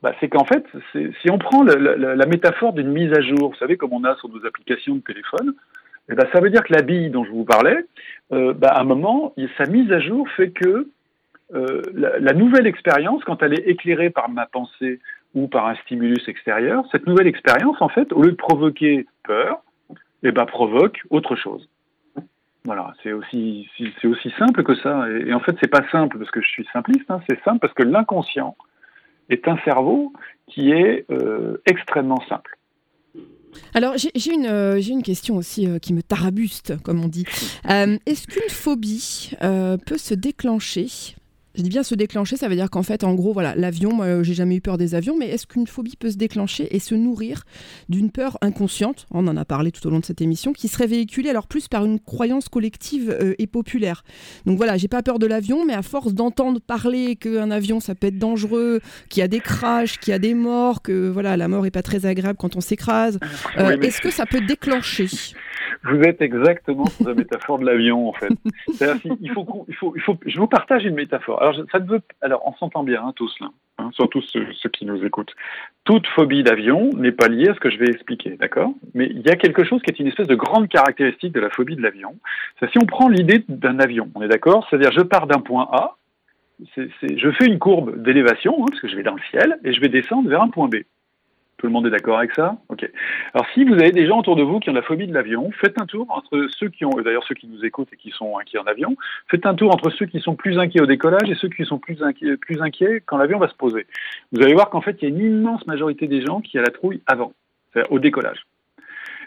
Bah, 0.02 0.14
c'est 0.20 0.28
qu'en 0.28 0.44
fait, 0.44 0.66
si 1.22 1.32
on 1.32 1.38
prend 1.38 1.64
la, 1.64 1.76
la, 1.76 2.26
métaphore 2.26 2.74
d'une 2.74 2.92
mise 2.92 3.14
à 3.14 3.22
jour, 3.22 3.52
vous 3.52 3.58
savez, 3.58 3.78
comme 3.78 3.94
on 3.94 4.04
a 4.04 4.18
sur 4.18 4.28
nos 4.28 4.46
applications 4.46 4.96
de 4.96 5.00
téléphone, 5.00 5.54
eh 6.10 6.16
ben, 6.16 6.28
ça 6.34 6.42
veut 6.42 6.50
dire 6.50 6.62
que 6.62 6.74
la 6.74 6.82
bille 6.82 7.10
dont 7.10 7.24
je 7.24 7.32
vous 7.32 7.46
parlais, 7.46 7.86
bah, 8.30 8.68
à 8.68 8.82
un 8.82 8.84
moment, 8.84 9.34
sa 9.58 9.66
mise 9.66 9.90
à 9.94 10.02
jour 10.02 10.28
fait 10.36 10.50
que 10.50 10.90
euh, 11.54 11.82
la, 11.94 12.34
nouvelle 12.34 12.66
expérience, 12.66 13.24
quand 13.24 13.44
elle 13.44 13.54
est 13.54 13.68
éclairée 13.68 14.10
par 14.10 14.30
ma 14.30 14.46
pensée 14.46 15.00
ou 15.36 15.48
par 15.48 15.68
un 15.68 15.76
stimulus 15.76 16.28
extérieur, 16.28 16.84
cette 16.92 17.06
nouvelle 17.06 17.28
expérience, 17.28 17.82
en 17.82 17.90
fait, 17.90 18.12
au 18.12 18.24
lieu 18.24 18.32
de 18.32 18.36
provoquer 18.36 19.06
peur, 19.24 19.62
eh 20.24 20.32
ben, 20.32 20.46
provoque 20.46 21.02
autre 21.10 21.36
chose. 21.36 21.68
Voilà, 22.66 22.94
c'est 23.04 23.12
aussi, 23.12 23.70
c'est 24.02 24.08
aussi 24.08 24.32
simple 24.40 24.64
que 24.64 24.74
ça. 24.76 25.06
Et, 25.10 25.34
en 25.34 25.40
fait, 25.42 25.56
c'est 25.62 25.70
pas 25.70 25.84
simple 25.92 26.18
parce 26.18 26.32
que 26.32 26.42
je 26.42 26.48
suis 26.48 26.68
simpliste, 26.72 27.10
hein, 27.10 27.20
c'est 27.30 27.42
simple 27.44 27.60
parce 27.60 27.74
que 27.74 27.84
l'inconscient 27.84 28.56
est 29.30 29.48
un 29.48 29.58
cerveau 29.66 30.14
qui 30.48 30.72
est 30.72 31.06
euh, 31.12 31.58
extrêmement 31.66 32.22
simple. 32.30 32.58
Alors, 33.76 33.94
j'ai 33.98 34.34
une, 34.34 34.48
euh, 34.48 34.82
une, 34.82 35.04
question 35.04 35.36
aussi 35.36 35.68
qui 35.82 35.94
me 35.94 36.02
tarabuste, 36.02 36.82
comme 36.82 37.04
on 37.04 37.08
dit. 37.08 37.26
Est-ce 37.66 38.28
qu'une 38.28 38.50
phobie 38.50 39.36
peut 39.86 39.98
se 39.98 40.14
déclencher 40.16 41.16
je 41.56 41.62
dis 41.62 41.70
bien 41.70 41.84
se 41.84 41.96
déclencher, 41.96 42.36
ça 42.36 42.48
veut 42.48 42.56
dire 42.56 42.70
qu'en 42.70 42.84
fait, 42.84 43.04
en 43.04 43.14
gros, 43.14 43.32
voilà, 43.32 43.56
l'avion, 43.56 43.94
moi, 43.94 44.24
j'ai 44.24 44.34
jamais 44.34 44.56
eu 44.56 44.62
peur 44.62 44.78
des 44.78 44.96
avions, 44.96 45.16
mais 45.18 45.30
est-ce 45.30 45.46
qu'une 45.46 45.68
phobie 45.68 45.96
peut 45.96 46.10
se 46.10 46.18
déclencher 46.18 46.76
et 46.76 46.80
se 46.80 46.96
nourrir 46.96 47.44
d'une 47.90 48.12
peur 48.12 48.38
inconsciente? 48.42 49.06
On 49.12 49.28
en 49.28 49.38
a 49.38 49.46
parlé 49.46 49.72
tout 49.72 49.86
au 49.86 49.90
long 49.92 50.00
de 50.00 50.06
cette 50.06 50.22
émission, 50.22 50.54
qui 50.54 50.68
serait 50.68 50.88
véhiculée 50.88 51.30
alors 51.30 51.48
plus 51.48 51.68
par 51.68 51.86
une 51.86 52.00
croyance 52.00 52.50
collective 52.50 53.10
euh, 53.10 53.36
et 53.38 53.46
populaire. 53.46 54.04
Donc 54.46 54.58
voilà, 54.58 54.78
j'ai 54.78 54.88
pas 54.88 55.04
peur 55.04 55.20
de 55.20 55.28
l'avion, 55.28 55.66
mais 55.66 55.74
à 55.74 55.84
force 55.84 56.14
d'entendre 56.14 56.60
parler 56.60 57.16
qu'un 57.16 57.52
avion, 57.52 57.80
ça 57.80 57.94
peut 57.94 58.08
être 58.08 58.18
dangereux, 58.18 58.82
qu'il 59.10 59.22
y 59.22 59.24
a 59.24 59.28
des 59.28 59.40
crashs, 59.40 60.00
qu'il 60.00 60.12
y 60.12 60.16
a 60.16 60.20
des 60.20 60.34
morts, 60.34 60.82
que 60.82 61.10
voilà, 61.10 61.38
la 61.38 61.48
mort 61.48 61.66
est 61.66 61.72
pas 61.72 61.84
très 61.84 62.06
agréable 62.06 62.38
quand 62.40 62.56
on 62.56 62.62
s'écrase, 62.62 63.20
euh, 63.58 63.80
est-ce 63.82 64.02
que 64.02 64.12
ça 64.12 64.26
peut 64.26 64.42
déclencher? 64.42 65.08
Vous 65.84 66.02
êtes 66.02 66.22
exactement 66.22 66.86
sur 66.86 67.08
la 67.08 67.14
métaphore 67.14 67.60
de 67.60 67.66
l'avion, 67.66 68.10
en 68.10 68.14
fait. 68.14 68.32
Il 69.22 69.32
faut, 69.32 69.66
je 70.26 70.40
vous 70.40 70.48
partage 70.48 70.86
une 70.86 70.96
métaphore. 70.96 71.42
Alors, 71.42 71.56
ça 71.72 71.80
ne 71.80 71.88
veut, 71.88 72.02
alors 72.22 72.42
on 72.46 72.54
s'entend 72.54 72.84
bien, 72.84 73.04
hein, 73.04 73.14
tous 73.16 73.36
là, 73.42 73.50
hein, 73.78 73.90
surtout 73.94 74.22
ceux, 74.22 74.46
qui 74.72 74.86
nous 74.86 75.04
écoutent. 75.06 75.34
Toute 75.84 76.08
phobie 76.08 76.44
d'avion 76.44 76.90
n'est 76.96 77.12
pas 77.12 77.28
liée 77.28 77.50
à 77.50 77.54
ce 77.54 77.60
que 77.60 77.70
je 77.70 77.78
vais 77.78 77.88
expliquer, 77.88 78.38
d'accord? 78.40 78.74
Mais 78.94 79.08
il 79.08 79.22
y 79.22 79.30
a 79.30 79.36
quelque 79.36 79.64
chose 79.64 79.82
qui 79.82 79.92
est 79.92 80.00
une 80.00 80.08
espèce 80.08 80.28
de 80.28 80.36
grande 80.36 80.70
caractéristique 80.70 81.34
de 81.34 81.42
la 81.42 81.50
phobie 81.50 81.76
de 81.76 81.82
l'avion. 81.82 82.16
C'est 82.60 82.72
si 82.72 82.78
on 82.78 82.86
prend 82.86 83.10
l'idée 83.10 83.44
d'un 83.50 83.80
avion, 83.80 84.10
on 84.16 84.22
est 84.22 84.30
d'accord? 84.30 84.66
C'est-à-dire, 84.70 84.92
je 84.92 85.02
pars 85.02 85.28
d'un 85.28 85.42
point 85.42 85.68
A, 85.72 85.98
je 86.78 87.32
fais 87.32 87.46
une 87.46 87.60
courbe 87.60 88.02
d'élévation, 88.02 88.56
hein, 88.62 88.66
parce 88.70 88.80
que 88.80 88.88
je 88.88 88.96
vais 88.96 89.04
dans 89.04 89.16
le 89.16 89.22
ciel, 89.32 89.60
et 89.66 89.74
je 89.74 89.82
vais 89.82 89.90
descendre 89.90 90.30
vers 90.30 90.42
un 90.42 90.50
point 90.50 90.70
B. 90.70 90.76
Tout 91.64 91.68
le 91.68 91.74
monde 91.74 91.88
est 91.88 91.92
d'accord 91.92 92.18
avec 92.18 92.34
ça 92.34 92.58
Ok. 92.68 92.86
Alors, 93.34 93.48
si 93.54 93.64
vous 93.64 93.76
avez 93.76 93.94
des 93.94 94.06
gens 94.06 94.20
autour 94.20 94.36
de 94.36 94.44
vous 94.44 94.60
qui 94.60 94.70
ont 94.70 94.74
la 94.74 94.82
phobie 94.82 95.08
de 95.08 95.14
l'avion, 95.14 95.50
faites 95.52 95.80
un 95.80 95.86
tour 95.86 96.06
entre 96.10 96.50
ceux 96.60 96.68
qui 96.68 96.84
ont, 96.84 96.90
d'ailleurs 96.90 97.24
ceux 97.24 97.36
qui 97.36 97.48
nous 97.48 97.64
écoutent 97.64 97.88
et 97.94 97.96
qui 97.96 98.10
sont 98.10 98.38
inquiets 98.38 98.58
en 98.58 98.66
avion, 98.66 98.98
faites 99.32 99.46
un 99.46 99.56
tour 99.56 99.74
entre 99.74 99.90
ceux 99.90 100.06
qui 100.06 100.20
sont 100.20 100.36
plus 100.36 100.60
inquiets 100.60 100.82
au 100.82 100.86
décollage 100.86 101.30
et 101.30 101.36
ceux 101.36 101.48
qui 101.48 101.64
sont 101.64 101.80
plus 101.80 102.04
inquiets, 102.04 102.36
plus 102.36 102.62
inquiets 102.62 103.02
quand 103.06 103.16
l'avion 103.16 103.40
va 103.40 103.48
se 103.48 103.54
poser. 103.54 103.88
Vous 104.34 104.42
allez 104.42 104.54
voir 104.54 104.72
qu'en 104.72 104.82
fait, 104.82 104.98
il 105.02 105.04
y 105.04 105.06
a 105.06 105.16
une 105.16 105.22
immense 105.22 105.66
majorité 105.66 106.08
des 106.08 106.20
gens 106.22 106.42
qui 106.42 106.58
a 106.58 106.62
la 106.62 106.70
trouille 106.70 107.02
avant, 107.08 107.32
c'est-à-dire 107.72 107.94
au 107.94 108.00
décollage. 108.00 108.46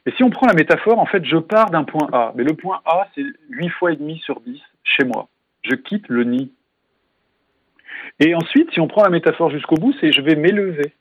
Et 0.04 0.10
si 0.10 0.22
on 0.22 0.28
prend 0.28 0.46
la 0.46 0.52
métaphore, 0.52 0.98
en 0.98 1.06
fait, 1.06 1.24
je 1.24 1.38
pars 1.38 1.70
d'un 1.70 1.84
point 1.84 2.06
A, 2.12 2.34
mais 2.36 2.44
le 2.44 2.52
point 2.52 2.82
A, 2.84 3.08
c'est 3.14 3.24
8 3.48 3.68
fois 3.70 3.92
et 3.92 3.96
demi 3.96 4.18
sur 4.18 4.42
10 4.42 4.60
chez 4.84 5.04
moi. 5.04 5.28
Je 5.62 5.74
quitte 5.74 6.06
le 6.10 6.24
nid. 6.24 6.52
Et 8.20 8.34
ensuite, 8.34 8.70
si 8.72 8.80
on 8.80 8.88
prend 8.88 9.04
la 9.04 9.08
métaphore 9.08 9.48
jusqu'au 9.48 9.76
bout, 9.76 9.94
c'est 10.02 10.12
je 10.12 10.20
vais 10.20 10.36
m'élever. 10.36 10.92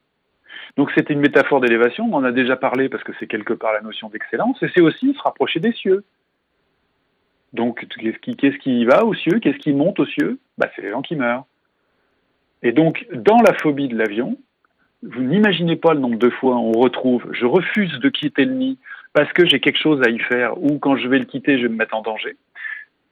Donc 0.78 0.92
c'est 0.96 1.10
une 1.10 1.20
métaphore 1.20 1.62
d'élévation, 1.62 2.06
on 2.12 2.16
en 2.16 2.24
a 2.24 2.32
déjà 2.32 2.56
parlé 2.56 2.90
parce 2.90 3.04
que 3.04 3.14
c'est 3.20 3.28
quelque 3.28 3.54
part 3.54 3.74
la 3.74 3.82
notion 3.82 4.10
d'excellence, 4.10 4.62
et 4.62 4.68
c'est 4.74 4.82
aussi 4.82 5.14
se 5.14 5.22
rapprocher 5.22 5.60
des 5.60 5.72
cieux. 5.72 6.04
Donc 7.54 7.88
qu'est-ce 7.88 8.20
qui, 8.20 8.36
qu'est-ce 8.36 8.58
qui 8.58 8.86
va 8.86 9.06
aux 9.06 9.14
cieux 9.14 9.40
Qu'est-ce 9.40 9.60
qui 9.60 9.74
monte 9.74 10.00
aux 10.00 10.06
cieux? 10.06 10.40
Bah, 10.58 10.70
C'est 10.76 10.82
les 10.82 10.92
gens 10.92 11.02
qui 11.02 11.16
meurent. 11.16 11.46
Et 12.64 12.72
donc 12.72 13.06
dans 13.14 13.42
la 13.42 13.54
phobie 13.54 13.88
de 13.88 13.98
l'avion, 13.98 14.38
Vous 15.04 15.22
n'imaginez 15.22 15.76
pas 15.76 15.94
le 15.94 16.00
nombre 16.00 16.18
de 16.18 16.30
fois 16.30 16.58
on 16.58 16.72
retrouve 16.72 17.24
je 17.32 17.46
refuse 17.46 18.00
de 18.00 18.10
quitter 18.10 18.46
le 18.46 18.54
nid 18.54 18.78
parce 19.14 19.32
que 19.34 19.46
j'ai 19.46 19.60
quelque 19.60 19.80
chose 19.80 20.02
à 20.06 20.10
y 20.10 20.20
faire 20.20 20.62
ou 20.62 20.80
quand 20.80 20.98
je 20.98 21.08
vais 21.08 21.20
le 21.20 21.26
quitter, 21.26 21.58
je 21.58 21.64
vais 21.64 21.70
me 21.70 21.78
mettre 21.78 21.96
en 21.96 22.02
danger. 22.02 22.36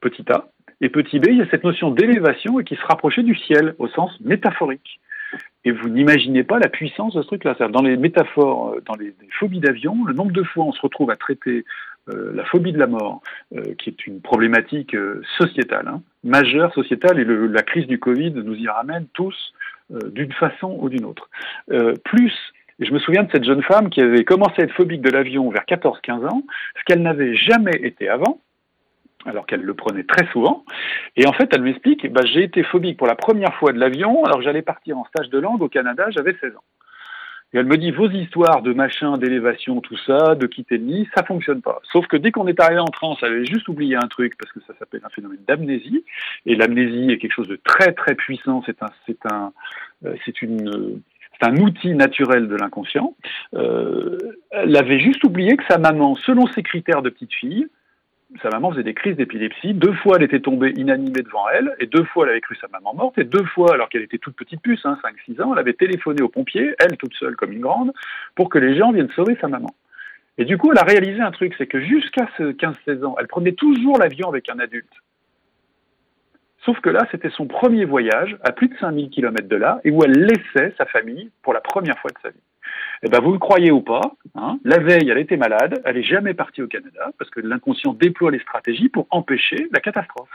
Petit 0.01 0.25
a. 0.31 0.47
Et 0.81 0.89
petit 0.89 1.19
b, 1.19 1.27
il 1.29 1.37
y 1.37 1.41
a 1.41 1.49
cette 1.49 1.63
notion 1.63 1.91
d'élévation 1.91 2.59
et 2.59 2.65
qui 2.65 2.75
se 2.75 2.85
rapprochait 2.85 3.23
du 3.23 3.35
ciel 3.35 3.73
au 3.79 3.87
sens 3.87 4.11
métaphorique. 4.19 4.99
Et 5.65 5.71
vous 5.71 5.89
n'imaginez 5.89 6.43
pas 6.43 6.59
la 6.59 6.67
puissance 6.67 7.15
de 7.15 7.21
ce 7.21 7.27
truc-là. 7.27 7.55
Dans 7.69 7.81
les 7.81 7.95
métaphores, 7.95 8.73
euh, 8.73 8.81
dans 8.85 8.95
les, 8.95 9.13
phobies 9.39 9.59
d'avion, 9.59 10.03
le 10.05 10.13
nombre 10.13 10.31
de 10.31 10.43
fois 10.43 10.65
on 10.65 10.73
se 10.73 10.81
retrouve 10.81 11.09
à 11.09 11.15
traiter 11.15 11.65
euh, 12.09 12.33
la 12.33 12.43
phobie 12.45 12.73
de 12.73 12.79
la 12.79 12.87
mort, 12.87 13.21
euh, 13.55 13.61
qui 13.79 13.89
est 13.89 14.07
une 14.07 14.21
problématique 14.21 14.95
sociétale, 15.37 15.87
hein, 15.87 16.01
majeure 16.23 16.73
sociétale, 16.73 17.19
et 17.19 17.23
le, 17.23 17.47
la 17.47 17.63
crise 17.63 17.87
du 17.87 17.99
Covid 17.99 18.31
nous 18.31 18.55
y 18.55 18.67
ramène 18.67 19.07
tous 19.13 19.53
d'une 19.89 20.31
façon 20.31 20.77
ou 20.79 20.89
d'une 20.89 21.05
autre. 21.05 21.29
plus, 22.05 22.33
et 22.79 22.85
je 22.85 22.93
me 22.93 22.99
souviens 22.99 23.23
de 23.23 23.31
cette 23.31 23.43
jeune 23.43 23.61
femme 23.61 23.89
qui 23.89 24.01
avait 24.01 24.23
commencé 24.23 24.61
à 24.61 24.63
être 24.63 24.73
phobique 24.73 25.01
de 25.01 25.11
l'avion 25.11 25.49
vers 25.49 25.63
14-15 25.63 26.25
ans, 26.27 26.43
ce 26.79 26.83
qu'elle 26.85 27.01
n'avait 27.01 27.35
jamais 27.35 27.75
été 27.83 28.09
avant, 28.09 28.39
alors 29.25 29.45
qu'elle 29.45 29.61
le 29.61 29.73
prenait 29.73 30.03
très 30.03 30.25
souvent. 30.31 30.65
Et 31.15 31.27
en 31.27 31.33
fait, 31.33 31.49
elle 31.53 31.61
m'explique, 31.61 32.11
bah, 32.11 32.21
j'ai 32.25 32.43
été 32.43 32.63
phobique 32.63 32.97
pour 32.97 33.07
la 33.07 33.15
première 33.15 33.53
fois 33.55 33.71
de 33.71 33.79
l'avion, 33.79 34.23
alors 34.25 34.41
j'allais 34.41 34.61
partir 34.61 34.97
en 34.97 35.05
stage 35.05 35.29
de 35.29 35.39
langue 35.39 35.61
au 35.61 35.69
Canada, 35.69 36.07
j'avais 36.09 36.35
16 36.39 36.55
ans. 36.55 36.63
Et 37.53 37.59
elle 37.59 37.67
me 37.67 37.77
dit, 37.77 37.91
vos 37.91 38.09
histoires 38.09 38.63
de 38.63 38.73
machin, 38.73 39.17
d'élévation, 39.19 39.79
tout 39.79 39.97
ça, 40.07 40.33
de 40.33 40.47
quitter 40.47 40.79
le 40.79 40.85
nid, 40.85 41.09
ça 41.15 41.23
fonctionne 41.23 41.61
pas. 41.61 41.81
Sauf 41.91 42.07
que 42.07 42.17
dès 42.17 42.31
qu'on 42.31 42.47
est 42.47 42.59
arrivé 42.59 42.79
en 42.79 42.91
France, 42.91 43.19
elle 43.21 43.33
avait 43.33 43.45
juste 43.45 43.67
oublié 43.67 43.95
un 43.95 44.07
truc, 44.07 44.35
parce 44.39 44.51
que 44.51 44.59
ça 44.61 44.73
s'appelle 44.79 45.01
un 45.03 45.09
phénomène 45.09 45.39
d'amnésie. 45.47 46.03
Et 46.47 46.55
l'amnésie 46.55 47.11
est 47.11 47.19
quelque 47.19 47.33
chose 47.33 47.47
de 47.47 47.59
très, 47.63 47.91
très 47.93 48.15
puissant. 48.15 48.63
C'est 48.65 48.81
un, 48.81 48.89
c'est 49.05 49.31
un, 49.31 49.53
euh, 50.05 50.15
c'est 50.25 50.41
une, 50.41 50.99
c'est 51.39 51.47
un 51.47 51.55
outil 51.57 51.93
naturel 51.93 52.47
de 52.47 52.55
l'inconscient. 52.55 53.15
Euh, 53.53 54.17
elle 54.49 54.75
avait 54.75 54.99
juste 54.99 55.23
oublié 55.23 55.55
que 55.55 55.63
sa 55.69 55.77
maman, 55.77 56.15
selon 56.15 56.47
ses 56.47 56.63
critères 56.63 57.03
de 57.03 57.11
petite 57.11 57.33
fille, 57.33 57.67
sa 58.41 58.49
maman 58.49 58.71
faisait 58.71 58.83
des 58.83 58.93
crises 58.93 59.15
d'épilepsie. 59.15 59.73
Deux 59.73 59.93
fois, 59.93 60.17
elle 60.17 60.23
était 60.23 60.39
tombée 60.39 60.73
inanimée 60.75 61.21
devant 61.21 61.47
elle, 61.49 61.75
et 61.79 61.85
deux 61.85 62.03
fois, 62.05 62.25
elle 62.25 62.31
avait 62.31 62.41
cru 62.41 62.55
sa 62.55 62.67
maman 62.67 62.93
morte, 62.93 63.17
et 63.17 63.23
deux 63.23 63.43
fois, 63.45 63.73
alors 63.73 63.89
qu'elle 63.89 64.01
était 64.01 64.17
toute 64.17 64.35
petite 64.35 64.61
puce, 64.61 64.85
hein, 64.85 64.97
5-6 65.27 65.41
ans, 65.41 65.53
elle 65.53 65.59
avait 65.59 65.73
téléphoné 65.73 66.21
aux 66.21 66.29
pompiers, 66.29 66.75
elle 66.79 66.97
toute 66.97 67.13
seule 67.15 67.35
comme 67.35 67.51
une 67.51 67.61
grande, 67.61 67.93
pour 68.35 68.49
que 68.49 68.57
les 68.57 68.77
gens 68.77 68.91
viennent 68.91 69.11
sauver 69.11 69.37
sa 69.39 69.47
maman. 69.47 69.73
Et 70.37 70.45
du 70.45 70.57
coup, 70.57 70.71
elle 70.71 70.79
a 70.79 70.83
réalisé 70.83 71.21
un 71.21 71.31
truc, 71.31 71.53
c'est 71.57 71.67
que 71.67 71.79
jusqu'à 71.79 72.27
ce 72.37 72.51
15-16 72.51 73.05
ans, 73.05 73.15
elle 73.19 73.27
prenait 73.27 73.51
toujours 73.51 73.99
l'avion 73.99 74.29
avec 74.29 74.49
un 74.49 74.59
adulte. 74.59 74.93
Sauf 76.65 76.79
que 76.79 76.89
là, 76.89 77.05
c'était 77.11 77.29
son 77.29 77.45
premier 77.45 77.85
voyage 77.85 78.37
à 78.41 78.51
plus 78.51 78.69
de 78.69 78.75
5000 78.77 79.09
km 79.09 79.47
de 79.47 79.55
là, 79.55 79.81
et 79.83 79.91
où 79.91 80.03
elle 80.03 80.11
laissait 80.13 80.73
sa 80.77 80.85
famille 80.85 81.29
pour 81.43 81.53
la 81.53 81.61
première 81.61 81.99
fois 81.99 82.09
de 82.09 82.17
sa 82.21 82.29
vie. 82.29 82.41
Eh 83.03 83.09
ben, 83.09 83.19
vous 83.19 83.33
le 83.33 83.39
croyez 83.39 83.71
ou 83.71 83.81
pas, 83.81 84.01
hein, 84.35 84.59
la 84.63 84.77
veille, 84.79 85.09
elle 85.09 85.17
était 85.17 85.37
malade, 85.37 85.81
elle 85.85 85.95
n'est 85.95 86.03
jamais 86.03 86.33
partie 86.33 86.61
au 86.61 86.67
Canada, 86.67 87.11
parce 87.17 87.29
que 87.29 87.41
l'inconscient 87.41 87.93
déploie 87.93 88.31
les 88.31 88.39
stratégies 88.39 88.89
pour 88.89 89.07
empêcher 89.09 89.67
la 89.71 89.79
catastrophe. 89.79 90.29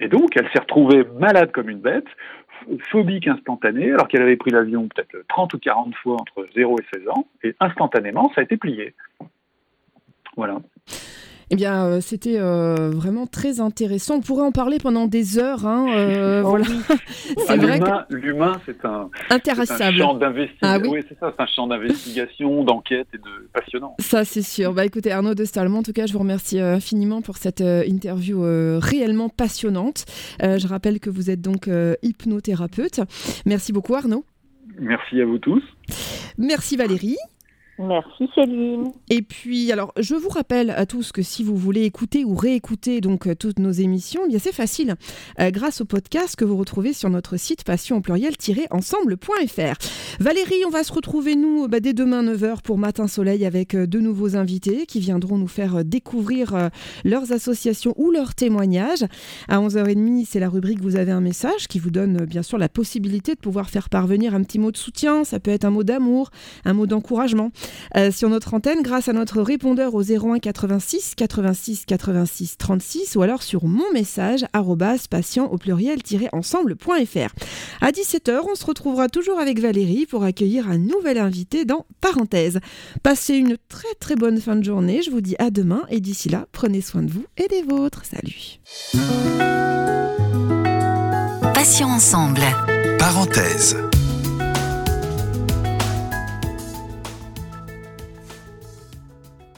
Et 0.00 0.08
donc, 0.08 0.36
elle 0.36 0.48
s'est 0.50 0.58
retrouvée 0.58 1.04
malade 1.18 1.52
comme 1.52 1.70
une 1.70 1.80
bête, 1.80 2.08
phobique 2.90 3.28
instantanée, 3.28 3.92
alors 3.92 4.08
qu'elle 4.08 4.22
avait 4.22 4.36
pris 4.36 4.50
l'avion 4.50 4.88
peut-être 4.88 5.24
30 5.28 5.54
ou 5.54 5.58
40 5.58 5.94
fois 5.96 6.14
entre 6.14 6.46
0 6.54 6.78
et 6.80 6.98
16 6.98 7.08
ans, 7.08 7.26
et 7.42 7.54
instantanément, 7.60 8.30
ça 8.34 8.40
a 8.40 8.44
été 8.44 8.56
plié. 8.56 8.94
Voilà. 10.36 10.58
Eh 11.50 11.56
bien, 11.56 11.84
euh, 11.86 12.00
c'était 12.00 12.38
euh, 12.40 12.90
vraiment 12.90 13.26
très 13.26 13.60
intéressant. 13.60 14.16
On 14.16 14.20
pourrait 14.20 14.44
en 14.44 14.50
parler 14.50 14.78
pendant 14.78 15.06
des 15.06 15.38
heures. 15.38 15.64
Hein, 15.64 15.86
euh, 15.94 16.42
oh 16.44 16.48
voilà. 16.48 16.64
c'est 17.46 17.56
vrai 17.56 17.80
l'humain, 18.10 18.60
c'est 18.66 18.84
un, 18.84 19.08
champ 19.96 20.14
d'investigation. 20.14 20.60
Ah 20.62 20.78
oui, 20.78 21.04
c'est 21.08 21.18
ça, 21.18 21.32
c'est 21.36 21.42
un 21.42 21.46
champ 21.46 21.66
d'investigation, 21.68 22.64
d'enquête 22.64 23.06
et 23.14 23.18
de 23.18 23.48
passionnant. 23.52 23.94
Ça, 24.00 24.24
c'est 24.24 24.42
sûr. 24.42 24.74
Bah, 24.74 24.84
écoutez, 24.84 25.12
Arnaud 25.12 25.34
de 25.34 25.44
Stalman, 25.44 25.78
en 25.78 25.82
tout 25.84 25.92
cas, 25.92 26.06
je 26.06 26.12
vous 26.12 26.18
remercie 26.18 26.58
infiniment 26.58 27.22
pour 27.22 27.36
cette 27.36 27.60
interview 27.60 28.40
réellement 28.80 29.28
passionnante. 29.28 30.04
je 30.40 30.66
rappelle 30.66 30.98
que 30.98 31.10
vous 31.10 31.30
êtes 31.30 31.40
donc 31.40 31.70
hypnothérapeute. 32.02 33.00
Merci 33.46 33.72
beaucoup, 33.72 33.94
Arnaud. 33.94 34.24
Merci 34.80 35.20
à 35.20 35.24
vous 35.24 35.38
tous. 35.38 35.62
Merci 36.38 36.76
Valérie. 36.76 37.16
Merci 37.78 38.30
Céline. 38.34 38.90
Et 39.10 39.20
puis, 39.20 39.70
alors, 39.70 39.92
je 39.98 40.14
vous 40.14 40.30
rappelle 40.30 40.70
à 40.70 40.86
tous 40.86 41.12
que 41.12 41.20
si 41.20 41.44
vous 41.44 41.56
voulez 41.56 41.82
écouter 41.82 42.24
ou 42.24 42.34
réécouter 42.34 43.02
donc 43.02 43.26
euh, 43.26 43.34
toutes 43.34 43.58
nos 43.58 43.70
émissions, 43.70 44.22
eh 44.24 44.28
bien 44.28 44.38
c'est 44.38 44.54
facile, 44.54 44.94
euh, 45.40 45.50
grâce 45.50 45.82
au 45.82 45.84
podcast 45.84 46.36
que 46.36 46.46
vous 46.46 46.56
retrouvez 46.56 46.94
sur 46.94 47.10
notre 47.10 47.36
site 47.36 47.64
passion 47.64 48.00
pluriel-ensemble.fr. 48.00 50.20
Valérie, 50.20 50.64
on 50.66 50.70
va 50.70 50.84
se 50.84 50.92
retrouver 50.92 51.36
nous 51.36 51.68
bah, 51.68 51.80
dès 51.80 51.92
demain 51.92 52.22
9h 52.22 52.62
pour 52.62 52.78
Matin 52.78 53.08
Soleil 53.08 53.44
avec 53.44 53.74
euh, 53.74 53.86
de 53.86 54.00
nouveaux 54.00 54.36
invités 54.36 54.86
qui 54.86 55.00
viendront 55.00 55.36
nous 55.36 55.46
faire 55.46 55.84
découvrir 55.84 56.70
leurs 57.04 57.32
associations 57.32 57.92
ou 57.96 58.10
leurs 58.10 58.34
témoignages. 58.34 59.04
À 59.48 59.60
11h30, 59.60 60.24
c'est 60.26 60.40
la 60.40 60.48
rubrique 60.48 60.80
Vous 60.80 60.96
avez 60.96 61.12
un 61.12 61.20
message 61.20 61.68
qui 61.68 61.78
vous 61.78 61.90
donne 61.90 62.24
bien 62.24 62.42
sûr 62.42 62.56
la 62.56 62.68
possibilité 62.68 63.34
de 63.34 63.40
pouvoir 63.40 63.68
faire 63.68 63.90
parvenir 63.90 64.34
un 64.34 64.42
petit 64.42 64.58
mot 64.58 64.70
de 64.70 64.76
soutien. 64.76 65.24
Ça 65.24 65.40
peut 65.40 65.50
être 65.50 65.64
un 65.64 65.70
mot 65.70 65.84
d'amour, 65.84 66.30
un 66.64 66.72
mot 66.72 66.86
d'encouragement. 66.86 67.50
Euh, 67.96 68.10
sur 68.10 68.28
notre 68.28 68.54
antenne 68.54 68.82
grâce 68.82 69.08
à 69.08 69.12
notre 69.12 69.40
répondeur 69.40 69.94
au 69.94 70.02
01 70.02 70.38
86 70.38 71.14
86 71.16 71.84
86 71.86 72.58
36 72.58 73.16
ou 73.16 73.22
alors 73.22 73.42
sur 73.42 73.64
mon 73.64 73.90
message 73.92 74.44
patient 75.10 75.46
au 75.46 75.58
pluriel-ensemble.fr. 75.58 77.34
À 77.80 77.90
17h, 77.90 78.40
on 78.50 78.54
se 78.54 78.66
retrouvera 78.66 79.08
toujours 79.08 79.38
avec 79.38 79.60
Valérie 79.60 80.06
pour 80.06 80.24
accueillir 80.24 80.68
un 80.68 80.78
nouvel 80.78 81.18
invité 81.18 81.64
dans 81.64 81.86
Parenthèse. 82.00 82.60
Passez 83.02 83.34
une 83.34 83.56
très 83.68 83.94
très 84.00 84.16
bonne 84.16 84.40
fin 84.40 84.56
de 84.56 84.64
journée. 84.64 85.02
Je 85.02 85.10
vous 85.10 85.20
dis 85.20 85.36
à 85.38 85.50
demain 85.50 85.82
et 85.88 86.00
d'ici 86.00 86.28
là, 86.28 86.46
prenez 86.52 86.80
soin 86.80 87.02
de 87.02 87.10
vous 87.10 87.24
et 87.36 87.48
des 87.48 87.62
vôtres. 87.62 88.02
Salut. 88.04 88.60
Passion 91.54 91.88
ensemble. 91.88 92.42
Parenthèse. 92.98 93.76